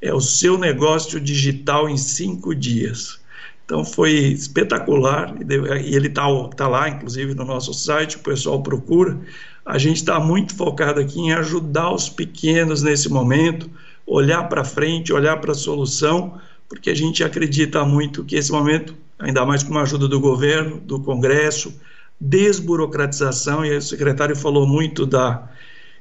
é 0.00 0.14
o 0.14 0.20
seu 0.20 0.56
negócio 0.56 1.20
digital 1.20 1.88
em 1.88 1.96
cinco 1.96 2.54
dias. 2.54 3.19
Então 3.70 3.84
foi 3.84 4.10
espetacular 4.14 5.32
e 5.48 5.94
ele 5.94 6.08
está 6.08 6.26
tá 6.56 6.66
lá, 6.66 6.88
inclusive 6.88 7.34
no 7.36 7.44
nosso 7.44 7.72
site, 7.72 8.16
o 8.16 8.18
pessoal 8.18 8.60
procura. 8.60 9.16
A 9.64 9.78
gente 9.78 9.98
está 9.98 10.18
muito 10.18 10.56
focado 10.56 10.98
aqui 10.98 11.20
em 11.20 11.32
ajudar 11.34 11.94
os 11.94 12.08
pequenos 12.08 12.82
nesse 12.82 13.08
momento, 13.08 13.70
olhar 14.04 14.48
para 14.48 14.64
frente, 14.64 15.12
olhar 15.12 15.36
para 15.36 15.52
a 15.52 15.54
solução, 15.54 16.34
porque 16.68 16.90
a 16.90 16.96
gente 16.96 17.22
acredita 17.22 17.84
muito 17.84 18.24
que 18.24 18.34
esse 18.34 18.50
momento, 18.50 18.92
ainda 19.20 19.46
mais 19.46 19.62
com 19.62 19.78
a 19.78 19.82
ajuda 19.82 20.08
do 20.08 20.18
governo, 20.18 20.80
do 20.80 20.98
Congresso, 20.98 21.72
desburocratização, 22.20 23.64
e 23.64 23.76
o 23.76 23.80
secretário 23.80 24.34
falou 24.34 24.66
muito 24.66 25.06
da 25.06 25.48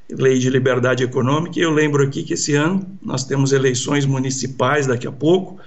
lei 0.09 0.39
de 0.39 0.49
liberdade 0.49 1.03
econômica, 1.03 1.59
e 1.59 1.61
eu 1.61 1.69
lembro 1.69 2.03
aqui 2.03 2.23
que 2.23 2.33
esse 2.33 2.55
ano 2.55 2.97
nós 2.99 3.25
temos 3.25 3.51
eleições 3.51 4.07
municipais 4.07 4.87
daqui 4.87 5.05
a 5.05 5.11
pouco, 5.11 5.59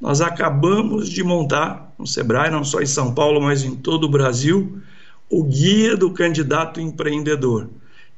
nós 0.00 0.20
acabamos 0.20 1.08
de 1.10 1.22
montar 1.22 1.94
no 1.98 2.06
Sebrae, 2.06 2.50
não 2.50 2.64
só 2.64 2.80
em 2.80 2.86
São 2.86 3.12
Paulo, 3.12 3.40
mas 3.40 3.62
em 3.62 3.76
todo 3.76 4.04
o 4.04 4.08
Brasil, 4.08 4.80
o 5.28 5.44
guia 5.44 5.96
do 5.96 6.10
candidato 6.10 6.80
empreendedor, 6.80 7.68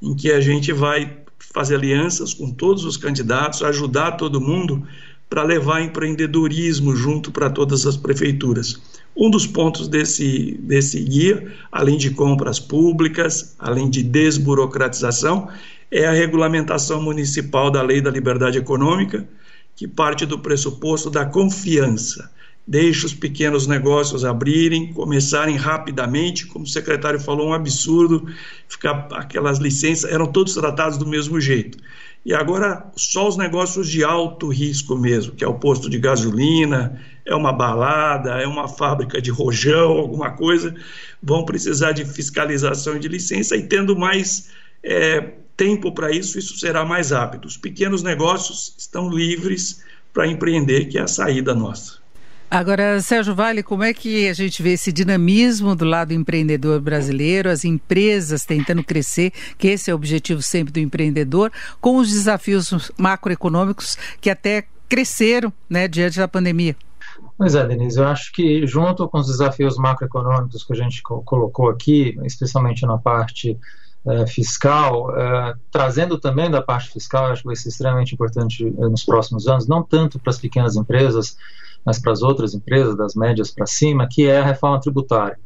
em 0.00 0.14
que 0.14 0.30
a 0.30 0.40
gente 0.40 0.72
vai 0.72 1.18
fazer 1.38 1.74
alianças 1.74 2.32
com 2.32 2.50
todos 2.50 2.84
os 2.84 2.96
candidatos, 2.96 3.62
ajudar 3.62 4.12
todo 4.12 4.40
mundo 4.40 4.86
para 5.28 5.42
levar 5.42 5.82
empreendedorismo 5.82 6.94
junto 6.94 7.32
para 7.32 7.50
todas 7.50 7.86
as 7.86 7.96
prefeituras. 7.96 8.80
Um 9.16 9.30
dos 9.30 9.46
pontos 9.46 9.88
desse, 9.88 10.58
desse 10.60 11.00
guia, 11.00 11.52
além 11.70 11.98
de 11.98 12.10
compras 12.10 12.60
públicas, 12.60 13.54
além 13.58 13.90
de 13.90 14.02
desburocratização, 14.02 15.48
é 15.90 16.06
a 16.06 16.12
regulamentação 16.12 17.02
municipal 17.02 17.70
da 17.70 17.82
Lei 17.82 18.00
da 18.00 18.10
Liberdade 18.10 18.56
Econômica, 18.56 19.26
que 19.76 19.88
parte 19.88 20.26
do 20.26 20.38
pressuposto 20.38 21.10
da 21.10 21.24
confiança. 21.24 22.30
Deixa 22.66 23.06
os 23.06 23.14
pequenos 23.14 23.66
negócios 23.66 24.24
abrirem, 24.24 24.92
começarem 24.92 25.56
rapidamente, 25.56 26.46
como 26.46 26.64
o 26.64 26.68
secretário 26.68 27.18
falou, 27.18 27.48
um 27.48 27.54
absurdo, 27.54 28.26
ficar 28.68 29.08
aquelas 29.12 29.58
licenças, 29.58 30.10
eram 30.10 30.26
todos 30.26 30.54
tratados 30.54 30.96
do 30.96 31.06
mesmo 31.06 31.40
jeito. 31.40 31.78
E 32.24 32.32
agora 32.32 32.86
só 32.94 33.26
os 33.26 33.36
negócios 33.36 33.88
de 33.88 34.04
alto 34.04 34.48
risco 34.48 34.96
mesmo, 34.96 35.32
que 35.32 35.42
é 35.42 35.48
o 35.48 35.54
posto 35.54 35.90
de 35.90 35.98
gasolina, 35.98 37.00
é 37.26 37.34
uma 37.34 37.52
balada, 37.52 38.40
é 38.40 38.46
uma 38.46 38.68
fábrica 38.68 39.20
de 39.20 39.30
rojão, 39.32 39.90
alguma 39.90 40.30
coisa, 40.30 40.72
vão 41.20 41.44
precisar 41.44 41.90
de 41.90 42.04
fiscalização 42.04 42.96
e 42.96 43.00
de 43.00 43.08
licença 43.08 43.56
e 43.56 43.64
tendo 43.64 43.96
mais 43.96 44.50
é, 44.84 45.32
tempo 45.62 45.92
para 45.92 46.10
isso, 46.10 46.40
isso 46.40 46.58
será 46.58 46.84
mais 46.84 47.12
rápido. 47.12 47.46
Os 47.46 47.56
pequenos 47.56 48.02
negócios 48.02 48.74
estão 48.76 49.08
livres 49.08 49.80
para 50.12 50.26
empreender, 50.26 50.86
que 50.86 50.98
é 50.98 51.02
a 51.02 51.06
saída 51.06 51.54
nossa. 51.54 52.02
Agora, 52.50 53.00
Sérgio 53.00 53.34
Vale, 53.34 53.62
como 53.62 53.84
é 53.84 53.94
que 53.94 54.28
a 54.28 54.34
gente 54.34 54.60
vê 54.60 54.72
esse 54.72 54.92
dinamismo 54.92 55.76
do 55.76 55.84
lado 55.84 56.12
empreendedor 56.12 56.80
brasileiro, 56.80 57.48
as 57.48 57.64
empresas 57.64 58.44
tentando 58.44 58.82
crescer, 58.82 59.32
que 59.56 59.68
esse 59.68 59.88
é 59.88 59.94
o 59.94 59.96
objetivo 59.96 60.42
sempre 60.42 60.72
do 60.72 60.80
empreendedor, 60.80 61.52
com 61.80 61.96
os 61.96 62.10
desafios 62.10 62.90
macroeconômicos 62.98 63.96
que 64.20 64.28
até 64.28 64.64
cresceram 64.88 65.52
né, 65.70 65.86
diante 65.86 66.18
da 66.18 66.26
pandemia? 66.26 66.76
Pois 67.38 67.54
é, 67.54 67.64
Denise, 67.66 67.98
eu 67.98 68.06
acho 68.06 68.32
que 68.32 68.66
junto 68.66 69.08
com 69.08 69.18
os 69.18 69.28
desafios 69.28 69.76
macroeconômicos 69.76 70.64
que 70.64 70.72
a 70.72 70.76
gente 70.76 71.00
colocou 71.02 71.70
aqui, 71.70 72.18
especialmente 72.24 72.84
na 72.84 72.98
parte 72.98 73.56
uh, 74.04 74.26
fiscal, 74.26 75.10
uh, 75.10 75.58
trazendo 75.70 76.18
também 76.18 76.50
da 76.50 76.62
parte 76.62 76.90
fiscal, 76.90 77.26
acho 77.26 77.42
que 77.42 77.46
vai 77.46 77.56
ser 77.56 77.68
extremamente 77.68 78.14
importante 78.14 78.64
uh, 78.64 78.88
nos 78.88 79.04
próximos 79.04 79.46
anos, 79.46 79.66
não 79.66 79.82
tanto 79.82 80.18
para 80.18 80.30
as 80.30 80.38
pequenas 80.38 80.76
empresas, 80.76 81.36
mas 81.84 82.00
para 82.00 82.12
as 82.12 82.22
outras 82.22 82.54
empresas, 82.54 82.96
das 82.96 83.14
médias 83.14 83.50
para 83.50 83.66
cima, 83.66 84.08
que 84.10 84.26
é 84.26 84.40
a 84.40 84.44
reforma 84.44 84.80
tributária. 84.80 85.38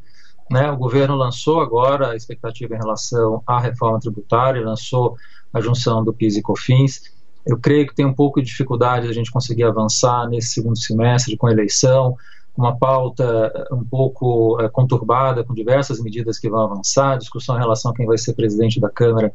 Né? 0.49 0.71
O 0.71 0.77
governo 0.77 1.15
lançou 1.15 1.59
agora 1.59 2.11
a 2.11 2.15
expectativa 2.15 2.73
em 2.75 2.77
relação 2.77 3.43
à 3.45 3.59
reforma 3.59 3.99
tributária, 3.99 4.63
lançou 4.63 5.17
a 5.53 5.59
junção 5.59 6.03
do 6.03 6.13
PIS 6.13 6.37
e 6.37 6.41
COFINS. 6.41 7.01
Eu 7.45 7.57
creio 7.57 7.87
que 7.87 7.95
tem 7.95 8.05
um 8.05 8.13
pouco 8.13 8.41
de 8.41 8.47
dificuldade 8.47 9.07
a 9.07 9.13
gente 9.13 9.31
conseguir 9.31 9.63
avançar 9.63 10.27
nesse 10.29 10.49
segundo 10.49 10.77
semestre 10.77 11.35
com 11.35 11.49
eleição, 11.49 12.15
uma 12.57 12.75
pauta 12.75 13.51
eh, 13.53 13.73
um 13.73 13.85
pouco 13.85 14.59
é, 14.59 14.67
conturbada, 14.67 15.43
com 15.43 15.53
diversas 15.53 16.01
medidas 16.01 16.39
que 16.39 16.49
vão 16.49 16.61
avançar, 16.61 17.17
discussão 17.17 17.55
em 17.55 17.59
relação 17.59 17.91
a 17.91 17.93
quem 17.93 18.05
vai 18.05 18.17
ser 18.17 18.33
presidente 18.33 18.79
da 18.79 18.89
Câmara 18.89 19.31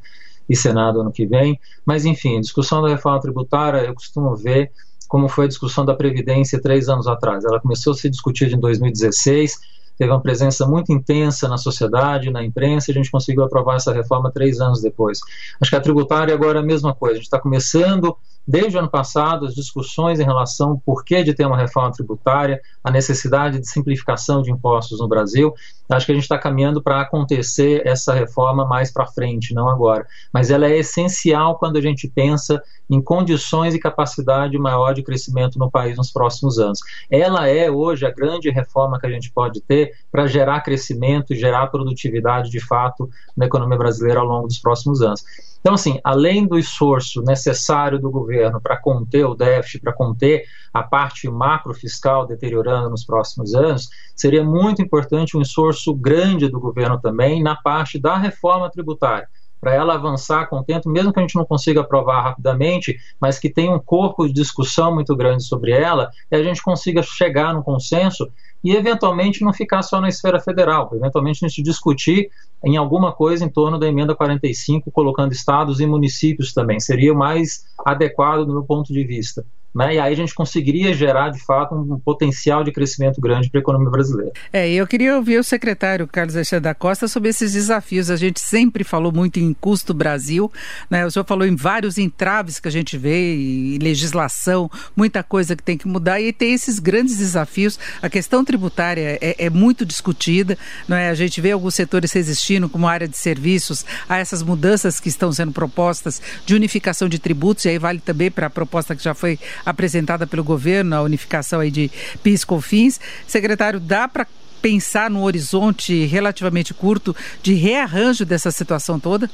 e 0.48 0.56
Senado 0.56 1.00
ano 1.00 1.12
que 1.12 1.24
vem. 1.24 1.58
Mas, 1.86 2.04
enfim, 2.04 2.40
discussão 2.40 2.82
da 2.82 2.88
reforma 2.88 3.20
tributária, 3.20 3.78
eu 3.78 3.94
costumo 3.94 4.34
ver 4.34 4.72
como 5.08 5.28
foi 5.28 5.44
a 5.44 5.48
discussão 5.48 5.84
da 5.84 5.94
Previdência 5.94 6.60
três 6.60 6.88
anos 6.88 7.06
atrás. 7.06 7.44
Ela 7.44 7.60
começou 7.60 7.92
a 7.92 7.96
ser 7.96 8.10
discutida 8.10 8.56
em 8.56 8.58
2016, 8.58 9.60
teve 9.96 10.10
uma 10.10 10.20
presença 10.20 10.66
muito 10.66 10.90
intensa 10.90 11.46
na 11.48 11.58
sociedade, 11.58 12.30
na 12.30 12.42
imprensa, 12.42 12.90
e 12.90 12.92
a 12.92 12.94
gente 12.94 13.10
conseguiu 13.10 13.44
aprovar 13.44 13.76
essa 13.76 13.92
reforma 13.92 14.32
três 14.32 14.60
anos 14.60 14.80
depois. 14.80 15.20
Acho 15.60 15.70
que 15.70 15.76
a 15.76 15.80
tributária 15.80 16.34
agora 16.34 16.58
é 16.58 16.62
a 16.62 16.64
mesma 16.64 16.94
coisa, 16.94 17.12
a 17.12 17.16
gente 17.16 17.26
está 17.26 17.38
começando 17.38 18.16
desde 18.46 18.76
o 18.76 18.80
ano 18.80 18.90
passado, 18.90 19.46
as 19.46 19.54
discussões 19.54 20.20
em 20.20 20.24
relação 20.24 20.70
ao 20.70 20.78
porquê 20.78 21.22
de 21.22 21.34
ter 21.34 21.46
uma 21.46 21.56
reforma 21.56 21.92
tributária, 21.92 22.60
a 22.82 22.90
necessidade 22.90 23.60
de 23.60 23.68
simplificação 23.68 24.42
de 24.42 24.50
impostos 24.50 25.00
no 25.00 25.08
Brasil. 25.08 25.54
Acho 25.88 26.06
que 26.06 26.12
a 26.12 26.14
gente 26.14 26.24
está 26.24 26.38
caminhando 26.38 26.82
para 26.82 27.00
acontecer 27.00 27.86
essa 27.86 28.12
reforma 28.12 28.66
mais 28.66 28.92
para 28.92 29.06
frente, 29.06 29.54
não 29.54 29.68
agora. 29.68 30.06
Mas 30.32 30.50
ela 30.50 30.66
é 30.66 30.78
essencial 30.78 31.58
quando 31.58 31.76
a 31.76 31.80
gente 31.80 32.08
pensa 32.08 32.62
em 32.90 33.00
condições 33.00 33.74
e 33.74 33.78
capacidade 33.78 34.58
maior 34.58 34.92
de 34.92 35.02
crescimento 35.02 35.58
no 35.58 35.70
país 35.70 35.96
nos 35.96 36.10
próximos 36.10 36.58
anos. 36.58 36.80
Ela 37.10 37.48
é 37.48 37.70
hoje 37.70 38.04
a 38.04 38.10
grande 38.10 38.50
reforma 38.50 38.98
que 38.98 39.06
a 39.06 39.10
gente 39.10 39.30
pode 39.30 39.60
ter 39.60 39.92
para 40.10 40.26
gerar 40.26 40.60
crescimento 40.60 41.32
e 41.32 41.36
gerar 41.36 41.68
produtividade 41.68 42.50
de 42.50 42.60
fato 42.60 43.08
na 43.36 43.46
economia 43.46 43.78
brasileira 43.78 44.20
ao 44.20 44.26
longo 44.26 44.46
dos 44.46 44.58
próximos 44.58 45.00
anos. 45.02 45.22
Então, 45.62 45.74
assim, 45.74 46.00
além 46.02 46.44
do 46.44 46.58
esforço 46.58 47.22
necessário 47.22 47.96
do 47.96 48.10
governo 48.10 48.60
para 48.60 48.76
conter 48.76 49.24
o 49.24 49.34
déficit, 49.34 49.80
para 49.80 49.92
conter 49.92 50.44
a 50.74 50.82
parte 50.82 51.30
macro 51.30 51.72
fiscal 51.72 52.26
deteriorando 52.26 52.90
nos 52.90 53.04
próximos 53.04 53.54
anos, 53.54 53.88
seria 54.16 54.42
muito 54.42 54.82
importante 54.82 55.36
um 55.36 55.40
esforço 55.40 55.94
grande 55.94 56.48
do 56.48 56.58
governo 56.58 57.00
também 57.00 57.40
na 57.40 57.54
parte 57.54 57.96
da 57.96 58.18
reforma 58.18 58.68
tributária 58.68 59.28
para 59.60 59.72
ela 59.72 59.94
avançar 59.94 60.48
com 60.48 60.60
tempo, 60.64 60.90
mesmo 60.90 61.12
que 61.12 61.20
a 61.20 61.22
gente 61.22 61.36
não 61.36 61.44
consiga 61.44 61.82
aprovar 61.82 62.20
rapidamente, 62.20 62.98
mas 63.20 63.38
que 63.38 63.48
tenha 63.48 63.70
um 63.70 63.78
corpo 63.78 64.26
de 64.26 64.32
discussão 64.32 64.92
muito 64.92 65.14
grande 65.14 65.44
sobre 65.44 65.70
ela, 65.70 66.10
e 66.28 66.34
a 66.34 66.42
gente 66.42 66.60
consiga 66.60 67.00
chegar 67.00 67.54
no 67.54 67.62
consenso 67.62 68.28
e 68.62 68.74
eventualmente 68.74 69.42
não 69.42 69.52
ficar 69.52 69.82
só 69.82 70.00
na 70.00 70.08
esfera 70.08 70.40
federal, 70.40 70.90
eventualmente 70.94 71.44
a 71.44 71.48
gente 71.48 71.62
discutir 71.62 72.30
em 72.64 72.76
alguma 72.76 73.12
coisa 73.12 73.44
em 73.44 73.48
torno 73.48 73.78
da 73.78 73.88
emenda 73.88 74.14
45, 74.14 74.90
colocando 74.90 75.32
estados 75.32 75.80
e 75.80 75.86
municípios 75.86 76.52
também, 76.52 76.78
seria 76.78 77.12
mais 77.12 77.64
adequado 77.84 78.44
do 78.44 78.52
meu 78.52 78.64
ponto 78.64 78.92
de 78.92 79.04
vista. 79.04 79.44
Né? 79.74 79.94
E 79.94 79.98
aí 79.98 80.12
a 80.12 80.16
gente 80.16 80.34
conseguiria 80.34 80.92
gerar, 80.92 81.30
de 81.30 81.42
fato, 81.44 81.74
um 81.74 81.98
potencial 81.98 82.62
de 82.62 82.70
crescimento 82.70 83.20
grande 83.20 83.48
para 83.50 83.58
a 83.58 83.62
economia 83.62 83.90
brasileira. 83.90 84.32
É, 84.52 84.70
eu 84.70 84.86
queria 84.86 85.16
ouvir 85.16 85.38
o 85.38 85.44
secretário 85.44 86.06
Carlos 86.06 86.36
Alexandre 86.36 86.64
da 86.64 86.74
Costa 86.74 87.08
sobre 87.08 87.30
esses 87.30 87.52
desafios. 87.52 88.10
A 88.10 88.16
gente 88.16 88.38
sempre 88.40 88.84
falou 88.84 89.10
muito 89.12 89.40
em 89.40 89.54
custo 89.54 89.94
Brasil, 89.94 90.52
né? 90.90 91.06
O 91.06 91.10
senhor 91.10 91.24
falou 91.24 91.46
em 91.46 91.56
vários 91.56 91.96
entraves 91.96 92.60
que 92.60 92.68
a 92.68 92.70
gente 92.70 92.98
vê, 92.98 93.34
e 93.34 93.78
legislação, 93.78 94.70
muita 94.94 95.22
coisa 95.22 95.56
que 95.56 95.62
tem 95.62 95.78
que 95.78 95.88
mudar, 95.88 96.20
e 96.20 96.32
tem 96.32 96.52
esses 96.52 96.78
grandes 96.78 97.16
desafios. 97.16 97.78
A 98.02 98.10
questão 98.10 98.44
tributária 98.44 99.18
é, 99.20 99.46
é 99.46 99.50
muito 99.50 99.86
discutida, 99.86 100.58
não 100.86 100.96
é? 100.96 101.08
A 101.08 101.14
gente 101.14 101.40
vê 101.40 101.52
alguns 101.52 101.74
setores 101.74 102.12
resistindo, 102.12 102.68
como 102.68 102.86
a 102.86 102.92
área 102.92 103.08
de 103.08 103.16
serviços, 103.16 103.86
a 104.08 104.18
essas 104.18 104.42
mudanças 104.42 105.00
que 105.00 105.08
estão 105.08 105.32
sendo 105.32 105.52
propostas 105.52 106.20
de 106.44 106.54
unificação 106.54 107.08
de 107.08 107.18
tributos, 107.18 107.64
e 107.64 107.70
aí 107.70 107.78
vale 107.78 108.00
também 108.00 108.30
para 108.30 108.48
a 108.48 108.50
proposta 108.50 108.94
que 108.94 109.02
já 109.02 109.14
foi 109.14 109.38
apresentada 109.64 110.26
pelo 110.26 110.44
governo, 110.44 110.96
a 110.96 111.02
unificação 111.02 111.60
aí 111.60 111.70
de 111.70 111.90
PIS 112.22 112.44
COFINS. 112.44 113.00
Secretário, 113.26 113.80
dá 113.80 114.06
para 114.08 114.26
pensar 114.60 115.10
num 115.10 115.22
horizonte 115.22 116.04
relativamente 116.04 116.72
curto 116.72 117.14
de 117.42 117.54
rearranjo 117.54 118.24
dessa 118.24 118.50
situação 118.50 118.98
toda? 119.00 119.28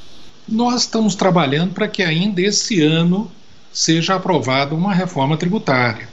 Nós 0.47 0.81
estamos 0.81 1.13
trabalhando 1.13 1.73
para 1.73 1.87
que 1.87 2.01
ainda 2.01 2.41
esse 2.41 2.81
ano 2.81 3.31
seja 3.71 4.15
aprovada 4.15 4.73
uma 4.73 4.93
reforma 4.93 5.37
tributária. 5.37 6.09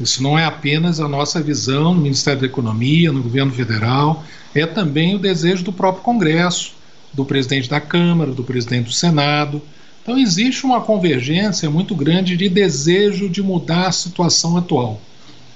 Isso 0.00 0.22
não 0.22 0.38
é 0.38 0.44
apenas 0.44 1.00
a 1.00 1.08
nossa 1.08 1.40
visão 1.40 1.94
no 1.94 2.00
Ministério 2.00 2.40
da 2.40 2.46
Economia, 2.46 3.12
no 3.12 3.22
governo 3.22 3.52
federal, 3.52 4.24
é 4.54 4.66
também 4.66 5.14
o 5.14 5.18
desejo 5.18 5.64
do 5.64 5.72
próprio 5.72 6.02
Congresso, 6.02 6.72
do 7.12 7.24
presidente 7.24 7.68
da 7.68 7.80
Câmara, 7.80 8.32
do 8.32 8.44
presidente 8.44 8.86
do 8.86 8.92
Senado. 8.92 9.62
Então, 10.08 10.18
existe 10.18 10.64
uma 10.64 10.80
convergência 10.80 11.68
muito 11.68 11.94
grande 11.94 12.34
de 12.34 12.48
desejo 12.48 13.28
de 13.28 13.42
mudar 13.42 13.88
a 13.88 13.92
situação 13.92 14.56
atual. 14.56 14.98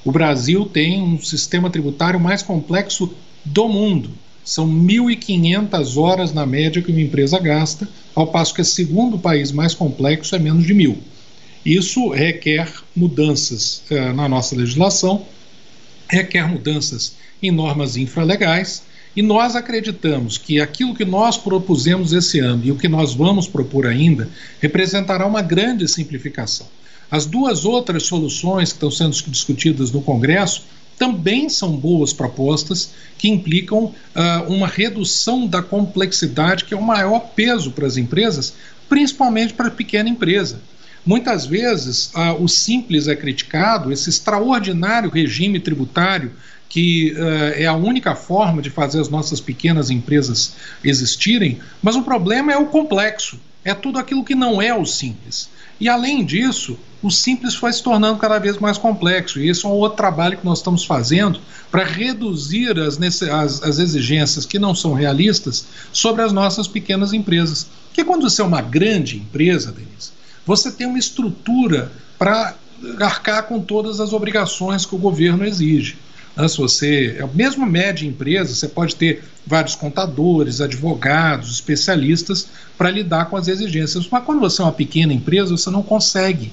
O 0.05 0.13
Brasil 0.13 0.67
tem 0.67 1.01
um 1.01 1.19
sistema 1.19 1.71
tributário 1.71 2.21
mais 2.21 2.43
complexo 2.43 3.15
do 3.43 3.67
mundo. 3.67 4.11
São 4.45 4.69
1.500 4.69 5.97
horas 5.97 6.35
na 6.35 6.45
média 6.45 6.83
que 6.83 6.91
uma 6.91 7.01
empresa 7.01 7.39
gasta, 7.39 7.89
ao 8.15 8.27
passo 8.27 8.53
que 8.53 8.61
o 8.61 8.65
segundo 8.65 9.19
país 9.19 9.51
mais 9.51 9.73
complexo 9.73 10.37
é 10.37 10.39
menos 10.39 10.67
de 10.67 10.75
mil. 10.75 10.99
Isso 11.65 12.11
requer 12.11 12.71
mudanças 12.95 13.83
eh, 13.89 14.13
na 14.13 14.29
nossa 14.29 14.55
legislação, 14.55 15.25
requer 16.11 16.47
mudanças 16.47 17.17
em 17.43 17.51
normas 17.51 17.97
infralegais 17.97 18.83
e 19.15 19.23
nós 19.23 19.55
acreditamos 19.55 20.39
que 20.39 20.61
aquilo 20.61 20.95
que 20.95 21.05
nós 21.05 21.37
propusemos 21.37 22.13
esse 22.13 22.39
ano 22.41 22.63
e 22.65 22.73
o 22.73 22.77
que 22.77 22.89
nós 22.89 23.15
vamos 23.15 23.47
propor 23.47 23.87
ainda 23.87 24.29
representará 24.61 25.27
uma 25.27 25.43
grande 25.43 25.87
simplificação. 25.87 26.67
As 27.11 27.27
duas 27.27 27.65
outras 27.65 28.05
soluções 28.05 28.71
que 28.71 28.77
estão 28.77 28.91
sendo 28.91 29.13
discutidas 29.31 29.91
no 29.91 30.01
Congresso 30.01 30.65
também 30.99 31.49
são 31.49 31.77
boas 31.77 32.13
propostas 32.13 32.91
que 33.19 33.29
implicam 33.29 33.85
uh, 33.85 33.93
uma 34.49 34.67
redução 34.67 35.47
da 35.47 35.63
complexidade, 35.63 36.65
que 36.65 36.73
é 36.73 36.77
o 36.77 36.83
maior 36.83 37.21
peso 37.35 37.73
para 37.73 37.87
as 37.87 37.97
empresas, 37.97 38.55
principalmente 38.89 39.53
para 39.53 39.69
a 39.69 39.71
pequena 39.71 40.09
empresa. 40.09 40.61
Muitas 41.05 41.47
vezes 41.47 42.13
uh, 42.15 42.43
o 42.43 42.49
simples 42.49 43.09
é 43.09 43.17
criticado, 43.17 43.93
esse 43.93 44.09
extraordinário 44.09 45.11
regime 45.11 45.59
tributário 45.59 46.33
que 46.69 47.13
uh, 47.13 47.53
é 47.55 47.67
a 47.67 47.75
única 47.75 48.15
forma 48.15 48.63
de 48.63 48.71
fazer 48.71 49.01
as 49.01 49.09
nossas 49.09 49.41
pequenas 49.41 49.91
empresas 49.91 50.55
existirem, 50.83 51.59
mas 51.83 51.97
o 51.97 52.03
problema 52.03 52.53
é 52.53 52.57
o 52.57 52.67
complexo, 52.67 53.39
é 53.65 53.75
tudo 53.75 53.99
aquilo 53.99 54.25
que 54.25 54.35
não 54.35 54.63
é 54.63 54.75
o 54.75 54.87
simples. 54.87 55.51
E 55.81 55.89
além 55.89 56.25
disso, 56.25 56.79
o 57.03 57.11
simples 57.11 57.57
foi 57.57 57.73
se 57.73 57.83
tornando 57.83 58.19
cada 58.19 58.39
vez 58.39 58.57
mais 58.59 58.79
complexo, 58.79 59.41
e 59.41 59.49
esse 59.49 59.67
é 59.67 59.69
um 59.69 59.73
outro 59.73 59.97
trabalho 59.97 60.39
que 60.39 60.45
nós 60.45 60.59
estamos 60.59 60.85
fazendo 60.85 61.41
para 61.71 61.85
reduzir 61.85 62.79
as, 62.79 63.01
as, 63.23 63.63
as 63.63 63.79
exigências 63.81 64.47
que 64.47 64.61
não 64.61 64.75
são 64.75 64.95
realistas 64.95 65.67
sobre 65.93 66.23
as 66.23 66.33
nossas 66.33 66.69
pequenas 66.69 67.13
empresas. 67.13 67.67
Porque 67.89 68.05
quando 68.05 68.31
você 68.31 68.41
é 68.41 68.45
uma 68.45 68.63
grande 68.63 69.17
empresa, 69.17 69.73
Denise, 69.73 70.13
você 70.47 70.70
tem 70.70 70.86
uma 70.86 70.99
estrutura 70.99 71.90
para 72.18 72.55
arcar 73.01 73.45
com 73.45 73.61
todas 73.61 74.01
as 74.01 74.12
obrigações 74.12 74.84
que 74.84 74.95
o 74.95 74.99
governo 74.99 75.45
exige. 75.45 75.97
Né? 76.36 76.49
Se 76.49 76.59
você, 76.59 77.16
é 77.18 77.26
mesmo 77.34 77.64
média 77.66 78.07
empresa, 78.07 78.55
você 78.55 78.68
pode 78.68 78.97
ter 78.97 79.24
vários 79.47 79.74
contadores, 79.74 80.61
advogados, 80.61 81.53
especialistas 81.53 82.49
para 82.76 82.90
lidar 82.90 83.26
com 83.26 83.36
as 83.36 83.49
exigências. 83.49 84.09
Mas 84.11 84.24
quando 84.24 84.40
você 84.40 84.62
é 84.62 84.64
uma 84.64 84.72
pequena 84.72 85.12
empresa, 85.12 85.57
você 85.57 85.70
não 85.70 85.82
consegue. 85.82 86.53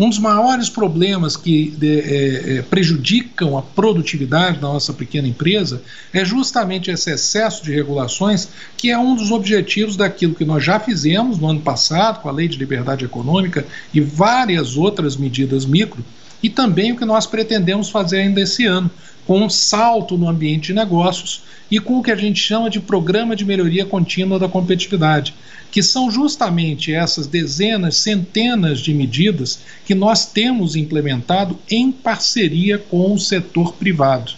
Um 0.00 0.08
dos 0.08 0.18
maiores 0.18 0.70
problemas 0.70 1.36
que 1.36 1.76
é, 1.82 2.56
é, 2.56 2.62
prejudicam 2.62 3.58
a 3.58 3.60
produtividade 3.60 4.58
da 4.58 4.66
nossa 4.66 4.94
pequena 4.94 5.28
empresa 5.28 5.82
é 6.10 6.24
justamente 6.24 6.90
esse 6.90 7.10
excesso 7.10 7.62
de 7.62 7.70
regulações, 7.70 8.48
que 8.78 8.90
é 8.90 8.96
um 8.98 9.14
dos 9.14 9.30
objetivos 9.30 9.98
daquilo 9.98 10.34
que 10.34 10.46
nós 10.46 10.64
já 10.64 10.80
fizemos 10.80 11.36
no 11.36 11.50
ano 11.50 11.60
passado, 11.60 12.22
com 12.22 12.30
a 12.30 12.32
Lei 12.32 12.48
de 12.48 12.56
Liberdade 12.56 13.04
Econômica 13.04 13.66
e 13.92 14.00
várias 14.00 14.74
outras 14.74 15.18
medidas 15.18 15.66
micro, 15.66 16.02
e 16.42 16.48
também 16.48 16.92
o 16.92 16.96
que 16.96 17.04
nós 17.04 17.26
pretendemos 17.26 17.90
fazer 17.90 18.20
ainda 18.20 18.40
esse 18.40 18.64
ano, 18.64 18.90
com 19.26 19.44
um 19.44 19.50
salto 19.50 20.16
no 20.16 20.30
ambiente 20.30 20.68
de 20.68 20.72
negócios 20.72 21.42
e 21.70 21.78
com 21.78 21.98
o 21.98 22.02
que 22.02 22.10
a 22.10 22.16
gente 22.16 22.40
chama 22.40 22.70
de 22.70 22.80
Programa 22.80 23.36
de 23.36 23.44
Melhoria 23.44 23.84
Contínua 23.84 24.38
da 24.38 24.48
Competitividade, 24.48 25.34
que 25.70 25.82
são 25.82 26.10
justamente 26.10 26.92
essas 26.92 27.26
dezenas, 27.26 27.96
centenas 27.96 28.80
de 28.80 28.92
medidas 28.92 29.60
que 29.84 29.94
nós 29.94 30.26
temos 30.26 30.74
implementado 30.76 31.58
em 31.70 31.92
parceria 31.92 32.78
com 32.78 33.14
o 33.14 33.18
setor 33.18 33.74
privado. 33.74 34.32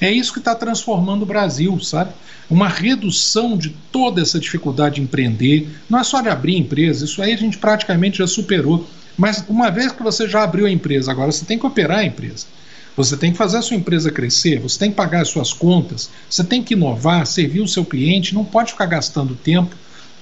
É 0.00 0.10
isso 0.10 0.32
que 0.32 0.38
está 0.38 0.54
transformando 0.54 1.22
o 1.22 1.26
Brasil, 1.26 1.78
sabe? 1.80 2.12
Uma 2.48 2.68
redução 2.68 3.56
de 3.56 3.70
toda 3.92 4.22
essa 4.22 4.38
dificuldade 4.38 4.96
de 4.96 5.02
empreender. 5.02 5.68
Não 5.88 5.98
é 5.98 6.04
só 6.04 6.20
de 6.20 6.28
abrir 6.28 6.56
empresa, 6.56 7.04
isso 7.04 7.20
aí 7.20 7.32
a 7.32 7.36
gente 7.36 7.58
praticamente 7.58 8.18
já 8.18 8.26
superou. 8.26 8.88
Mas 9.16 9.44
uma 9.48 9.70
vez 9.70 9.92
que 9.92 10.02
você 10.02 10.28
já 10.28 10.44
abriu 10.44 10.66
a 10.66 10.70
empresa, 10.70 11.10
agora 11.10 11.32
você 11.32 11.44
tem 11.44 11.58
que 11.58 11.66
operar 11.66 11.98
a 11.98 12.04
empresa. 12.04 12.46
Você 12.96 13.16
tem 13.16 13.30
que 13.30 13.38
fazer 13.38 13.58
a 13.58 13.62
sua 13.62 13.76
empresa 13.76 14.10
crescer, 14.10 14.58
você 14.58 14.78
tem 14.78 14.90
que 14.90 14.96
pagar 14.96 15.22
as 15.22 15.28
suas 15.28 15.52
contas, 15.52 16.10
você 16.28 16.42
tem 16.42 16.62
que 16.62 16.74
inovar, 16.74 17.26
servir 17.26 17.60
o 17.60 17.68
seu 17.68 17.84
cliente, 17.84 18.34
não 18.34 18.44
pode 18.44 18.72
ficar 18.72 18.86
gastando 18.86 19.36
tempo 19.36 19.74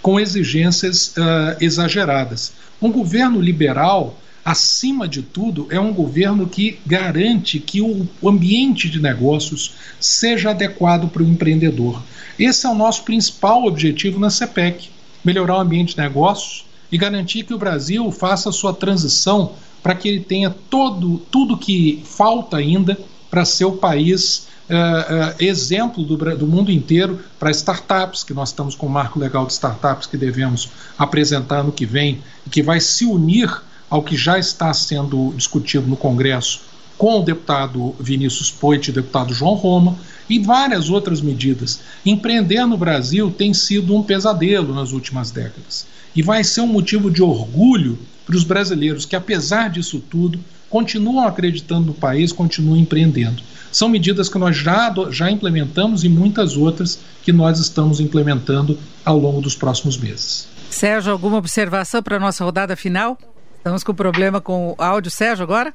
com 0.07 0.21
exigências 0.21 1.09
uh, 1.17 1.57
exageradas. 1.61 2.53
Um 2.81 2.93
governo 2.93 3.41
liberal, 3.41 4.17
acima 4.45 5.09
de 5.09 5.21
tudo, 5.21 5.67
é 5.69 5.81
um 5.81 5.93
governo 5.93 6.47
que 6.47 6.79
garante 6.87 7.59
que 7.59 7.81
o 7.81 8.07
ambiente 8.25 8.89
de 8.89 9.03
negócios 9.03 9.75
seja 9.99 10.51
adequado 10.51 11.09
para 11.09 11.25
o 11.25 11.27
empreendedor. 11.27 12.01
Esse 12.39 12.67
é 12.67 12.69
o 12.69 12.75
nosso 12.77 13.03
principal 13.03 13.65
objetivo 13.65 14.21
na 14.21 14.31
CPEC: 14.31 14.91
melhorar 15.25 15.57
o 15.57 15.61
ambiente 15.61 15.97
de 15.97 16.01
negócios, 16.01 16.65
e 16.93 16.97
garantir 16.97 17.43
que 17.43 17.55
o 17.55 17.59
Brasil 17.59 18.09
faça 18.13 18.51
a 18.51 18.53
sua 18.53 18.73
transição 18.73 19.55
para 19.83 19.97
que 19.97 20.09
ele 20.09 20.21
tenha 20.21 20.55
todo, 20.71 21.19
tudo 21.33 21.59
que 21.59 22.01
falta 22.05 22.59
ainda 22.59 22.97
para 23.29 23.45
ser 23.45 23.65
o 23.65 23.73
país 23.73 24.47
uh, 24.69 25.31
uh, 25.31 25.35
exemplo 25.39 26.05
do, 26.05 26.17
do, 26.37 26.47
mundo 26.47 26.71
inteiro 26.71 27.21
para 27.39 27.51
startups, 27.51 28.25
que 28.25 28.35
nós 28.35 28.51
estamos 28.51 28.75
com 28.75 28.87
o 28.87 28.91
marco 28.91 29.19
legal 29.19 29.47
de 29.47 29.53
startups 29.53 30.07
que 30.07 30.17
devemos 30.17 30.69
apresentar 30.99 31.63
no 31.63 31.73
que 31.73 31.87
vem, 31.87 32.23
e 32.47 32.51
que 32.51 32.63
vai 32.63 32.81
se 32.81 33.05
unir 33.05 33.63
ao 33.89 34.03
que 34.03 34.17
já 34.17 34.39
está 34.39 34.73
sendo 34.75 35.33
discutido 35.37 35.87
no 35.87 35.97
Congresso 35.97 36.61
com 36.99 37.21
o 37.21 37.23
deputado 37.23 37.95
Vinícius 38.01 38.51
Poit 38.51 38.87
e 38.87 38.91
o 38.91 38.95
deputado 38.95 39.35
João 39.35 39.55
Roma, 39.55 39.97
e 40.29 40.39
várias 40.39 40.89
outras 40.89 41.21
medidas. 41.21 41.81
Empreender 42.05 42.65
no 42.67 42.77
Brasil 42.77 43.31
tem 43.31 43.53
sido 43.53 43.95
um 43.95 44.03
pesadelo 44.03 44.75
nas 44.75 44.93
últimas 44.93 45.31
décadas. 45.31 45.87
E 46.15 46.23
vai 46.23 46.43
ser 46.43 46.63
um 46.63 46.67
motivo 46.67 47.11
de 47.11 47.23
orgulho 47.23 47.99
para 48.25 48.35
os 48.35 48.43
brasileiros 48.43 49.05
que, 49.05 49.15
apesar 49.15 49.71
disso 49.71 50.01
tudo, 50.11 50.41
continuam 50.69 51.27
acreditando 51.27 51.87
no 51.87 51.95
país, 51.95 52.33
continuam 52.33 52.77
empreendendo. 52.77 53.43
São 53.71 53.89
medidas 53.89 54.29
que 54.29 54.39
nós 54.39 54.57
já, 54.57 54.95
já 55.11 55.31
implementamos 55.31 56.05
e 56.05 56.09
muitas 56.09 56.57
outras 56.57 56.99
que 57.23 57.33
nós 57.33 57.59
estamos 57.59 58.01
implementando 58.01 58.79
ao 59.05 59.19
longo 59.19 59.41
dos 59.41 59.55
próximos 59.55 59.97
meses. 59.99 60.49
Sérgio, 60.71 61.13
alguma 61.13 61.39
observação 61.39 62.03
para 62.03 62.17
a 62.17 62.21
nossa 62.21 62.45
rodada 62.45 62.77
final? 62.77 63.19
Estamos 63.59 63.83
com 63.83 63.95
problema 63.95 64.41
com 64.41 64.71
o 64.71 64.83
áudio, 64.83 65.11
Sérgio, 65.11 65.43
agora? 65.43 65.75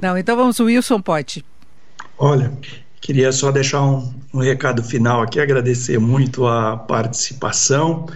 Não, 0.00 0.16
então 0.16 0.36
vamos, 0.36 0.60
Wilson 0.60 1.00
Pote. 1.00 1.44
Olha, 2.18 2.52
queria 3.00 3.32
só 3.32 3.50
deixar 3.50 3.82
um, 3.82 4.12
um 4.32 4.40
recado 4.40 4.82
final 4.82 5.22
aqui, 5.22 5.40
agradecer 5.40 5.98
muito 5.98 6.46
a 6.46 6.76
participação. 6.76 8.06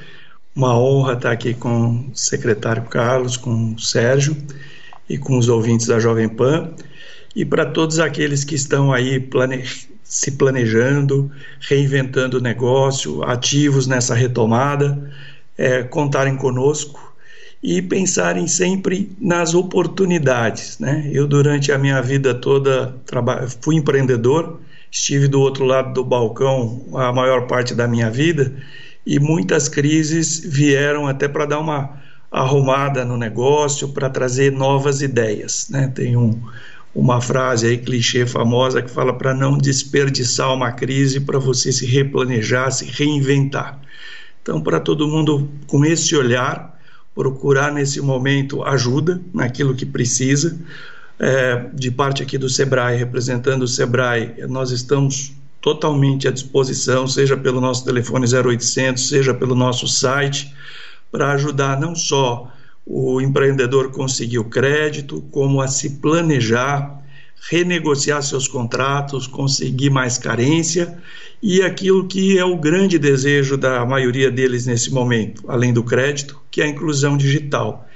Uma 0.54 0.78
honra 0.78 1.14
estar 1.14 1.32
aqui 1.32 1.54
com 1.54 2.08
o 2.08 2.10
secretário 2.14 2.82
Carlos, 2.84 3.36
com 3.36 3.74
o 3.74 3.78
Sérgio 3.78 4.36
e 5.08 5.16
com 5.18 5.38
os 5.38 5.48
ouvintes 5.48 5.86
da 5.86 5.98
Jovem 5.98 6.28
Pan. 6.28 6.72
E 7.34 7.44
para 7.44 7.64
todos 7.64 7.98
aqueles 7.98 8.44
que 8.44 8.54
estão 8.54 8.92
aí 8.92 9.20
plane... 9.20 9.64
se 10.02 10.32
planejando, 10.32 11.30
reinventando 11.60 12.38
o 12.38 12.40
negócio, 12.40 13.22
ativos 13.22 13.86
nessa 13.86 14.14
retomada, 14.14 15.10
é, 15.56 15.82
contarem 15.82 16.36
conosco 16.36 17.14
e 17.62 17.82
pensarem 17.82 18.46
sempre 18.46 19.12
nas 19.20 19.54
oportunidades. 19.54 20.78
Né? 20.78 21.08
Eu, 21.12 21.26
durante 21.26 21.70
a 21.70 21.78
minha 21.78 22.00
vida 22.00 22.34
toda, 22.34 22.96
fui 23.60 23.76
empreendedor, 23.76 24.58
estive 24.90 25.28
do 25.28 25.40
outro 25.40 25.64
lado 25.64 25.92
do 25.92 26.04
balcão 26.04 26.86
a 26.94 27.12
maior 27.12 27.46
parte 27.46 27.74
da 27.74 27.86
minha 27.86 28.10
vida 28.10 28.52
e 29.06 29.20
muitas 29.20 29.68
crises 29.68 30.40
vieram 30.44 31.06
até 31.06 31.28
para 31.28 31.46
dar 31.46 31.60
uma 31.60 32.00
arrumada 32.30 33.04
no 33.04 33.16
negócio, 33.16 33.88
para 33.88 34.08
trazer 34.08 34.52
novas 34.52 35.02
ideias. 35.02 35.68
Né? 35.68 35.90
Tem 35.94 36.16
um, 36.16 36.40
uma 36.94 37.20
frase 37.20 37.66
aí, 37.66 37.78
clichê 37.78 38.26
famosa, 38.26 38.82
que 38.82 38.90
fala 38.90 39.12
para 39.12 39.32
não 39.32 39.56
desperdiçar 39.56 40.52
uma 40.52 40.72
crise, 40.72 41.20
para 41.20 41.38
você 41.38 41.72
se 41.72 41.86
replanejar, 41.86 42.70
se 42.72 42.84
reinventar. 42.84 43.80
Então, 44.42 44.60
para 44.60 44.80
todo 44.80 45.06
mundo 45.06 45.48
com 45.66 45.84
esse 45.84 46.16
olhar, 46.16 46.78
procurar 47.14 47.72
nesse 47.72 48.00
momento 48.00 48.62
ajuda 48.64 49.20
naquilo 49.32 49.74
que 49.74 49.86
precisa. 49.86 50.58
É, 51.18 51.66
de 51.74 51.90
parte 51.90 52.22
aqui 52.22 52.38
do 52.38 52.48
SEBRAE, 52.48 52.96
representando 52.96 53.62
o 53.62 53.68
SEBRAE, 53.68 54.46
nós 54.48 54.70
estamos 54.70 55.34
totalmente 55.60 56.26
à 56.26 56.30
disposição, 56.30 57.06
seja 57.06 57.36
pelo 57.36 57.60
nosso 57.60 57.84
telefone 57.84 58.26
0800, 58.26 59.06
seja 59.06 59.34
pelo 59.34 59.54
nosso 59.54 59.86
site, 59.86 60.54
para 61.12 61.32
ajudar 61.32 61.78
não 61.78 61.94
só 61.94 62.50
o 62.92 63.20
empreendedor 63.20 63.92
conseguir 63.92 64.40
o 64.40 64.44
crédito, 64.44 65.22
como 65.30 65.60
a 65.60 65.68
se 65.68 65.90
planejar, 66.00 67.00
renegociar 67.48 68.20
seus 68.20 68.48
contratos, 68.48 69.28
conseguir 69.28 69.90
mais 69.90 70.18
carência 70.18 70.98
e 71.40 71.62
aquilo 71.62 72.08
que 72.08 72.36
é 72.36 72.44
o 72.44 72.56
grande 72.56 72.98
desejo 72.98 73.56
da 73.56 73.86
maioria 73.86 74.28
deles 74.28 74.66
nesse 74.66 74.92
momento, 74.92 75.44
além 75.46 75.72
do 75.72 75.84
crédito, 75.84 76.40
que 76.50 76.60
é 76.60 76.64
a 76.64 76.68
inclusão 76.68 77.16
digital. 77.16 77.86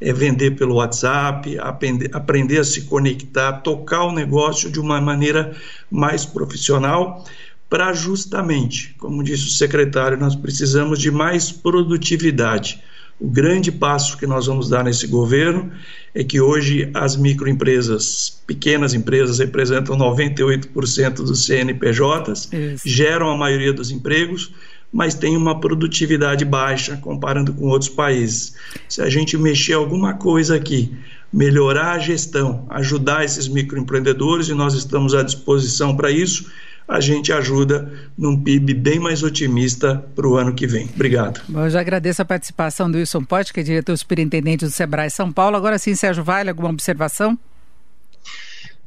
É 0.00 0.12
vender 0.12 0.52
pelo 0.52 0.76
WhatsApp, 0.76 1.58
aprender, 1.58 2.10
aprender 2.14 2.58
a 2.58 2.64
se 2.64 2.82
conectar, 2.82 3.54
tocar 3.54 4.04
o 4.04 4.12
negócio 4.12 4.70
de 4.70 4.78
uma 4.78 5.00
maneira 5.00 5.52
mais 5.90 6.24
profissional, 6.24 7.24
para 7.68 7.92
justamente, 7.92 8.94
como 8.98 9.24
disse 9.24 9.48
o 9.48 9.50
secretário, 9.50 10.16
nós 10.16 10.36
precisamos 10.36 11.00
de 11.00 11.10
mais 11.10 11.50
produtividade 11.50 12.80
o 13.20 13.28
grande 13.28 13.70
passo 13.70 14.18
que 14.18 14.26
nós 14.26 14.46
vamos 14.46 14.68
dar 14.68 14.84
nesse 14.84 15.06
governo 15.06 15.70
é 16.14 16.22
que 16.24 16.40
hoje 16.40 16.90
as 16.94 17.16
microempresas, 17.16 18.42
pequenas 18.46 18.94
empresas, 18.94 19.38
representam 19.38 19.96
98% 19.96 21.14
dos 21.16 21.46
CNPJs, 21.46 22.50
Isso. 22.52 22.88
geram 22.88 23.30
a 23.30 23.36
maioria 23.36 23.72
dos 23.72 23.90
empregos, 23.90 24.52
mas 24.92 25.14
têm 25.14 25.36
uma 25.36 25.60
produtividade 25.60 26.44
baixa 26.44 26.96
comparando 26.96 27.52
com 27.52 27.66
outros 27.66 27.90
países. 27.90 28.54
Se 28.88 29.02
a 29.02 29.10
gente 29.10 29.36
mexer 29.36 29.72
alguma 29.72 30.14
coisa 30.14 30.54
aqui, 30.54 30.92
melhorar 31.32 31.94
a 31.94 31.98
gestão, 31.98 32.64
ajudar 32.70 33.24
esses 33.24 33.48
microempreendedores, 33.48 34.48
e 34.48 34.54
nós 34.54 34.74
estamos 34.74 35.14
à 35.14 35.22
disposição 35.22 35.96
para 35.96 36.12
isso, 36.12 36.48
a 36.86 37.00
gente 37.00 37.32
ajuda 37.32 37.90
num 38.16 38.42
PIB 38.42 38.74
bem 38.74 38.98
mais 38.98 39.22
otimista 39.22 40.04
para 40.14 40.28
o 40.28 40.36
ano 40.36 40.54
que 40.54 40.66
vem. 40.66 40.88
Obrigado. 40.94 41.40
Bom, 41.48 41.64
eu 41.64 41.70
já 41.70 41.80
agradeço 41.80 42.20
a 42.20 42.24
participação 42.24 42.90
do 42.90 42.98
Wilson 42.98 43.24
Pote, 43.24 43.52
que 43.52 43.60
é 43.60 43.62
diretor 43.62 43.96
superintendente 43.96 44.64
do 44.64 44.70
Sebrae 44.70 45.10
São 45.10 45.32
Paulo. 45.32 45.56
Agora 45.56 45.78
sim, 45.78 45.94
Sérgio 45.94 46.22
Vale, 46.22 46.50
alguma 46.50 46.68
observação? 46.68 47.38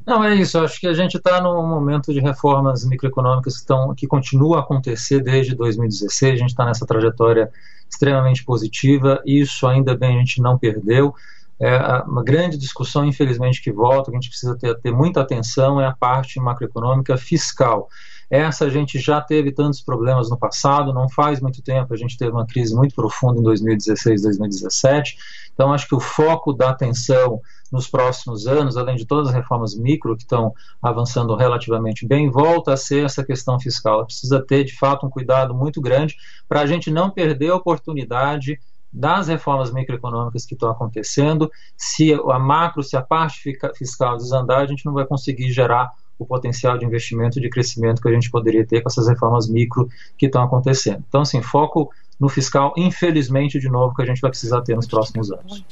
Não, 0.06 0.24
é 0.24 0.34
isso. 0.36 0.58
Acho 0.58 0.80
que 0.80 0.86
a 0.86 0.94
gente 0.94 1.18
está 1.18 1.40
num 1.40 1.66
momento 1.66 2.14
de 2.14 2.20
reformas 2.20 2.84
microeconômicas 2.84 3.54
que, 3.54 3.60
estão, 3.60 3.94
que 3.94 4.06
continua 4.06 4.58
a 4.58 4.60
acontecer 4.60 5.20
desde 5.20 5.54
2016. 5.54 6.32
A 6.32 6.36
gente 6.36 6.50
está 6.50 6.64
nessa 6.64 6.86
trajetória 6.86 7.50
extremamente 7.90 8.42
positiva. 8.44 9.20
Isso, 9.26 9.66
ainda 9.66 9.94
bem, 9.94 10.16
a 10.16 10.18
gente 10.20 10.40
não 10.40 10.56
perdeu 10.56 11.14
é, 11.60 11.76
uma 12.06 12.22
grande 12.22 12.56
discussão, 12.56 13.04
infelizmente, 13.04 13.62
que 13.62 13.72
volta, 13.72 14.10
que 14.10 14.16
a 14.16 14.20
gente 14.20 14.30
precisa 14.30 14.56
ter, 14.56 14.78
ter 14.80 14.92
muita 14.92 15.20
atenção, 15.20 15.80
é 15.80 15.86
a 15.86 15.92
parte 15.92 16.38
macroeconômica 16.38 17.16
fiscal. 17.16 17.88
Essa 18.30 18.66
a 18.66 18.68
gente 18.68 18.98
já 18.98 19.20
teve 19.20 19.52
tantos 19.52 19.80
problemas 19.80 20.28
no 20.28 20.38
passado, 20.38 20.92
não 20.92 21.08
faz 21.08 21.40
muito 21.40 21.62
tempo, 21.62 21.94
a 21.94 21.96
gente 21.96 22.16
teve 22.16 22.30
uma 22.30 22.46
crise 22.46 22.74
muito 22.74 22.94
profunda 22.94 23.40
em 23.40 23.42
2016, 23.42 24.22
2017. 24.22 25.16
Então, 25.52 25.72
acho 25.72 25.88
que 25.88 25.94
o 25.94 26.00
foco 26.00 26.52
da 26.52 26.70
atenção 26.70 27.40
nos 27.72 27.88
próximos 27.88 28.46
anos, 28.46 28.76
além 28.76 28.96
de 28.96 29.06
todas 29.06 29.28
as 29.28 29.34
reformas 29.34 29.74
micro 29.74 30.16
que 30.16 30.22
estão 30.22 30.52
avançando 30.80 31.34
relativamente 31.36 32.06
bem, 32.06 32.30
volta 32.30 32.74
a 32.74 32.76
ser 32.76 33.04
essa 33.04 33.24
questão 33.24 33.58
fiscal. 33.58 34.04
Precisa 34.04 34.44
ter, 34.44 34.62
de 34.64 34.76
fato, 34.76 35.06
um 35.06 35.10
cuidado 35.10 35.54
muito 35.54 35.80
grande 35.80 36.14
para 36.46 36.60
a 36.60 36.66
gente 36.66 36.90
não 36.90 37.10
perder 37.10 37.50
a 37.50 37.56
oportunidade 37.56 38.58
das 38.98 39.28
reformas 39.28 39.72
microeconômicas 39.72 40.44
que 40.44 40.54
estão 40.54 40.70
acontecendo, 40.70 41.48
se 41.76 42.12
a 42.12 42.38
macro, 42.38 42.82
se 42.82 42.96
a 42.96 43.00
parte 43.00 43.56
fiscal 43.76 44.16
desandar, 44.16 44.60
a 44.60 44.66
gente 44.66 44.84
não 44.84 44.92
vai 44.92 45.06
conseguir 45.06 45.52
gerar 45.52 45.92
o 46.18 46.26
potencial 46.26 46.76
de 46.76 46.84
investimento 46.84 47.38
e 47.38 47.42
de 47.42 47.48
crescimento 47.48 48.02
que 48.02 48.08
a 48.08 48.12
gente 48.12 48.28
poderia 48.28 48.66
ter 48.66 48.80
com 48.80 48.88
essas 48.88 49.06
reformas 49.06 49.48
micro 49.48 49.88
que 50.16 50.26
estão 50.26 50.42
acontecendo. 50.42 51.04
Então, 51.08 51.20
assim, 51.20 51.40
foco 51.40 51.92
no 52.18 52.28
fiscal, 52.28 52.74
infelizmente, 52.76 53.60
de 53.60 53.68
novo, 53.68 53.94
que 53.94 54.02
a 54.02 54.04
gente 54.04 54.20
vai 54.20 54.30
precisar 54.30 54.62
ter 54.62 54.74
nos 54.74 54.88
próximos 54.88 55.30
anos. 55.30 55.64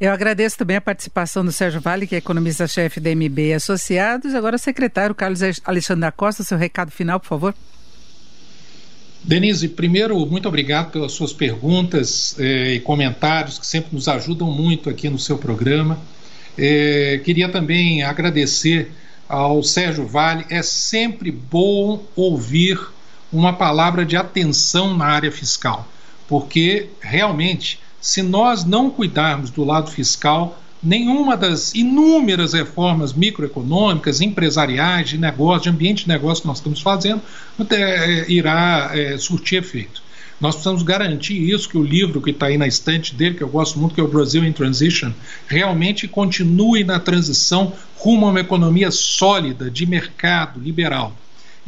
Eu 0.00 0.10
agradeço 0.10 0.56
também 0.56 0.76
a 0.76 0.80
participação 0.80 1.44
do 1.44 1.52
Sérgio 1.52 1.82
Vale, 1.82 2.06
que 2.06 2.14
é 2.14 2.18
economista-chefe 2.18 2.98
da 2.98 3.10
MB 3.10 3.52
Associados. 3.52 4.34
Agora, 4.34 4.56
secretário 4.56 5.14
Carlos 5.14 5.42
Alexandre 5.66 6.00
da 6.00 6.12
Costa, 6.12 6.42
seu 6.42 6.56
recado 6.56 6.90
final, 6.90 7.20
por 7.20 7.26
favor. 7.26 7.54
Denise, 9.28 9.68
primeiro, 9.68 10.24
muito 10.24 10.48
obrigado 10.48 10.90
pelas 10.90 11.12
suas 11.12 11.34
perguntas 11.34 12.34
eh, 12.38 12.76
e 12.76 12.80
comentários 12.80 13.58
que 13.58 13.66
sempre 13.66 13.90
nos 13.92 14.08
ajudam 14.08 14.50
muito 14.50 14.88
aqui 14.88 15.10
no 15.10 15.18
seu 15.18 15.36
programa. 15.36 15.98
Eh, 16.56 17.20
queria 17.22 17.46
também 17.46 18.02
agradecer 18.02 18.90
ao 19.28 19.62
Sérgio 19.62 20.06
Vale. 20.06 20.46
É 20.48 20.62
sempre 20.62 21.30
bom 21.30 22.02
ouvir 22.16 22.80
uma 23.30 23.52
palavra 23.52 24.02
de 24.02 24.16
atenção 24.16 24.96
na 24.96 25.04
área 25.04 25.30
fiscal, 25.30 25.86
porque 26.26 26.88
realmente, 26.98 27.78
se 28.00 28.22
nós 28.22 28.64
não 28.64 28.88
cuidarmos 28.88 29.50
do 29.50 29.62
lado 29.62 29.90
fiscal, 29.90 30.58
nenhuma 30.82 31.36
das 31.36 31.74
inúmeras 31.74 32.52
reformas 32.52 33.12
microeconômicas, 33.12 34.20
empresariais, 34.20 35.08
de 35.08 35.18
negócio, 35.18 35.64
de 35.64 35.68
ambiente 35.70 36.02
de 36.04 36.08
negócio 36.08 36.42
que 36.42 36.48
nós 36.48 36.58
estamos 36.58 36.80
fazendo, 36.80 37.20
é, 37.70 38.30
irá 38.30 38.90
é, 38.94 39.18
surtir 39.18 39.58
efeito. 39.58 40.02
Nós 40.40 40.54
precisamos 40.54 40.84
garantir 40.84 41.34
isso, 41.34 41.68
que 41.68 41.76
o 41.76 41.82
livro 41.82 42.22
que 42.22 42.30
está 42.30 42.46
aí 42.46 42.56
na 42.56 42.66
estante 42.66 43.12
dele, 43.14 43.34
que 43.34 43.42
eu 43.42 43.48
gosto 43.48 43.78
muito, 43.78 43.94
que 43.94 44.00
é 44.00 44.04
o 44.04 44.08
Brasil 44.08 44.44
in 44.44 44.52
Transition, 44.52 45.10
realmente 45.48 46.06
continue 46.06 46.84
na 46.84 47.00
transição 47.00 47.72
rumo 47.96 48.26
a 48.26 48.30
uma 48.30 48.40
economia 48.40 48.92
sólida, 48.92 49.68
de 49.68 49.84
mercado, 49.84 50.60
liberal. 50.60 51.12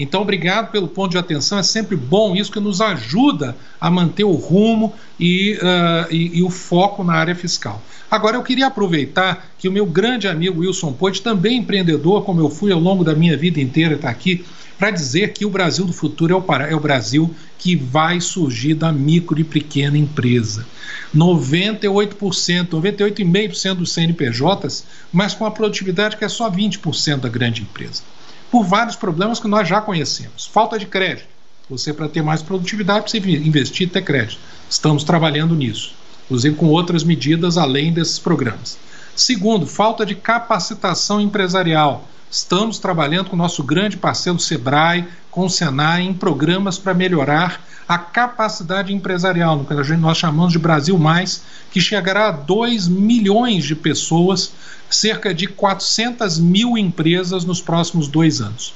Então, 0.02 0.22
obrigado 0.22 0.70
pelo 0.70 0.88
ponto 0.88 1.10
de 1.10 1.18
atenção. 1.18 1.58
É 1.58 1.62
sempre 1.62 1.94
bom 1.94 2.34
isso 2.34 2.50
que 2.50 2.58
nos 2.58 2.80
ajuda 2.80 3.54
a 3.78 3.90
manter 3.90 4.24
o 4.24 4.32
rumo 4.32 4.94
e, 5.18 5.58
uh, 5.60 6.10
e, 6.10 6.38
e 6.38 6.42
o 6.42 6.48
foco 6.48 7.04
na 7.04 7.12
área 7.12 7.34
fiscal. 7.34 7.82
Agora, 8.10 8.38
eu 8.38 8.42
queria 8.42 8.68
aproveitar 8.68 9.52
que 9.58 9.68
o 9.68 9.72
meu 9.72 9.84
grande 9.84 10.26
amigo 10.26 10.62
Wilson 10.62 10.94
Poit, 10.94 11.20
também 11.20 11.58
empreendedor, 11.58 12.24
como 12.24 12.40
eu 12.40 12.48
fui 12.48 12.72
ao 12.72 12.80
longo 12.80 13.04
da 13.04 13.14
minha 13.14 13.36
vida 13.36 13.60
inteira, 13.60 13.94
está 13.94 14.08
aqui, 14.08 14.42
para 14.78 14.90
dizer 14.90 15.34
que 15.34 15.44
o 15.44 15.50
Brasil 15.50 15.84
do 15.84 15.92
futuro 15.92 16.32
é 16.32 16.36
o, 16.36 16.62
é 16.62 16.74
o 16.74 16.80
Brasil 16.80 17.34
que 17.58 17.76
vai 17.76 18.22
surgir 18.22 18.72
da 18.72 18.90
micro 18.90 19.38
e 19.38 19.44
pequena 19.44 19.98
empresa. 19.98 20.66
98%, 21.14 22.68
98,5% 22.68 23.74
dos 23.74 23.92
CNPJs, 23.92 24.86
mas 25.12 25.34
com 25.34 25.44
a 25.44 25.50
produtividade 25.50 26.16
que 26.16 26.24
é 26.24 26.28
só 26.28 26.50
20% 26.50 27.18
da 27.18 27.28
grande 27.28 27.60
empresa 27.60 28.02
por 28.50 28.64
vários 28.64 28.96
problemas 28.96 29.38
que 29.38 29.48
nós 29.48 29.68
já 29.68 29.80
conhecemos. 29.80 30.46
Falta 30.46 30.78
de 30.78 30.86
crédito. 30.86 31.28
Você, 31.68 31.92
para 31.92 32.08
ter 32.08 32.22
mais 32.22 32.42
produtividade, 32.42 33.02
precisa 33.02 33.30
investir 33.30 33.86
e 33.86 33.90
ter 33.90 34.02
crédito. 34.02 34.40
Estamos 34.68 35.04
trabalhando 35.04 35.54
nisso, 35.54 35.94
inclusive 36.24 36.56
com 36.56 36.66
outras 36.66 37.04
medidas 37.04 37.56
além 37.56 37.92
desses 37.92 38.18
programas. 38.18 38.76
Segundo, 39.14 39.66
falta 39.66 40.04
de 40.04 40.14
capacitação 40.14 41.20
empresarial. 41.20 42.08
Estamos 42.30 42.78
trabalhando 42.78 43.30
com 43.30 43.34
o 43.34 43.38
nosso 43.38 43.60
grande 43.64 43.96
parceiro 43.96 44.38
Sebrae, 44.38 45.04
com 45.32 45.46
o 45.46 45.50
Senai, 45.50 46.02
em 46.02 46.14
programas 46.14 46.78
para 46.78 46.94
melhorar 46.94 47.60
a 47.88 47.98
capacidade 47.98 48.94
empresarial, 48.94 49.56
no 49.56 49.64
que 49.64 49.74
nós 49.96 50.16
chamamos 50.16 50.52
de 50.52 50.58
Brasil 50.60 50.96
Mais, 50.96 51.42
que 51.72 51.80
chegará 51.80 52.28
a 52.28 52.30
2 52.30 52.86
milhões 52.86 53.64
de 53.64 53.74
pessoas, 53.74 54.52
cerca 54.88 55.34
de 55.34 55.48
400 55.48 56.38
mil 56.38 56.78
empresas 56.78 57.44
nos 57.44 57.60
próximos 57.60 58.06
dois 58.06 58.40
anos. 58.40 58.74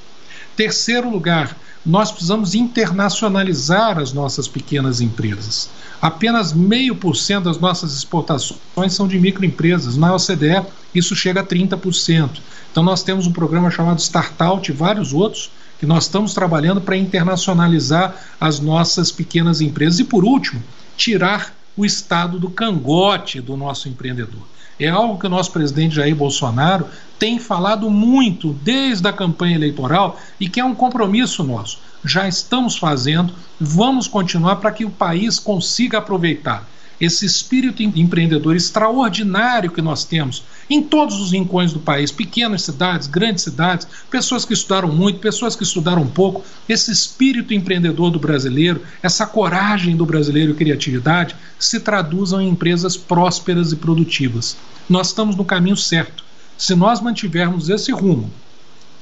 Terceiro 0.57 1.11
lugar, 1.11 1.57
nós 1.85 2.11
precisamos 2.11 2.55
internacionalizar 2.55 3.99
as 3.99 4.13
nossas 4.13 4.49
pequenas 4.49 5.01
empresas. 5.01 5.69
Apenas 6.01 6.53
meio 6.53 6.97
por 6.97 7.17
cento 7.17 7.45
das 7.45 7.59
nossas 7.59 7.95
exportações 7.95 8.93
são 8.93 9.07
de 9.07 9.19
microempresas. 9.19 9.97
Na 9.97 10.15
OCDE, 10.15 10.63
isso 10.95 11.15
chega 11.15 11.41
a 11.41 11.45
30%. 11.45 12.41
Então, 12.71 12.83
nós 12.83 13.03
temos 13.03 13.27
um 13.27 13.33
programa 13.33 13.71
chamado 13.71 14.01
Startout 14.01 14.71
e 14.71 14.75
vários 14.75 15.13
outros 15.13 15.51
que 15.79 15.87
nós 15.87 16.05
estamos 16.05 16.33
trabalhando 16.33 16.81
para 16.81 16.97
internacionalizar 16.97 18.15
as 18.41 18.61
nossas 18.61 19.11
pequenas 19.11 19.61
empresas. 19.61 19.99
E, 19.99 20.05
por 20.05 20.25
último, 20.25 20.63
tirar 20.97 21.53
o 21.77 21.85
estado 21.85 22.39
do 22.39 22.49
cangote 22.49 23.41
do 23.41 23.57
nosso 23.57 23.89
empreendedor. 23.89 24.43
É 24.79 24.89
algo 24.89 25.19
que 25.19 25.27
o 25.27 25.31
nosso 25.31 25.53
presidente 25.53 25.97
Jair 25.97 26.17
Bolsonaro 26.17 26.87
tem 27.19 27.39
falado 27.39 27.91
muito 27.91 28.53
desde 28.63 29.07
a 29.09 29.13
campanha 29.13 29.57
eleitoral 29.57 30.21
e 30.39 30.49
que 30.49 30.61
é 30.61 30.65
um 30.65 30.75
compromisso 30.75 31.43
nosso. 31.45 31.79
Já 32.05 32.29
estamos 32.29 32.77
fazendo, 32.77 33.33
vamos 33.59 34.07
continuar 34.07 34.57
para 34.57 34.73
que 34.73 34.85
o 34.85 34.91
país 34.91 35.39
consiga 35.39 35.99
aproveitar 35.99 36.69
esse 37.01 37.27
espírito 37.27 37.83
empreendedor 37.83 38.57
extraordinário 38.57 39.71
que 39.71 39.83
nós 39.83 40.05
temos 40.05 40.43
em 40.71 40.83
todos 40.83 41.21
os 41.21 41.33
rincões 41.33 41.73
do 41.73 41.79
país, 41.79 42.11
pequenas 42.11 42.63
cidades, 42.63 43.07
grandes 43.07 43.45
cidades, 43.45 43.87
pessoas 44.11 44.45
que 44.45 44.55
estudaram 44.55 44.89
muito, 44.89 45.19
pessoas 45.19 45.55
que 45.55 45.63
estudaram 45.63 46.07
pouco, 46.07 46.45
esse 46.69 46.91
espírito 46.91 47.53
empreendedor 47.53 48.11
do 48.11 48.19
brasileiro, 48.19 48.83
essa 49.03 49.27
coragem 49.27 49.97
do 49.97 50.07
brasileiro 50.07 50.53
e 50.53 50.55
criatividade 50.55 51.37
se 51.59 51.81
traduzam 51.81 52.41
em 52.41 52.49
empresas 52.49 52.97
prósperas 52.97 53.73
e 53.73 53.77
produtivas. 53.77 54.57
Nós 54.89 55.09
estamos 55.09 55.37
no 55.37 55.45
caminho 55.45 55.77
certo. 55.77 56.24
Se 56.57 56.75
nós 56.75 57.01
mantivermos 57.01 57.69
esse 57.69 57.93
rumo, 57.93 58.31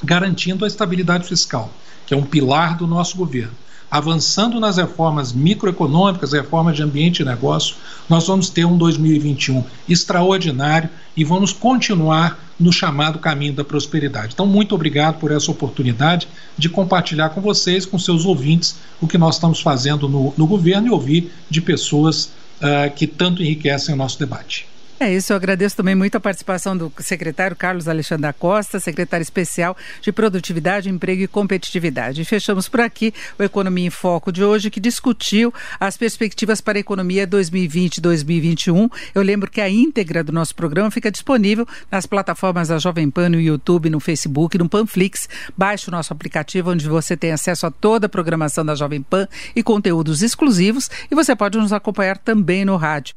garantindo 0.02 0.64
a 0.64 0.68
estabilidade 0.68 1.26
fiscal, 1.26 1.72
que 2.06 2.14
é 2.14 2.16
um 2.16 2.24
pilar 2.24 2.76
do 2.76 2.86
nosso 2.86 3.16
governo, 3.16 3.52
avançando 3.92 4.58
nas 4.58 4.78
reformas 4.78 5.34
microeconômicas, 5.34 6.32
reformas 6.32 6.74
de 6.74 6.82
ambiente 6.82 7.20
e 7.20 7.26
negócio, 7.26 7.76
nós 8.08 8.26
vamos 8.26 8.48
ter 8.48 8.64
um 8.64 8.78
2021 8.78 9.62
extraordinário 9.86 10.88
e 11.14 11.22
vamos 11.24 11.52
continuar 11.52 12.38
no 12.58 12.72
chamado 12.72 13.18
caminho 13.18 13.52
da 13.52 13.62
prosperidade. 13.62 14.32
Então, 14.32 14.46
muito 14.46 14.74
obrigado 14.74 15.18
por 15.18 15.30
essa 15.30 15.50
oportunidade 15.50 16.26
de 16.56 16.70
compartilhar 16.70 17.30
com 17.30 17.42
vocês, 17.42 17.84
com 17.84 17.98
seus 17.98 18.24
ouvintes, 18.24 18.76
o 18.98 19.06
que 19.06 19.18
nós 19.18 19.34
estamos 19.34 19.60
fazendo 19.60 20.08
no, 20.08 20.32
no 20.38 20.46
governo 20.46 20.86
e 20.86 20.90
ouvir 20.90 21.30
de 21.50 21.60
pessoas 21.60 22.30
uh, 22.62 22.90
que 22.96 23.06
tanto 23.06 23.42
enriquecem 23.42 23.94
o 23.94 23.98
nosso 23.98 24.18
debate. 24.18 24.66
É 25.02 25.12
isso, 25.12 25.32
eu 25.32 25.36
agradeço 25.36 25.76
também 25.76 25.96
muito 25.96 26.14
a 26.14 26.20
participação 26.20 26.76
do 26.76 26.92
secretário 27.00 27.56
Carlos 27.56 27.88
Alexandre 27.88 28.22
da 28.22 28.32
Costa, 28.32 28.78
secretário 28.78 29.24
especial 29.24 29.76
de 30.00 30.12
Produtividade, 30.12 30.88
Emprego 30.88 31.22
e 31.22 31.26
Competitividade. 31.26 32.22
E 32.22 32.24
fechamos 32.24 32.68
por 32.68 32.80
aqui 32.80 33.12
o 33.36 33.42
Economia 33.42 33.88
em 33.88 33.90
Foco 33.90 34.30
de 34.30 34.44
hoje, 34.44 34.70
que 34.70 34.78
discutiu 34.78 35.52
as 35.80 35.96
perspectivas 35.96 36.60
para 36.60 36.78
a 36.78 36.80
economia 36.80 37.26
2020-2021. 37.26 38.88
Eu 39.12 39.22
lembro 39.22 39.50
que 39.50 39.60
a 39.60 39.68
íntegra 39.68 40.22
do 40.22 40.30
nosso 40.30 40.54
programa 40.54 40.88
fica 40.88 41.10
disponível 41.10 41.66
nas 41.90 42.06
plataformas 42.06 42.68
da 42.68 42.78
Jovem 42.78 43.10
Pan, 43.10 43.28
no 43.28 43.40
YouTube, 43.40 43.90
no 43.90 43.98
Facebook, 43.98 44.56
no 44.56 44.68
Panflix. 44.68 45.28
Baixe 45.58 45.88
o 45.88 45.90
nosso 45.90 46.12
aplicativo, 46.12 46.70
onde 46.70 46.88
você 46.88 47.16
tem 47.16 47.32
acesso 47.32 47.66
a 47.66 47.72
toda 47.72 48.06
a 48.06 48.08
programação 48.08 48.64
da 48.64 48.76
Jovem 48.76 49.02
Pan 49.02 49.26
e 49.56 49.64
conteúdos 49.64 50.22
exclusivos. 50.22 50.88
E 51.10 51.14
você 51.16 51.34
pode 51.34 51.58
nos 51.58 51.72
acompanhar 51.72 52.18
também 52.18 52.64
no 52.64 52.76
rádio. 52.76 53.16